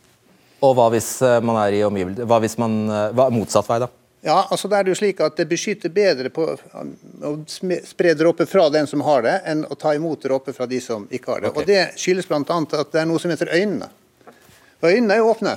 Og 0.60 0.74
hva 0.76 0.90
hvis 0.92 1.14
eh, 1.22 1.38
man 1.46 1.56
er 1.62 1.78
i 1.78 1.84
omgivelse 1.86 2.26
Hva 2.28 2.36
hvis 2.42 2.58
man 2.60 2.74
hva, 3.16 3.30
Motsatt 3.32 3.70
vei, 3.70 3.78
da? 3.80 3.88
Ja, 4.22 4.46
altså 4.50 4.68
det 4.68 4.76
er 4.76 4.90
jo 4.90 4.96
slik 4.98 5.20
at 5.24 5.38
det 5.40 5.46
beskytter 5.48 5.92
bedre 5.92 6.28
på 6.32 6.44
å 6.44 7.32
spre 7.48 8.12
dråper 8.18 8.48
fra 8.48 8.66
den 8.72 8.88
som 8.90 9.00
har 9.06 9.24
det, 9.24 9.38
enn 9.48 9.64
å 9.64 9.78
ta 9.80 9.94
imot 9.96 10.26
dråper 10.26 10.52
fra 10.52 10.66
de 10.68 10.80
som 10.84 11.06
ikke 11.08 11.32
har 11.32 11.40
det. 11.40 11.52
Okay. 11.54 11.62
Og 11.62 11.70
Det 11.70 12.02
skyldes 12.02 12.28
bl.a. 12.28 12.42
at 12.44 12.92
det 12.92 13.00
er 13.00 13.08
noe 13.08 13.22
som 13.22 13.32
heter 13.32 13.52
øynene. 13.54 13.88
Og 14.80 14.88
Øynene 14.90 15.16
er 15.16 15.22
jo 15.22 15.30
åpne. 15.32 15.54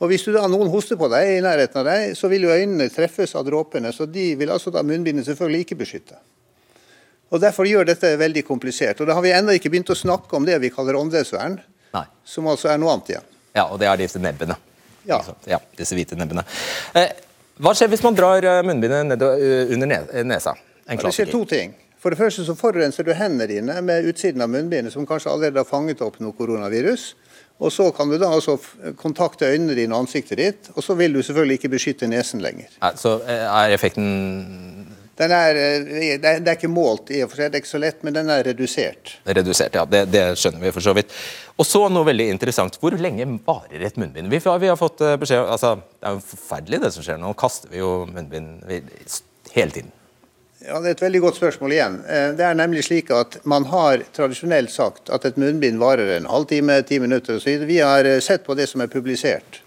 Og 0.00 0.08
Hvis 0.08 0.24
du 0.24 0.30
da 0.32 0.46
noen 0.48 0.70
hoster 0.72 0.96
på 0.96 1.10
deg 1.12 1.32
i 1.34 1.40
nærheten 1.44 1.82
av 1.82 1.88
deg, 1.90 2.14
så 2.16 2.30
vil 2.30 2.46
jo 2.46 2.54
øynene 2.54 2.86
treffes 2.94 3.34
av 3.36 3.44
dråpene. 3.46 3.92
Så 3.92 4.06
de 4.08 4.30
vil 4.38 4.50
altså 4.50 4.72
da 4.72 4.82
munnbindet 4.86 5.26
selvfølgelig 5.26 5.66
ikke 5.66 5.80
beskytte. 5.82 6.18
Og 7.30 7.42
Derfor 7.42 7.68
gjør 7.68 7.90
dette 7.90 8.14
veldig 8.18 8.44
komplisert. 8.46 9.02
Og 9.02 9.10
Da 9.10 9.18
har 9.18 9.22
vi 9.26 9.34
ennå 9.34 9.54
ikke 9.58 9.70
begynt 9.70 9.90
å 9.92 9.98
snakke 9.98 10.38
om 10.38 10.46
det 10.46 10.56
vi 10.62 10.70
kaller 10.70 10.98
åndedrettsvern, 10.98 11.58
som 12.24 12.48
altså 12.48 12.70
er 12.70 12.78
noe 12.78 12.94
annet 12.94 13.12
igjen. 13.12 13.26
Ja, 13.54 13.66
og 13.66 13.80
det 13.82 13.90
er 13.90 13.98
disse 13.98 14.22
nebbene. 14.22 14.56
Ja. 15.10 15.20
Ja 15.50 15.58
disse 15.76 15.98
hvite 15.98 16.16
nebbene. 16.18 16.46
Eh, 16.94 17.10
hva 17.60 17.74
skjer 17.76 17.90
hvis 17.92 18.02
man 18.04 18.16
drar 18.16 18.44
eh, 18.46 18.62
munnbindet 18.64 19.08
ned 19.10 19.24
eh, 19.26 19.72
under 19.74 19.90
nesa? 20.24 20.56
En 20.88 21.00
det 21.00 21.12
skjer 21.14 21.30
to 21.30 21.44
ting. 21.48 21.74
For 22.00 22.12
det 22.12 22.16
første 22.16 22.46
så 22.46 22.54
forurenser 22.56 23.04
du 23.04 23.12
hendene 23.12 23.46
dine 23.50 23.74
med 23.84 24.06
utsiden 24.08 24.40
av 24.40 24.48
munnbindet, 24.48 24.94
som 24.94 25.04
kanskje 25.06 25.28
allerede 25.34 25.60
har 25.60 25.68
fanget 25.68 26.00
opp 26.04 26.16
noe 26.24 26.32
koronavirus. 26.38 27.10
Og 27.60 27.68
så 27.74 27.90
kan 27.92 28.08
du 28.08 28.16
da 28.16 28.30
altså 28.32 28.56
kontakte 28.96 29.50
øynene 29.52 29.76
dine 29.76 29.92
og 29.92 30.06
ansiktet 30.06 30.40
ditt, 30.40 30.70
og 30.72 30.84
så 30.84 30.96
vil 30.96 31.12
du 31.12 31.20
selvfølgelig 31.20 31.58
ikke 31.60 31.72
beskytte 31.74 32.08
nesen 32.08 32.40
lenger. 32.40 32.72
Så 32.96 33.18
eh, 33.28 33.44
er 33.44 33.74
effekten 33.76 34.79
Den 35.18 35.32
er, 35.36 35.56
eh, 35.58 36.18
det 36.20 36.24
er 36.24 36.40
det 36.40 36.48
er 36.48 36.56
ikke 36.56 36.70
målt 36.72 37.10
i 37.12 37.22
og 37.24 37.30
for 37.30 37.36
seg, 37.42 37.50
det 37.52 37.58
er 37.58 37.62
ikke 37.64 37.74
så 37.74 37.80
lett, 37.82 38.02
men 38.06 38.14
den 38.14 38.30
er 38.30 38.44
redusert. 38.46 39.16
redusert? 39.26 39.74
Ja, 39.74 39.84
det, 39.84 40.06
det 40.12 40.22
skjønner 40.40 40.60
vi 40.64 40.72
for 40.72 40.80
så 40.80 40.94
vidt. 40.96 41.12
Og 41.58 41.66
så 41.68 41.82
noe 41.92 42.06
veldig 42.08 42.28
interessant. 42.32 42.78
Hvor 42.80 42.96
lenge 42.96 43.26
varer 43.46 43.84
et 43.84 43.96
munnbind? 44.00 44.30
Vi, 44.32 44.38
vi 44.40 44.70
har 44.72 44.80
fått 44.80 45.00
eh, 45.04 45.16
beskjed 45.20 45.44
altså, 45.44 45.74
Det 46.00 46.08
er 46.08 46.16
jo 46.16 46.26
forferdelig 46.32 46.80
det 46.86 46.92
som 46.96 47.04
skjer 47.04 47.20
nå. 47.20 47.34
Kaster 47.36 47.68
vi 47.72 47.82
jo 47.82 48.06
munnbind 48.08 48.62
hele 49.52 49.70
tiden. 49.70 49.92
Ja, 50.60 50.76
Det 50.80 50.90
er 50.90 50.96
et 50.96 51.02
veldig 51.02 51.20
godt 51.24 51.36
spørsmål 51.40 51.72
igjen. 51.72 51.94
Eh, 52.08 52.32
Det 52.36 52.44
er 52.44 52.54
nemlig 52.54 52.84
slik 52.84 53.10
at 53.16 53.38
Man 53.44 53.64
har 53.68 54.02
tradisjonelt 54.16 54.72
sagt 54.72 55.10
at 55.12 55.24
et 55.24 55.36
munnbind 55.40 55.78
varer 55.80 56.16
en 56.16 56.26
halvtime, 56.32 56.82
ti 56.88 56.98
minutter 56.98 57.36
osv. 57.36 57.66
Vi 57.68 57.78
har 57.80 58.08
sett 58.20 58.44
på 58.44 58.56
det 58.56 58.68
som 58.68 58.80
er 58.80 58.92
publisert. 58.92 59.60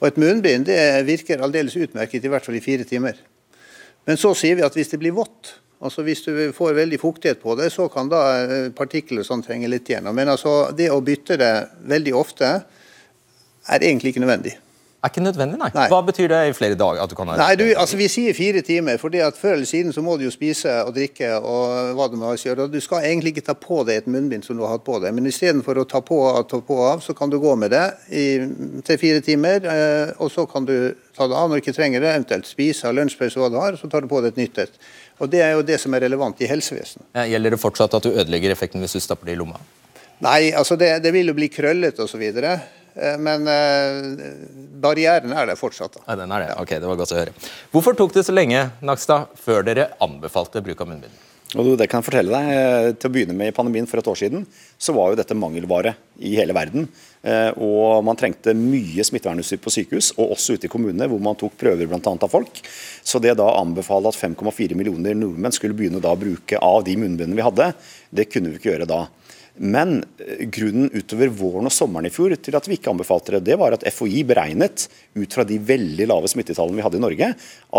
Og 0.00 0.08
Et 0.08 0.16
munnbind 0.16 0.64
det 0.68 1.04
virker 1.04 1.40
aldeles 1.42 1.76
utmerket, 1.76 2.24
i 2.24 2.28
hvert 2.28 2.44
fall 2.44 2.54
i 2.54 2.60
fire 2.62 2.84
timer. 2.84 3.16
Men 4.08 4.16
så 4.16 4.32
sier 4.32 4.56
vi 4.56 4.64
at 4.64 4.76
hvis 4.76 4.88
det 4.88 5.00
blir 5.02 5.12
vått, 5.12 5.50
altså 5.84 6.00
hvis 6.06 6.22
du 6.24 6.32
får 6.56 6.78
veldig 6.78 6.98
fuktighet 7.02 7.42
på 7.42 7.52
det, 7.58 7.68
så 7.74 7.90
kan 7.92 8.08
da 8.08 8.22
eh, 8.40 8.70
partikler 8.72 9.26
sånn 9.26 9.44
trenge 9.44 9.68
litt 9.68 9.90
igjennom. 9.90 10.16
Men 10.16 10.32
altså, 10.32 10.70
det 10.72 10.88
å 10.94 11.02
bytte 11.04 11.36
det 11.36 11.52
veldig 11.92 12.14
ofte 12.16 12.48
er 13.68 13.84
egentlig 13.84 14.14
ikke 14.14 14.24
nødvendig. 14.24 14.54
Er 14.98 15.12
ikke 15.12 15.22
nødvendig, 15.22 15.54
nei. 15.60 15.68
Nei. 15.76 15.84
Hva 15.92 16.00
betyr 16.02 16.26
det 16.32 16.38
i 16.48 16.54
flere 16.56 16.74
dager? 16.74 16.98
at 17.04 17.10
du 17.10 17.14
kan 17.14 17.28
ha 17.30 17.36
Nei, 17.38 17.52
du, 17.54 17.62
altså 17.78 17.94
Vi 18.00 18.08
sier 18.10 18.34
fire 18.34 18.64
timer, 18.66 18.96
fordi 18.98 19.20
at 19.22 19.36
før 19.38 19.52
eller 19.54 19.68
siden 19.70 19.94
så 19.94 20.02
må 20.02 20.16
du 20.18 20.24
jo 20.24 20.32
spise 20.34 20.72
og 20.82 20.90
drikke 20.96 21.36
og 21.38 21.92
hva 21.94 22.08
du 22.10 22.16
må 22.18 22.32
gjøre. 22.34 22.64
og 22.66 22.72
Du 22.74 22.80
skal 22.82 23.06
egentlig 23.06 23.36
ikke 23.36 23.46
ta 23.46 23.54
på 23.54 23.84
deg 23.86 24.02
et 24.02 24.08
munnbind 24.10 24.42
som 24.42 24.58
du 24.58 24.64
har 24.66 24.74
hatt 24.74 24.82
på 24.88 24.98
deg, 24.98 25.14
men 25.14 25.30
istedenfor 25.30 25.78
å 25.78 25.86
ta 25.86 26.00
på 26.02 26.18
og 26.26 26.48
ta 26.50 26.58
på 26.58 26.80
av, 26.82 27.04
så 27.04 27.14
kan 27.14 27.30
du 27.30 27.38
gå 27.38 27.54
med 27.54 27.70
det 27.70 27.84
i 28.10 28.26
tre-fire 28.82 29.22
timer, 29.22 29.62
eh, 29.70 30.10
og 30.18 30.32
så 30.34 30.48
kan 30.50 30.66
du 30.66 30.74
ta 31.14 31.30
det 31.30 31.38
av 31.38 31.46
når 31.46 31.60
du 31.60 31.62
ikke 31.62 31.76
trenger 31.78 32.02
det, 32.02 32.16
eventuelt 32.16 32.50
spise, 32.50 32.88
ha 32.88 32.90
lunsjpause, 32.90 33.38
hva 33.38 33.52
du 33.54 33.58
har, 33.62 33.78
og 33.78 33.78
så 33.78 33.90
tar 33.92 34.02
du 34.02 34.10
på 34.10 34.18
deg 34.24 34.34
et 34.34 34.42
nytt 34.42 34.64
et. 34.66 34.80
Og 35.22 35.30
Det 35.30 35.44
er 35.46 35.54
jo 35.54 35.62
det 35.62 35.78
som 35.78 35.94
er 35.94 36.08
relevant 36.08 36.42
i 36.42 36.50
helsevesenet. 36.50 37.06
Gjelder 37.14 37.54
det 37.54 37.62
fortsatt 37.62 37.94
at 37.94 38.02
du 38.02 38.10
ødelegger 38.16 38.50
effekten 38.50 38.82
hvis 38.82 38.98
du 38.98 39.02
stapper 39.02 39.30
det 39.30 39.38
i 39.38 39.38
lomma? 39.38 39.62
Nei, 40.26 40.50
altså 40.50 40.74
det, 40.74 40.96
det 41.04 41.14
vil 41.14 41.30
jo 41.30 41.36
bli 41.38 41.46
krøllete 41.54 42.02
osv., 42.02 42.24
men 43.20 43.46
eh, 43.52 44.34
barrieren 44.82 45.32
er 45.34 45.48
der 45.50 45.58
fortsatt. 45.60 45.98
da. 45.98 46.04
Ja, 46.08 46.18
den 46.22 46.34
er 46.34 46.46
det. 46.46 46.50
Ok, 46.58 46.74
det 46.76 46.90
var 46.90 46.98
godt 46.98 47.14
å 47.14 47.20
høre. 47.20 47.34
Hvorfor 47.74 47.96
tok 47.98 48.14
det 48.16 48.26
så 48.26 48.34
lenge 48.34 48.68
Nakstad, 48.82 49.32
før 49.38 49.64
dere 49.66 49.92
anbefalte 50.04 50.62
bruk 50.64 50.82
av 50.84 50.90
munnbind? 50.92 51.24
Og 51.56 51.78
det 51.80 51.86
kan 51.88 52.02
jeg 52.02 52.10
fortelle 52.10 52.28
deg, 52.34 52.48
eh, 52.52 52.92
Til 52.92 53.08
å 53.08 53.12
begynne 53.14 53.36
med 53.36 53.48
i 53.48 53.56
pandemien 53.56 53.86
for 53.88 53.98
et 53.98 54.08
år 54.10 54.18
siden, 54.20 54.44
så 54.76 54.92
var 54.92 55.10
jo 55.10 55.16
dette 55.16 55.32
mangelvare 55.34 55.94
i 56.20 56.34
hele 56.36 56.52
verden. 56.52 56.88
Eh, 57.24 57.50
og 57.56 58.04
man 58.04 58.16
trengte 58.16 58.52
mye 58.52 59.00
smittevernutstyr 59.00 59.62
på 59.62 59.72
sykehus, 59.72 60.12
og 60.18 60.34
også 60.36 60.58
ute 60.58 60.68
i 60.68 60.68
kommunene, 60.68 61.08
hvor 61.08 61.20
man 61.20 61.38
tok 61.40 61.56
prøver 61.56 61.88
annet 61.88 62.22
av 62.22 62.28
folk. 62.28 62.60
Så 63.02 63.20
det 63.20 63.38
da 63.38 63.48
anbefale 63.56 64.08
at 64.08 64.18
5,4 64.18 64.76
millioner 64.76 65.14
nordmenn 65.14 65.52
skulle 65.52 65.74
begynne 65.74 66.02
da 66.02 66.12
å 66.12 66.20
bruke 66.20 66.60
av 66.60 66.84
de 66.84 66.96
munnbindene 66.96 67.38
vi 67.38 67.46
hadde, 67.48 67.72
det 68.12 68.28
kunne 68.28 68.50
vi 68.50 68.60
ikke 68.60 68.74
gjøre 68.74 68.90
da. 68.90 69.06
Men 69.58 70.04
eh, 70.22 70.44
grunnen 70.46 70.90
utover 70.94 71.30
våren 71.34 71.68
og 71.68 71.74
sommeren 71.74 72.08
i 72.08 72.12
fjor 72.14 72.34
til 72.38 72.56
at 72.56 72.68
vi 72.68 72.78
ikke 72.78 72.92
anbefalte 72.92 73.36
det, 73.36 73.44
det 73.50 73.58
var 73.60 73.74
at 73.74 73.86
FHI 73.92 74.22
beregnet 74.28 74.86
ut 75.18 75.34
fra 75.34 75.44
de 75.46 75.58
veldig 75.58 76.08
lave 76.08 76.30
smittetallene 76.30 76.78
vi 76.78 76.84
hadde 76.86 77.00
i 77.00 77.04
Norge, 77.04 77.30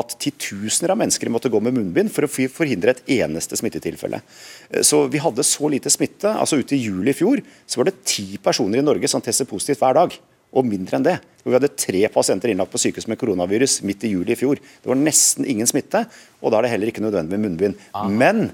at 0.02 0.18
titusener 0.22 0.94
av 0.94 1.00
mennesker 1.02 1.32
måtte 1.34 1.52
gå 1.52 1.62
med 1.64 1.78
munnbind 1.78 2.12
for 2.14 2.28
å 2.28 2.32
forhindre 2.32 2.96
et 2.96 3.04
eneste 3.20 3.60
smittetilfelle. 3.60 4.22
Eh, 4.70 4.84
så 4.86 5.06
vi 5.12 5.24
hadde 5.24 5.48
så 5.48 5.72
lite 5.72 5.92
smitte. 5.94 6.34
altså 6.34 6.60
Ute 6.60 6.76
i 6.76 6.84
juli 6.84 7.14
i 7.14 7.18
fjor 7.18 7.44
så 7.66 7.82
var 7.82 7.90
det 7.90 8.02
ti 8.04 8.34
personer 8.44 8.82
i 8.82 8.86
Norge 8.86 9.08
som 9.12 9.24
testet 9.24 9.50
positivt 9.50 9.82
hver 9.84 9.98
dag. 10.02 10.20
Og 10.50 10.66
mindre 10.66 10.98
enn 10.98 11.06
det. 11.06 11.20
Vi 11.46 11.54
hadde 11.54 11.70
tre 11.78 12.08
pasienter 12.10 12.50
innlagt 12.50 12.72
på 12.74 12.80
sykehus 12.82 13.06
med 13.10 13.20
koronavirus 13.22 13.84
midt 13.86 14.08
i 14.08 14.16
juli 14.16 14.34
i 14.34 14.40
fjor. 14.40 14.58
Det 14.58 14.90
var 14.90 14.98
nesten 14.98 15.46
ingen 15.46 15.70
smitte, 15.70 16.08
og 16.42 16.50
da 16.50 16.58
er 16.58 16.66
det 16.66 16.72
heller 16.74 16.90
ikke 16.90 17.04
nødvendig 17.06 17.38
med 17.38 17.46
munnbind. 17.46 17.84
Aha. 17.94 18.10
Men 18.10 18.50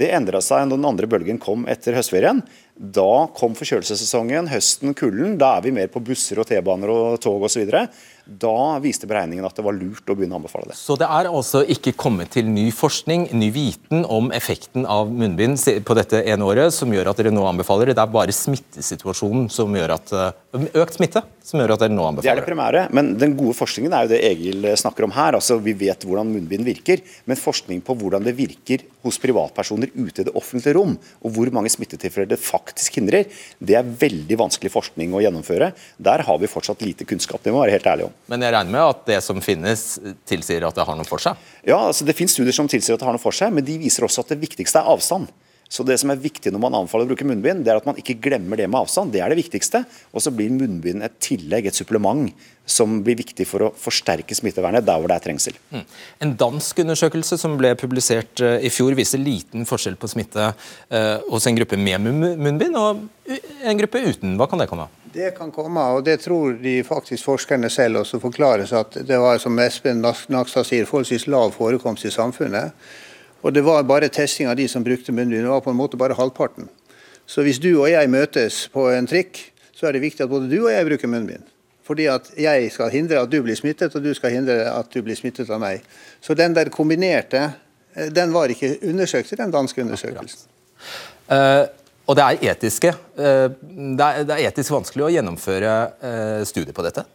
det 0.00 0.12
endra 0.16 0.40
seg 0.44 0.68
når 0.68 0.78
den 0.78 0.88
andre 0.88 1.08
bølgen 1.10 1.40
kom 1.42 1.66
etter 1.68 1.96
høstferien. 1.98 2.40
Da 2.80 3.26
kom 3.36 3.52
forkjølelsessesongen, 3.58 4.46
høsten, 4.48 4.94
kulden. 4.96 5.34
Da 5.40 5.58
er 5.58 5.66
vi 5.66 5.72
mer 5.76 5.90
på 5.92 6.00
busser 6.00 6.40
og 6.40 6.46
T-baner 6.48 6.88
og 6.88 7.18
tog 7.20 7.42
osv. 7.44 7.66
Da 8.24 8.78
viste 8.80 9.08
beregningen 9.10 9.44
at 9.44 9.56
det 9.58 9.64
var 9.66 9.74
lurt 9.76 10.08
å 10.08 10.14
begynne 10.16 10.36
å 10.36 10.40
anbefale 10.40 10.70
det. 10.70 10.78
Så 10.80 10.96
det 10.96 11.08
er 11.10 11.28
altså 11.28 11.60
ikke 11.68 11.92
kommet 11.98 12.30
til 12.32 12.48
ny 12.48 12.70
forskning, 12.72 13.26
ny 13.36 13.50
viten 13.52 14.06
om 14.08 14.30
effekten 14.32 14.86
av 14.88 15.10
munnbind 15.12 15.60
på 15.84 15.96
dette 15.98 16.22
ene 16.22 16.46
året 16.46 16.72
som 16.72 16.92
gjør 16.94 17.10
at 17.10 17.20
dere 17.20 17.34
nå 17.34 17.44
anbefaler 17.50 17.90
det? 17.90 17.98
Det 17.98 18.04
er 18.06 18.14
bare 18.14 18.36
smittesituasjonen 18.36 19.50
som 19.52 19.76
gjør 19.76 19.96
at 19.98 20.14
eh, 20.16 20.30
Økt 20.80 20.96
smitte 20.96 21.20
som 21.46 21.60
gjør 21.60 21.74
at 21.74 21.84
dere 21.84 21.94
nå 21.94 22.06
anbefaler 22.06 22.26
det? 22.26 22.32
er 22.32 22.40
det 22.40 22.48
primære, 22.48 22.84
men 22.96 23.12
den 23.18 23.36
gode 23.38 23.56
forskningen 23.58 23.92
er 23.94 24.06
jo 24.06 24.12
det 24.14 24.22
Egil 24.30 24.70
snakker 24.78 25.06
om 25.06 25.14
her. 25.14 25.36
altså 25.38 25.58
Vi 25.62 25.74
vet 25.78 26.06
hvordan 26.06 26.30
munnbind 26.30 26.64
virker, 26.66 27.04
men 27.28 27.38
forskning 27.38 27.84
på 27.84 27.98
hvordan 27.98 28.24
det 28.24 28.36
virker 28.38 28.86
hos 29.04 29.18
privatpersoner 29.20 29.92
ute 29.96 30.22
i 30.22 30.28
det 30.28 30.34
offentlige 30.38 30.76
rom, 30.78 30.96
og 30.96 31.34
hvor 31.34 31.50
mange 31.54 31.72
smittetilfeller 31.72 32.30
det 32.30 32.40
faktisk 32.42 32.69
hindrer, 32.94 33.26
det 33.58 33.76
er 33.78 33.92
veldig 34.00 34.38
vanskelig 34.38 34.72
forskning 34.72 35.14
å 35.14 35.22
gjennomføre. 35.24 35.72
Der 35.98 36.24
har 36.26 36.40
vi 36.40 36.50
fortsatt 36.50 36.84
lite 36.86 37.04
kunnskap, 37.08 37.42
det 37.42 37.52
må 37.54 37.62
være 37.64 37.78
helt 37.78 37.90
ærlig 37.90 38.08
om. 38.08 38.16
Men 38.30 38.46
jeg 38.46 38.54
regner 38.54 38.76
med 38.76 38.84
at 38.84 39.04
det 39.10 39.20
som 39.26 39.40
finnes, 39.44 39.86
tilsier 40.28 40.66
at 40.68 40.76
det 40.78 40.86
har 40.86 40.98
noe 40.98 41.08
for 41.08 41.22
seg? 41.22 41.38
Ja, 41.66 41.80
altså 41.90 42.06
det 42.06 42.16
finnes 42.18 42.36
studier 42.36 42.54
som 42.56 42.70
tilsier 42.70 42.94
at 42.94 43.02
det 43.02 43.08
har 43.08 43.16
noe 43.16 43.22
for 43.22 43.36
seg, 43.36 43.52
men 43.54 43.66
de 43.66 43.78
viser 43.80 44.06
også 44.06 44.24
at 44.24 44.34
det 44.34 44.42
viktigste 44.44 44.82
er 44.82 44.90
avstand. 44.94 45.30
Så 45.70 45.84
det 45.86 46.00
som 46.02 46.10
er 46.10 46.18
viktig 46.18 46.50
når 46.50 46.62
man 46.64 46.74
anfaller 46.80 47.06
å 47.06 47.10
bruke 47.12 47.26
munnbind, 47.28 47.62
det 47.62 47.70
er 47.70 47.78
at 47.78 47.86
man 47.86 47.98
ikke 48.00 48.16
glemmer 48.18 48.58
det 48.58 48.66
med 48.66 48.80
avstand. 48.80 49.12
Det 49.14 49.20
er 49.22 49.30
det 49.30 49.38
viktigste. 49.38 49.84
Og 50.10 50.24
så 50.24 50.32
blir 50.34 50.50
munnbind 50.50 51.04
et 51.06 51.14
tillegg, 51.22 51.68
et 51.70 51.78
supplement, 51.78 52.26
som 52.66 52.96
blir 53.06 53.18
viktig 53.18 53.46
for 53.46 53.66
å 53.66 53.70
forsterke 53.78 54.34
smittevernet 54.34 54.86
der 54.86 54.98
hvor 54.98 55.10
det 55.10 55.20
er 55.20 55.24
trengsel. 55.28 55.54
Mm. 55.70 55.84
En 56.26 56.32
dansk 56.42 56.82
undersøkelse 56.82 57.38
som 57.38 57.54
ble 57.58 57.70
publisert 57.78 58.42
uh, 58.42 58.56
i 58.58 58.70
fjor, 58.70 58.96
viser 58.98 59.22
liten 59.22 59.66
forskjell 59.66 59.98
på 60.00 60.10
smitte 60.10 60.48
uh, 60.50 61.16
hos 61.30 61.46
en 61.46 61.58
gruppe 61.58 61.78
med 61.78 62.02
munnbind 62.02 62.78
og 62.78 63.04
en 63.30 63.82
gruppe 63.82 64.02
uten. 64.06 64.34
Hva 64.40 64.48
kan 64.50 64.62
det 64.62 64.66
komme 64.70 64.88
av? 64.88 64.96
Det 65.10 65.32
kan 65.34 65.50
komme, 65.54 65.82
og 65.94 66.04
det 66.06 66.20
tror 66.22 66.58
de 66.62 66.76
faktisk 66.86 67.26
forskerne 67.26 67.70
selv 67.70 68.02
også 68.02 68.20
forklares 68.22 68.74
at 68.78 68.98
det 69.06 69.18
var, 69.18 69.38
som 69.42 69.58
Espen 69.62 70.02
Nakstad 70.02 70.66
sier, 70.66 70.86
forholdsvis 70.86 71.26
lav 71.30 71.54
forekomst 71.54 72.06
i 72.06 72.12
samfunnet. 72.14 72.74
Og 73.40 73.54
det 73.54 73.62
var 73.64 73.86
bare 73.88 74.10
testing 74.12 74.48
av 74.50 74.58
de 74.58 74.66
som 74.68 74.84
brukte 74.84 75.12
munnbind. 75.12 75.44
Det 75.44 75.52
var 75.52 75.64
på 75.64 75.72
en 75.72 75.78
måte 75.78 75.98
bare 76.00 76.16
halvparten. 76.18 76.68
Så 77.26 77.44
hvis 77.46 77.60
du 77.62 77.70
og 77.78 77.88
jeg 77.90 78.10
møtes 78.10 78.66
på 78.72 78.88
en 78.92 79.08
trikk, 79.08 79.38
så 79.76 79.88
er 79.88 79.96
det 79.96 80.04
viktig 80.04 80.26
at 80.26 80.32
både 80.32 80.50
du 80.50 80.58
og 80.64 80.72
jeg 80.72 80.86
bruker 80.88 81.10
munnbind. 81.10 81.46
Fordi 81.86 82.06
at 82.12 82.28
jeg 82.38 82.68
skal 82.74 82.92
hindre 82.92 83.22
at 83.22 83.30
du 83.32 83.40
blir 83.42 83.56
smittet, 83.58 83.94
og 83.96 84.04
du 84.04 84.12
skal 84.14 84.34
hindre 84.34 84.58
at 84.70 84.90
du 84.92 85.00
blir 85.02 85.18
smittet 85.18 85.50
av 85.50 85.60
meg. 85.62 85.84
Så 86.22 86.36
den 86.38 86.54
der 86.54 86.70
kombinerte, 86.70 87.52
eh, 87.96 88.10
den 88.14 88.34
var 88.34 88.52
ikke 88.52 88.76
undersøkt 88.86 89.32
i 89.32 89.38
den 89.40 89.54
danske 89.54 89.82
undersøkelsen. 89.82 90.46
Uh, 91.30 91.66
og 92.10 92.16
det 92.18 92.24
er, 92.24 92.52
etiske, 92.52 92.92
uh, 93.18 93.48
det 93.54 94.06
er, 94.06 94.22
det 94.26 94.36
er 94.36 94.46
etisk 94.48 94.74
vanskelig 94.74 95.06
å 95.06 95.10
gjennomføre 95.14 95.74
uh, 96.02 96.40
studier 96.48 96.74
på 96.74 96.84
dette? 96.86 97.06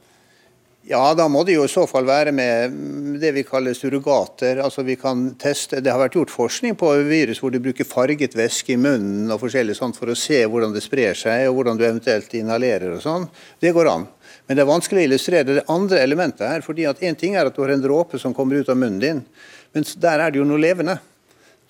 Ja, 0.85 1.15
da 1.17 1.25
må 1.25 1.39
det 1.41 1.55
jo 1.55 1.63
i 1.65 1.69
så 1.71 1.87
fall 1.89 2.05
være 2.05 2.29
med 2.35 2.73
det 3.17 3.31
vi 3.33 3.43
kaller 3.47 3.73
surrogater. 3.73 4.59
Altså 4.61 4.83
vi 4.85 4.93
kan 5.01 5.31
teste, 5.41 5.79
Det 5.81 5.89
har 5.89 5.97
vært 5.97 6.13
gjort 6.13 6.29
forskning 6.33 6.75
på 6.77 6.91
virus 7.07 7.41
hvor 7.41 7.49
du 7.49 7.57
bruker 7.57 7.87
farget 7.89 8.37
væske 8.37 8.75
i 8.75 8.77
munnen 8.77 9.31
og 9.33 9.39
forskjellig 9.41 9.73
sånt 9.79 9.97
for 9.97 10.13
å 10.13 10.17
se 10.19 10.43
hvordan 10.45 10.75
det 10.75 10.83
sprer 10.85 11.17
seg, 11.17 11.47
og 11.49 11.57
hvordan 11.57 11.79
du 11.79 11.87
eventuelt 11.87 12.37
inhalerer 12.37 12.93
og 12.93 13.01
sånn. 13.01 13.25
Det 13.57 13.73
går 13.73 13.89
an. 13.89 14.05
Men 14.45 14.59
det 14.59 14.61
er 14.61 14.69
vanskelig 14.69 15.01
å 15.01 15.09
illustrere 15.09 15.57
det 15.57 15.65
andre 15.73 16.03
elementet 16.05 16.45
her. 16.45 16.61
fordi 16.61 16.85
at 16.85 17.01
Én 17.01 17.17
ting 17.17 17.33
er 17.33 17.49
at 17.49 17.55
du 17.55 17.63
har 17.63 17.73
en 17.73 17.81
dråpe 17.81 18.21
som 18.21 18.37
kommer 18.37 18.61
ut 18.61 18.69
av 18.69 18.77
munnen 18.77 19.01
din, 19.01 19.25
men 19.73 19.89
der 19.97 20.19
er 20.19 20.29
det 20.29 20.37
jo 20.37 20.45
noe 20.45 20.61
levende. 20.61 20.99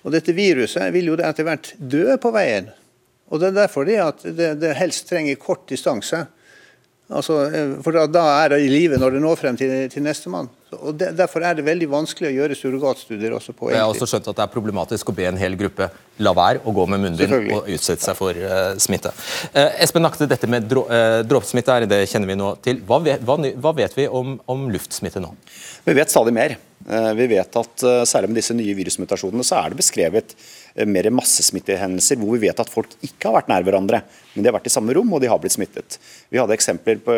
Og 0.04 0.12
dette 0.12 0.36
viruset 0.36 0.92
vil 0.92 1.08
jo 1.08 1.16
etter 1.16 1.48
hvert 1.48 1.72
dø 1.78 2.18
på 2.20 2.36
veien. 2.36 2.68
Og 3.32 3.40
Det 3.40 3.48
er 3.48 3.60
derfor 3.64 3.88
det 3.88 3.96
at 3.96 4.22
det, 4.22 4.60
det 4.60 4.76
helst 4.76 5.08
trenger 5.08 5.40
kort 5.40 5.64
distanse. 5.68 6.26
Altså, 7.06 7.40
eh, 7.54 7.76
for 7.84 7.94
da, 8.10 8.24
er 8.42 8.54
det 8.54 8.64
i 8.64 8.70
live 8.70 8.98
når 8.98 9.14
det 9.14 9.22
når 9.22 9.38
frem 9.38 9.58
til, 9.58 9.74
til 9.90 10.02
nestemann. 10.02 10.48
Og 10.74 10.96
Derfor 10.98 11.44
er 11.46 11.54
det 11.54 11.62
veldig 11.66 11.86
vanskelig 11.90 12.32
å 12.32 12.34
gjøre 12.40 12.56
surrogatstudier. 12.58 13.34
også 13.36 13.54
på 13.54 13.70
Jeg 13.70 13.78
har 13.78 13.92
også 13.92 14.08
skjønt 14.10 14.28
at 14.32 14.36
det 14.36 14.44
er 14.44 14.52
problematisk 14.52 15.10
å 15.10 15.14
be 15.14 15.28
en 15.28 15.38
hel 15.38 15.54
gruppe 15.58 15.90
la 16.24 16.32
være 16.36 16.62
å 16.64 16.74
gå 16.74 16.86
med 16.90 17.02
munnbind 17.04 17.50
og 17.54 17.70
utsette 17.72 18.04
seg 18.04 18.16
for 18.18 18.36
uh, 18.36 18.74
smitte. 18.80 19.12
Uh, 19.52 19.82
Espen 19.84 20.04
Nakte, 20.04 20.28
dette 20.30 20.48
med 20.50 20.68
dro, 20.68 20.86
uh, 20.88 21.20
dråpesmitte 21.26 21.82
det 21.86 22.04
kjenner 22.10 22.30
vi 22.30 22.38
nå 22.40 22.54
til. 22.64 22.80
Hva 22.88 23.00
vet, 23.04 23.24
hva, 23.26 23.36
hva 23.36 23.74
vet 23.76 23.96
vi 23.98 24.08
om, 24.08 24.38
om, 24.48 24.68
luftsmitte 24.72 25.20
nå? 25.22 25.34
Vi 25.86 25.96
vet 25.96 26.12
stadig 26.12 26.34
mer. 26.36 26.56
Vi 26.86 27.24
vet 27.26 27.56
at 27.58 27.82
Særlig 28.06 28.28
med 28.30 28.36
disse 28.38 28.54
nye 28.54 28.74
virusmutasjonene 28.76 29.42
så 29.46 29.56
er 29.58 29.72
det 29.72 29.78
beskrevet 29.80 30.34
mer 30.86 31.08
massesmittehendelser 31.10 32.18
hvor 32.20 32.36
vi 32.36 32.44
vet 32.44 32.60
at 32.62 32.70
folk 32.70 32.92
ikke 33.00 33.26
har 33.26 33.34
vært 33.38 33.48
nær 33.50 33.64
hverandre, 33.66 34.02
men 34.34 34.44
de 34.44 34.50
har 34.50 34.54
vært 34.54 34.68
i 34.68 34.74
samme 34.74 34.94
rom 34.94 35.14
og 35.16 35.22
de 35.24 35.30
har 35.32 35.40
blitt 35.42 35.56
smittet. 35.56 35.96
Vi 36.30 36.38
hadde 36.38 36.54
eksempler 36.54 37.00
på 37.02 37.16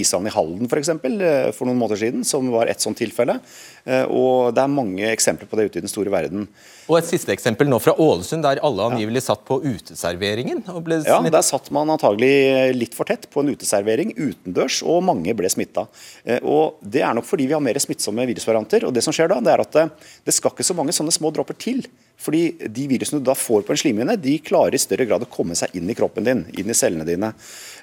ishallen 0.00 0.30
i 0.30 0.34
Halden 0.34 0.72
for, 0.72 0.80
eksempel, 0.80 1.20
for 1.54 1.68
noen 1.68 1.78
måneder 1.78 2.00
siden, 2.00 2.24
som 2.26 2.48
var 2.54 2.72
et 2.72 2.82
sånt 2.84 3.00
tilfelle. 3.00 3.38
Eh, 3.84 4.04
og 4.04 4.54
Det 4.54 4.62
er 4.62 4.70
mange 4.72 5.08
eksempler 5.10 5.48
på 5.50 5.58
det 5.58 5.66
ute 5.70 5.80
i 5.80 5.84
den 5.84 5.92
store 5.92 6.12
verden. 6.12 6.46
Og 6.88 6.98
Et 6.98 7.08
siste 7.08 7.32
eksempel 7.32 7.68
nå 7.68 7.78
fra 7.80 7.94
Ålesund, 7.96 8.44
der 8.44 8.60
alle 8.62 8.86
angivelig 8.90 9.22
satt 9.24 9.44
på 9.48 9.58
uteserveringen. 9.64 10.62
ja, 11.08 11.20
Der 11.32 11.42
satt 11.42 11.70
man 11.72 11.88
antagelig 11.88 12.76
litt 12.76 12.94
for 12.94 13.08
tett 13.08 13.28
på 13.32 13.40
en 13.40 13.54
uteservering 13.54 14.12
utendørs, 14.16 14.82
og 14.84 15.02
mange 15.02 15.34
ble 15.34 15.48
smitta. 15.48 15.86
Eh, 16.24 16.40
og 16.44 16.76
Det 16.84 17.02
er 17.02 17.14
nok 17.14 17.24
fordi 17.24 17.46
vi 17.48 17.56
har 17.56 17.64
mer 17.64 17.80
smittsomme 17.80 18.26
virusvarianter. 18.28 18.84
og 18.84 18.92
Det 18.94 19.02
som 19.02 19.12
skjer 19.12 19.28
da, 19.28 19.40
det 19.40 19.52
er 19.52 19.60
at 19.60 19.72
det, 19.72 19.90
det 20.24 20.34
skal 20.34 20.52
ikke 20.52 20.64
så 20.64 20.76
mange 20.76 20.92
sånne 20.92 21.12
små 21.12 21.32
dråper 21.32 21.56
til. 21.56 21.86
Fordi 22.20 22.68
De 22.70 22.86
virusene 22.88 23.20
du 23.20 23.26
da 23.26 23.34
får 23.36 23.64
på 23.66 23.74
en 23.74 23.80
slimhinne, 23.80 24.16
de 24.20 24.36
klarer 24.44 24.76
i 24.76 24.80
større 24.80 25.06
grad 25.08 25.24
å 25.24 25.30
komme 25.30 25.56
seg 25.58 25.74
inn 25.76 25.90
i 25.90 25.96
kroppen 25.96 26.26
din, 26.26 26.44
inn 26.56 26.70
i 26.70 26.76
cellene 26.76 27.06
dine. 27.08 27.32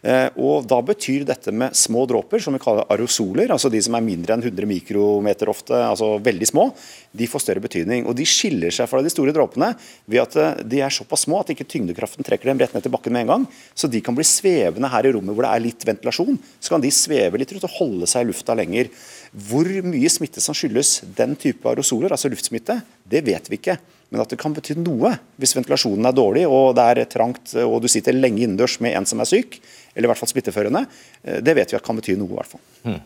Eh, 0.02 0.30
og 0.42 0.66
Da 0.70 0.80
betyr 0.82 1.26
dette 1.28 1.52
med 1.54 1.76
små 1.78 2.06
dråper, 2.10 2.42
som 2.42 2.56
vi 2.56 2.62
kaller 2.64 2.88
aerosoler, 2.90 3.52
altså 3.52 3.70
de 3.72 3.82
som 3.84 3.96
er 3.98 4.06
mindre 4.06 4.36
enn 4.36 4.44
100 4.44 4.68
mikrometer 4.70 5.52
ofte, 5.52 5.76
altså 5.76 6.16
veldig 6.24 6.48
små, 6.48 6.70
de 7.14 7.28
får 7.28 7.46
større 7.46 7.64
betydning. 7.64 8.08
Og 8.08 8.16
De 8.18 8.26
skiller 8.26 8.74
seg 8.74 8.90
fra 8.90 9.04
de 9.04 9.12
store 9.14 9.36
dråpene 9.36 9.74
ved 10.08 10.24
at 10.24 10.40
eh, 10.40 10.64
de 10.64 10.82
er 10.82 10.96
såpass 10.96 11.28
små 11.28 11.42
at 11.42 11.54
ikke 11.54 11.68
tyngdekraften 11.68 12.26
trekker 12.26 12.52
dem 12.52 12.62
rett 12.62 12.74
ned 12.74 12.88
til 12.88 12.94
bakken 12.94 13.14
med 13.14 13.28
en 13.28 13.34
gang. 13.36 13.48
Så 13.76 13.92
de 13.92 14.02
kan 14.02 14.18
bli 14.18 14.26
svevende 14.28 14.90
her 14.90 15.06
i 15.06 15.14
rommet 15.14 15.36
hvor 15.36 15.46
det 15.46 15.54
er 15.54 15.66
litt 15.68 15.86
ventilasjon. 15.88 16.40
Så 16.60 16.74
kan 16.74 16.82
de 16.82 16.94
sveve 16.94 17.38
litt 17.42 17.52
rundt 17.54 17.68
og 17.68 17.78
holde 17.78 18.10
seg 18.10 18.26
i 18.26 18.32
lufta 18.32 18.56
lenger. 18.58 18.90
Hvor 19.32 19.68
mye 19.86 20.12
smitte 20.12 20.42
som 20.44 20.56
skyldes 20.58 21.02
den 21.18 21.38
type 21.40 21.68
aerosoler, 21.68 22.12
altså 22.12 22.32
luftsmitte, 22.32 22.82
det 23.08 23.24
vet 23.28 23.52
vi 23.52 23.60
ikke. 23.60 23.78
Men 24.12 24.24
at 24.26 24.32
det 24.34 24.40
kan 24.42 24.54
bety 24.56 24.76
noe 24.76 25.14
hvis 25.40 25.56
ventilasjonen 25.56 26.10
er 26.10 26.16
dårlig 26.16 26.44
og 26.48 26.74
det 26.76 26.88
er 26.92 27.06
trangt 27.12 27.54
og 27.64 27.78
du 27.84 27.88
sitter 27.92 28.18
lenge 28.18 28.44
innendørs 28.44 28.80
med 28.84 28.98
en 28.98 29.08
som 29.08 29.24
er 29.24 29.30
syk, 29.30 29.62
eller 29.96 30.10
i 30.10 30.12
hvert 30.12 30.20
fall 30.20 30.32
smitteførende, 30.32 30.84
eh, 31.24 31.40
det 31.44 31.56
vet 31.56 31.72
vi 31.72 31.80
at 31.80 31.86
kan 31.86 32.00
bety 32.00 32.18
noe. 32.20 32.32
i 32.32 32.40
hvert 32.40 32.52
fall. 32.52 32.64
Hmm. 32.84 33.00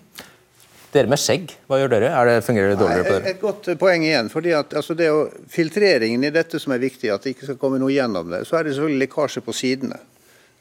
Dere 0.95 1.11
med 1.11 1.19
skjegg, 1.19 1.51
hva 1.67 1.77
gjør 1.81 1.91
dere? 1.91 2.09
Det, 2.29 2.35
fungerer 2.45 2.71
det 2.71 2.79
dårligere 2.79 3.05
på 3.05 3.15
dere? 3.17 3.31
Et 3.33 3.41
godt 3.41 3.69
poeng 3.81 4.05
igjen. 4.05 4.29
fordi 4.31 4.53
at 4.55 4.73
altså, 4.79 4.95
Det 4.95 5.09
er 5.11 5.31
filtreringen 5.51 6.23
i 6.23 6.31
dette 6.31 6.59
som 6.61 6.71
er 6.71 6.79
viktig, 6.79 7.11
at 7.11 7.23
det 7.23 7.35
ikke 7.35 7.49
skal 7.49 7.57
komme 7.59 7.79
noe 7.81 7.91
gjennom 7.91 8.31
det. 8.31 8.45
Så 8.47 8.55
er 8.57 8.63
det 8.63 8.77
selvfølgelig 8.77 9.03
lekkasje 9.03 9.43
på 9.43 9.53
sidene. 9.53 9.99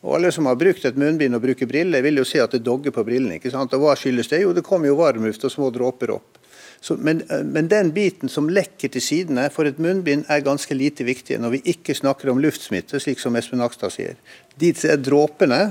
Og 0.02 0.16
Alle 0.18 0.32
som 0.34 0.46
har 0.50 0.58
brukt 0.60 0.84
et 0.84 0.98
munnbind 0.98 1.38
og 1.38 1.44
bruker 1.44 1.70
briller, 1.70 2.02
vil 2.02 2.18
jo 2.18 2.26
se 2.28 2.42
at 2.42 2.52
det 2.52 2.64
dogger 2.66 2.92
på 2.92 3.04
brillene. 3.06 3.38
ikke 3.38 3.52
sant? 3.54 3.72
Og 3.72 3.86
Hva 3.86 3.94
skyldes 3.96 4.28
det? 4.28 4.42
Jo, 4.42 4.52
det 4.52 4.66
kommer 4.66 4.90
jo 4.90 4.98
varmluft 4.98 5.46
og 5.46 5.54
små 5.54 5.70
dråper 5.72 6.16
opp. 6.18 6.42
Så, 6.84 6.98
men, 7.00 7.22
men, 7.48 7.68
den 7.72 7.94
biten 7.96 8.28
som 8.28 8.50
lekker 8.52 8.90
til 8.92 9.00
sidene 9.00 9.46
for 9.52 9.64
et 9.64 9.78
munnbind, 9.80 10.26
er 10.28 10.44
ganske 10.44 10.76
lite 10.76 11.06
viktig 11.08 11.38
når 11.40 11.54
vi 11.54 11.60
ikke 11.72 11.96
snakker 11.96 12.28
om 12.28 12.42
luftsmitte, 12.44 13.00
slik 13.00 13.22
som 13.22 13.36
Espen 13.40 13.62
Nakstad 13.62 13.94
sier. 13.94 14.18
De 14.60 14.74
dråpene 15.00 15.62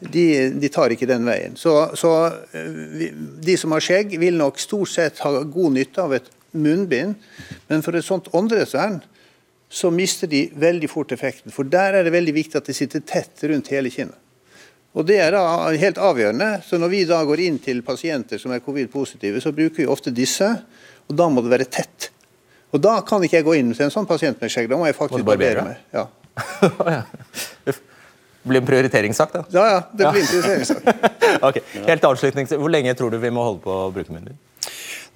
de, 0.00 0.24
de, 0.58 0.68
tar 0.72 0.92
ikke 0.92 1.08
den 1.08 1.24
veien. 1.28 1.54
Så, 1.56 1.72
så, 1.96 2.10
eh, 2.52 3.14
de 3.46 3.56
som 3.56 3.72
har 3.76 3.84
skjegg, 3.84 4.18
vil 4.20 4.36
nok 4.36 4.58
stort 4.60 4.90
sett 4.92 5.22
ha 5.24 5.32
god 5.40 5.78
nytte 5.78 6.02
av 6.02 6.16
et 6.18 6.26
munnbind. 6.56 7.14
Men 7.70 7.86
for 7.86 7.96
et 7.96 8.04
sånt 8.04 8.28
åndedrettsvern 8.34 9.00
så 9.72 9.90
mister 9.94 10.30
de 10.30 10.48
veldig 10.58 10.90
fort 10.90 11.14
effekten. 11.14 11.54
For 11.54 11.68
der 11.68 11.96
er 11.96 12.06
det 12.06 12.14
veldig 12.14 12.34
viktig 12.36 12.58
at 12.58 12.68
det 12.68 12.76
sitter 12.76 13.06
tett 13.06 13.46
rundt 13.46 13.70
hele 13.72 13.92
kinnet. 13.92 14.18
Og 14.96 15.04
Det 15.04 15.18
er 15.20 15.34
da 15.36 15.42
helt 15.76 15.98
avgjørende. 16.00 16.50
Så 16.64 16.78
Når 16.80 16.88
vi 16.92 17.04
da 17.08 17.22
går 17.28 17.42
inn 17.44 17.58
til 17.62 17.82
pasienter 17.84 18.40
som 18.40 18.54
er 18.56 18.62
covid-positive, 18.64 19.42
så 19.44 19.52
bruker 19.52 19.82
vi 19.84 19.86
ofte 19.92 20.12
disse, 20.14 20.48
og 21.06 21.16
da 21.18 21.28
må 21.28 21.44
det 21.44 21.52
være 21.52 21.68
tett. 21.68 22.10
Og 22.72 22.80
Da 22.82 23.00
kan 23.06 23.22
ikke 23.24 23.38
jeg 23.40 23.44
gå 23.46 23.56
inn 23.58 23.74
til 23.74 23.86
en 23.86 23.92
sånn 23.92 24.08
pasient 24.08 24.40
med 24.40 24.50
skjegg. 24.52 24.68
Da 24.72 24.78
må 24.80 24.88
jeg 24.88 24.96
faktisk 24.96 25.24
Må 25.24 25.32
barbere? 25.34 25.64
meg. 25.64 25.76
Ja. 25.96 27.02
Det 27.66 28.50
blir 28.52 28.60
en 28.60 28.66
prioriteringssak, 28.66 29.32
da. 29.32 29.40
ja, 29.50 29.62
ja, 29.72 29.78
det 29.90 30.10
blir 30.12 30.22
en 30.22 30.28
prioriteringssak. 30.30 30.82
Ok, 31.48 31.56
Helt 31.88 32.04
avslutningsvis, 32.06 32.58
Hvor 32.60 32.70
lenge 32.70 32.92
tror 32.94 33.10
du 33.10 33.18
vi 33.18 33.30
må 33.34 33.42
holde 33.42 33.58
på 33.64 33.72
å 33.72 33.88
bruke 33.90 34.12
munnbind? 34.14 34.36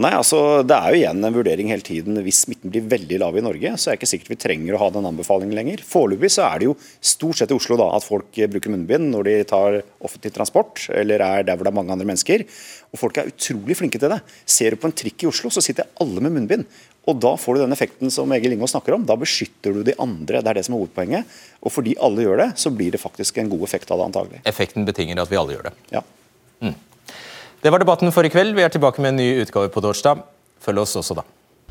Nei, 0.00 0.14
altså 0.16 0.62
Det 0.64 0.72
er 0.72 0.94
jo 0.94 0.98
igjen 1.02 1.26
en 1.26 1.34
vurdering 1.34 1.68
hele 1.68 1.84
tiden. 1.84 2.16
Hvis 2.24 2.44
smitten 2.46 2.72
blir 2.72 2.86
veldig 2.88 3.18
lav 3.20 3.36
i 3.36 3.42
Norge, 3.44 3.74
så 3.76 3.90
er 3.90 3.96
det 3.96 4.00
ikke 4.00 4.08
sikkert 4.14 4.30
vi 4.32 4.38
trenger 4.40 4.76
å 4.76 4.80
ha 4.80 4.88
den 4.94 5.08
anbefalingen 5.10 5.56
lenger. 5.58 5.82
Foreløpig 5.84 6.30
så 6.32 6.46
er 6.46 6.60
det 6.60 6.68
jo 6.70 6.76
stort 7.04 7.40
sett 7.40 7.52
i 7.52 7.56
Oslo 7.58 7.76
da, 7.76 7.90
at 7.98 8.06
folk 8.06 8.38
bruker 8.54 8.72
munnbind 8.72 9.10
når 9.12 9.28
de 9.28 9.34
tar 9.50 9.80
offentlig 10.00 10.32
transport 10.32 10.86
eller 10.96 11.20
er 11.20 11.44
der 11.44 11.58
hvor 11.58 11.68
det 11.68 11.72
er 11.74 11.76
mange 11.76 11.92
andre 11.92 12.08
mennesker. 12.08 12.46
Og 12.94 13.02
folk 13.02 13.20
er 13.20 13.28
utrolig 13.28 13.76
flinke 13.76 14.00
til 14.00 14.14
det. 14.14 14.22
Ser 14.48 14.72
du 14.72 14.80
på 14.80 14.88
en 14.88 14.96
trikk 15.02 15.26
i 15.26 15.28
Oslo, 15.28 15.52
så 15.52 15.60
sitter 15.64 15.90
alle 16.00 16.24
med 16.24 16.32
munnbind. 16.38 16.64
Og 17.10 17.20
da 17.20 17.34
får 17.40 17.58
du 17.58 17.64
den 17.66 17.76
effekten 17.76 18.12
som 18.14 18.32
Egil 18.32 18.56
Ingås 18.56 18.72
snakker 18.72 18.96
om. 18.96 19.04
Da 19.08 19.18
beskytter 19.20 19.76
du 19.76 19.82
de 19.84 19.96
andre. 20.00 20.40
Det 20.40 20.52
er 20.52 20.60
det 20.62 20.64
som 20.64 20.78
er 20.78 20.80
hovedpoenget. 20.80 21.40
Og 21.60 21.76
fordi 21.76 21.98
alle 22.00 22.24
gjør 22.24 22.40
det, 22.46 22.52
så 22.60 22.72
blir 22.72 22.96
det 22.96 23.02
faktisk 23.04 23.40
en 23.40 23.52
god 23.52 23.68
effekt 23.68 23.92
av 23.92 24.00
det 24.00 24.08
antagelig. 24.08 24.40
Effekten 24.48 24.88
betinger 24.88 25.20
at 25.20 25.32
vi 25.32 25.40
alle 25.40 25.58
gjør 25.58 25.68
det. 25.68 25.76
Ja. 25.92 26.04
Det 27.62 27.70
var 27.70 27.78
debatten 27.78 28.08
for 28.12 28.24
i 28.24 28.30
kveld. 28.32 28.54
Vi 28.56 28.62
er 28.64 28.72
tilbake 28.72 29.02
med 29.04 29.12
en 29.12 29.18
ny 29.20 29.42
utgave 29.42 29.68
på 29.68 29.82
torsdag. 29.84 30.22
Følg 30.64 30.80
oss 30.80 30.96
også 30.96 31.18
da. 31.18 31.26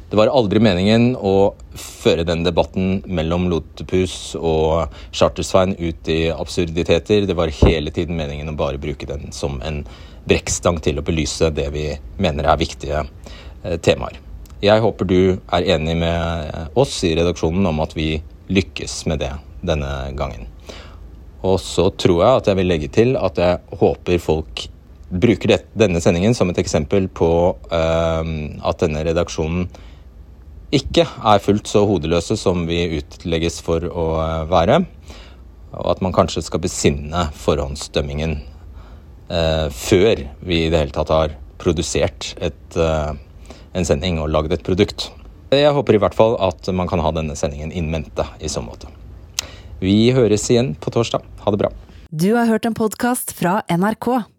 Det 0.10 0.18
var 0.18 0.30
aldri 0.30 0.62
meningen 0.62 1.16
å 1.18 1.56
føre 1.74 2.28
den 2.30 2.44
debatten 2.46 3.00
mellom 3.10 3.48
Lotepus 3.50 4.36
og 4.38 4.94
Chartersvein 5.10 5.74
ut 5.80 6.14
i 6.14 6.20
absurditeter. 6.30 7.26
Det 7.26 7.38
var 7.38 7.50
hele 7.64 7.90
tiden 7.94 8.22
meningen 8.22 8.54
å 8.54 8.56
bare 8.58 8.78
bruke 8.82 9.10
den 9.10 9.34
som 9.34 9.58
en 9.66 9.82
brekkstang 10.30 10.78
til 10.86 11.02
å 11.02 11.08
belyse 11.10 11.50
det 11.58 11.70
vi 11.74 11.88
mener 12.22 12.46
er 12.46 12.62
viktige 12.62 13.02
eh, 13.02 13.78
temaer. 13.82 14.22
Jeg 14.62 14.86
håper 14.86 15.10
du 15.10 15.22
er 15.42 15.70
enig 15.74 15.98
med 16.06 16.74
oss 16.78 17.00
i 17.02 17.16
redaksjonen 17.18 17.66
om 17.66 17.82
at 17.82 17.98
vi 17.98 18.12
lykkes 18.54 19.08
med 19.10 19.26
det 19.26 19.34
denne 19.66 20.12
gangen. 20.14 20.46
Og 21.42 21.58
så 21.66 21.90
tror 21.90 22.20
jeg 22.22 22.44
at 22.44 22.50
jeg 22.52 22.62
vil 22.62 22.76
legge 22.78 22.94
til 22.94 23.18
at 23.18 23.42
jeg 23.42 23.80
håper 23.82 24.22
folk 24.22 24.70
bruker 25.10 25.54
det, 25.54 25.60
denne 25.78 26.02
sendingen 26.02 26.36
som 26.38 26.50
et 26.52 26.60
eksempel 26.62 27.08
på 27.10 27.30
eh, 27.74 28.34
at 28.70 28.84
denne 28.84 29.04
redaksjonen 29.08 29.68
ikke 30.76 31.06
er 31.06 31.42
fullt 31.42 31.70
så 31.70 31.82
hodeløse 31.90 32.38
som 32.38 32.68
vi 32.70 32.84
utlegges 33.00 33.58
for 33.66 33.86
å 33.90 34.08
eh, 34.22 34.44
være. 34.52 34.84
Og 35.74 35.92
at 35.94 36.04
man 36.06 36.14
kanskje 36.14 36.44
skal 36.46 36.62
besinne 36.62 37.28
forhåndsdømmingen 37.38 38.38
eh, 38.38 39.68
før 39.74 40.26
vi 40.46 40.66
i 40.66 40.70
det 40.70 40.84
hele 40.84 40.96
tatt 40.96 41.14
har 41.14 41.36
produsert 41.62 42.34
et, 42.38 42.78
eh, 42.78 43.12
en 43.74 43.86
sending 43.88 44.22
og 44.22 44.32
lagd 44.34 44.54
et 44.54 44.66
produkt. 44.66 45.10
Jeg 45.50 45.74
håper 45.74 45.98
i 45.98 46.02
hvert 46.02 46.18
fall 46.18 46.38
at 46.46 46.70
man 46.78 46.90
kan 46.90 47.02
ha 47.02 47.10
denne 47.16 47.38
sendingen 47.38 47.74
in 47.74 47.90
i 47.90 48.50
så 48.50 48.62
måte. 48.62 48.92
Vi 49.82 50.12
høres 50.14 50.50
igjen 50.52 50.76
på 50.76 50.92
torsdag. 50.94 51.24
Ha 51.42 51.52
det 51.52 51.62
bra. 51.64 51.72
Du 52.12 52.36
har 52.36 52.46
hørt 52.46 52.66
en 52.66 52.78
podkast 52.78 53.34
fra 53.38 53.62
NRK. 53.70 54.39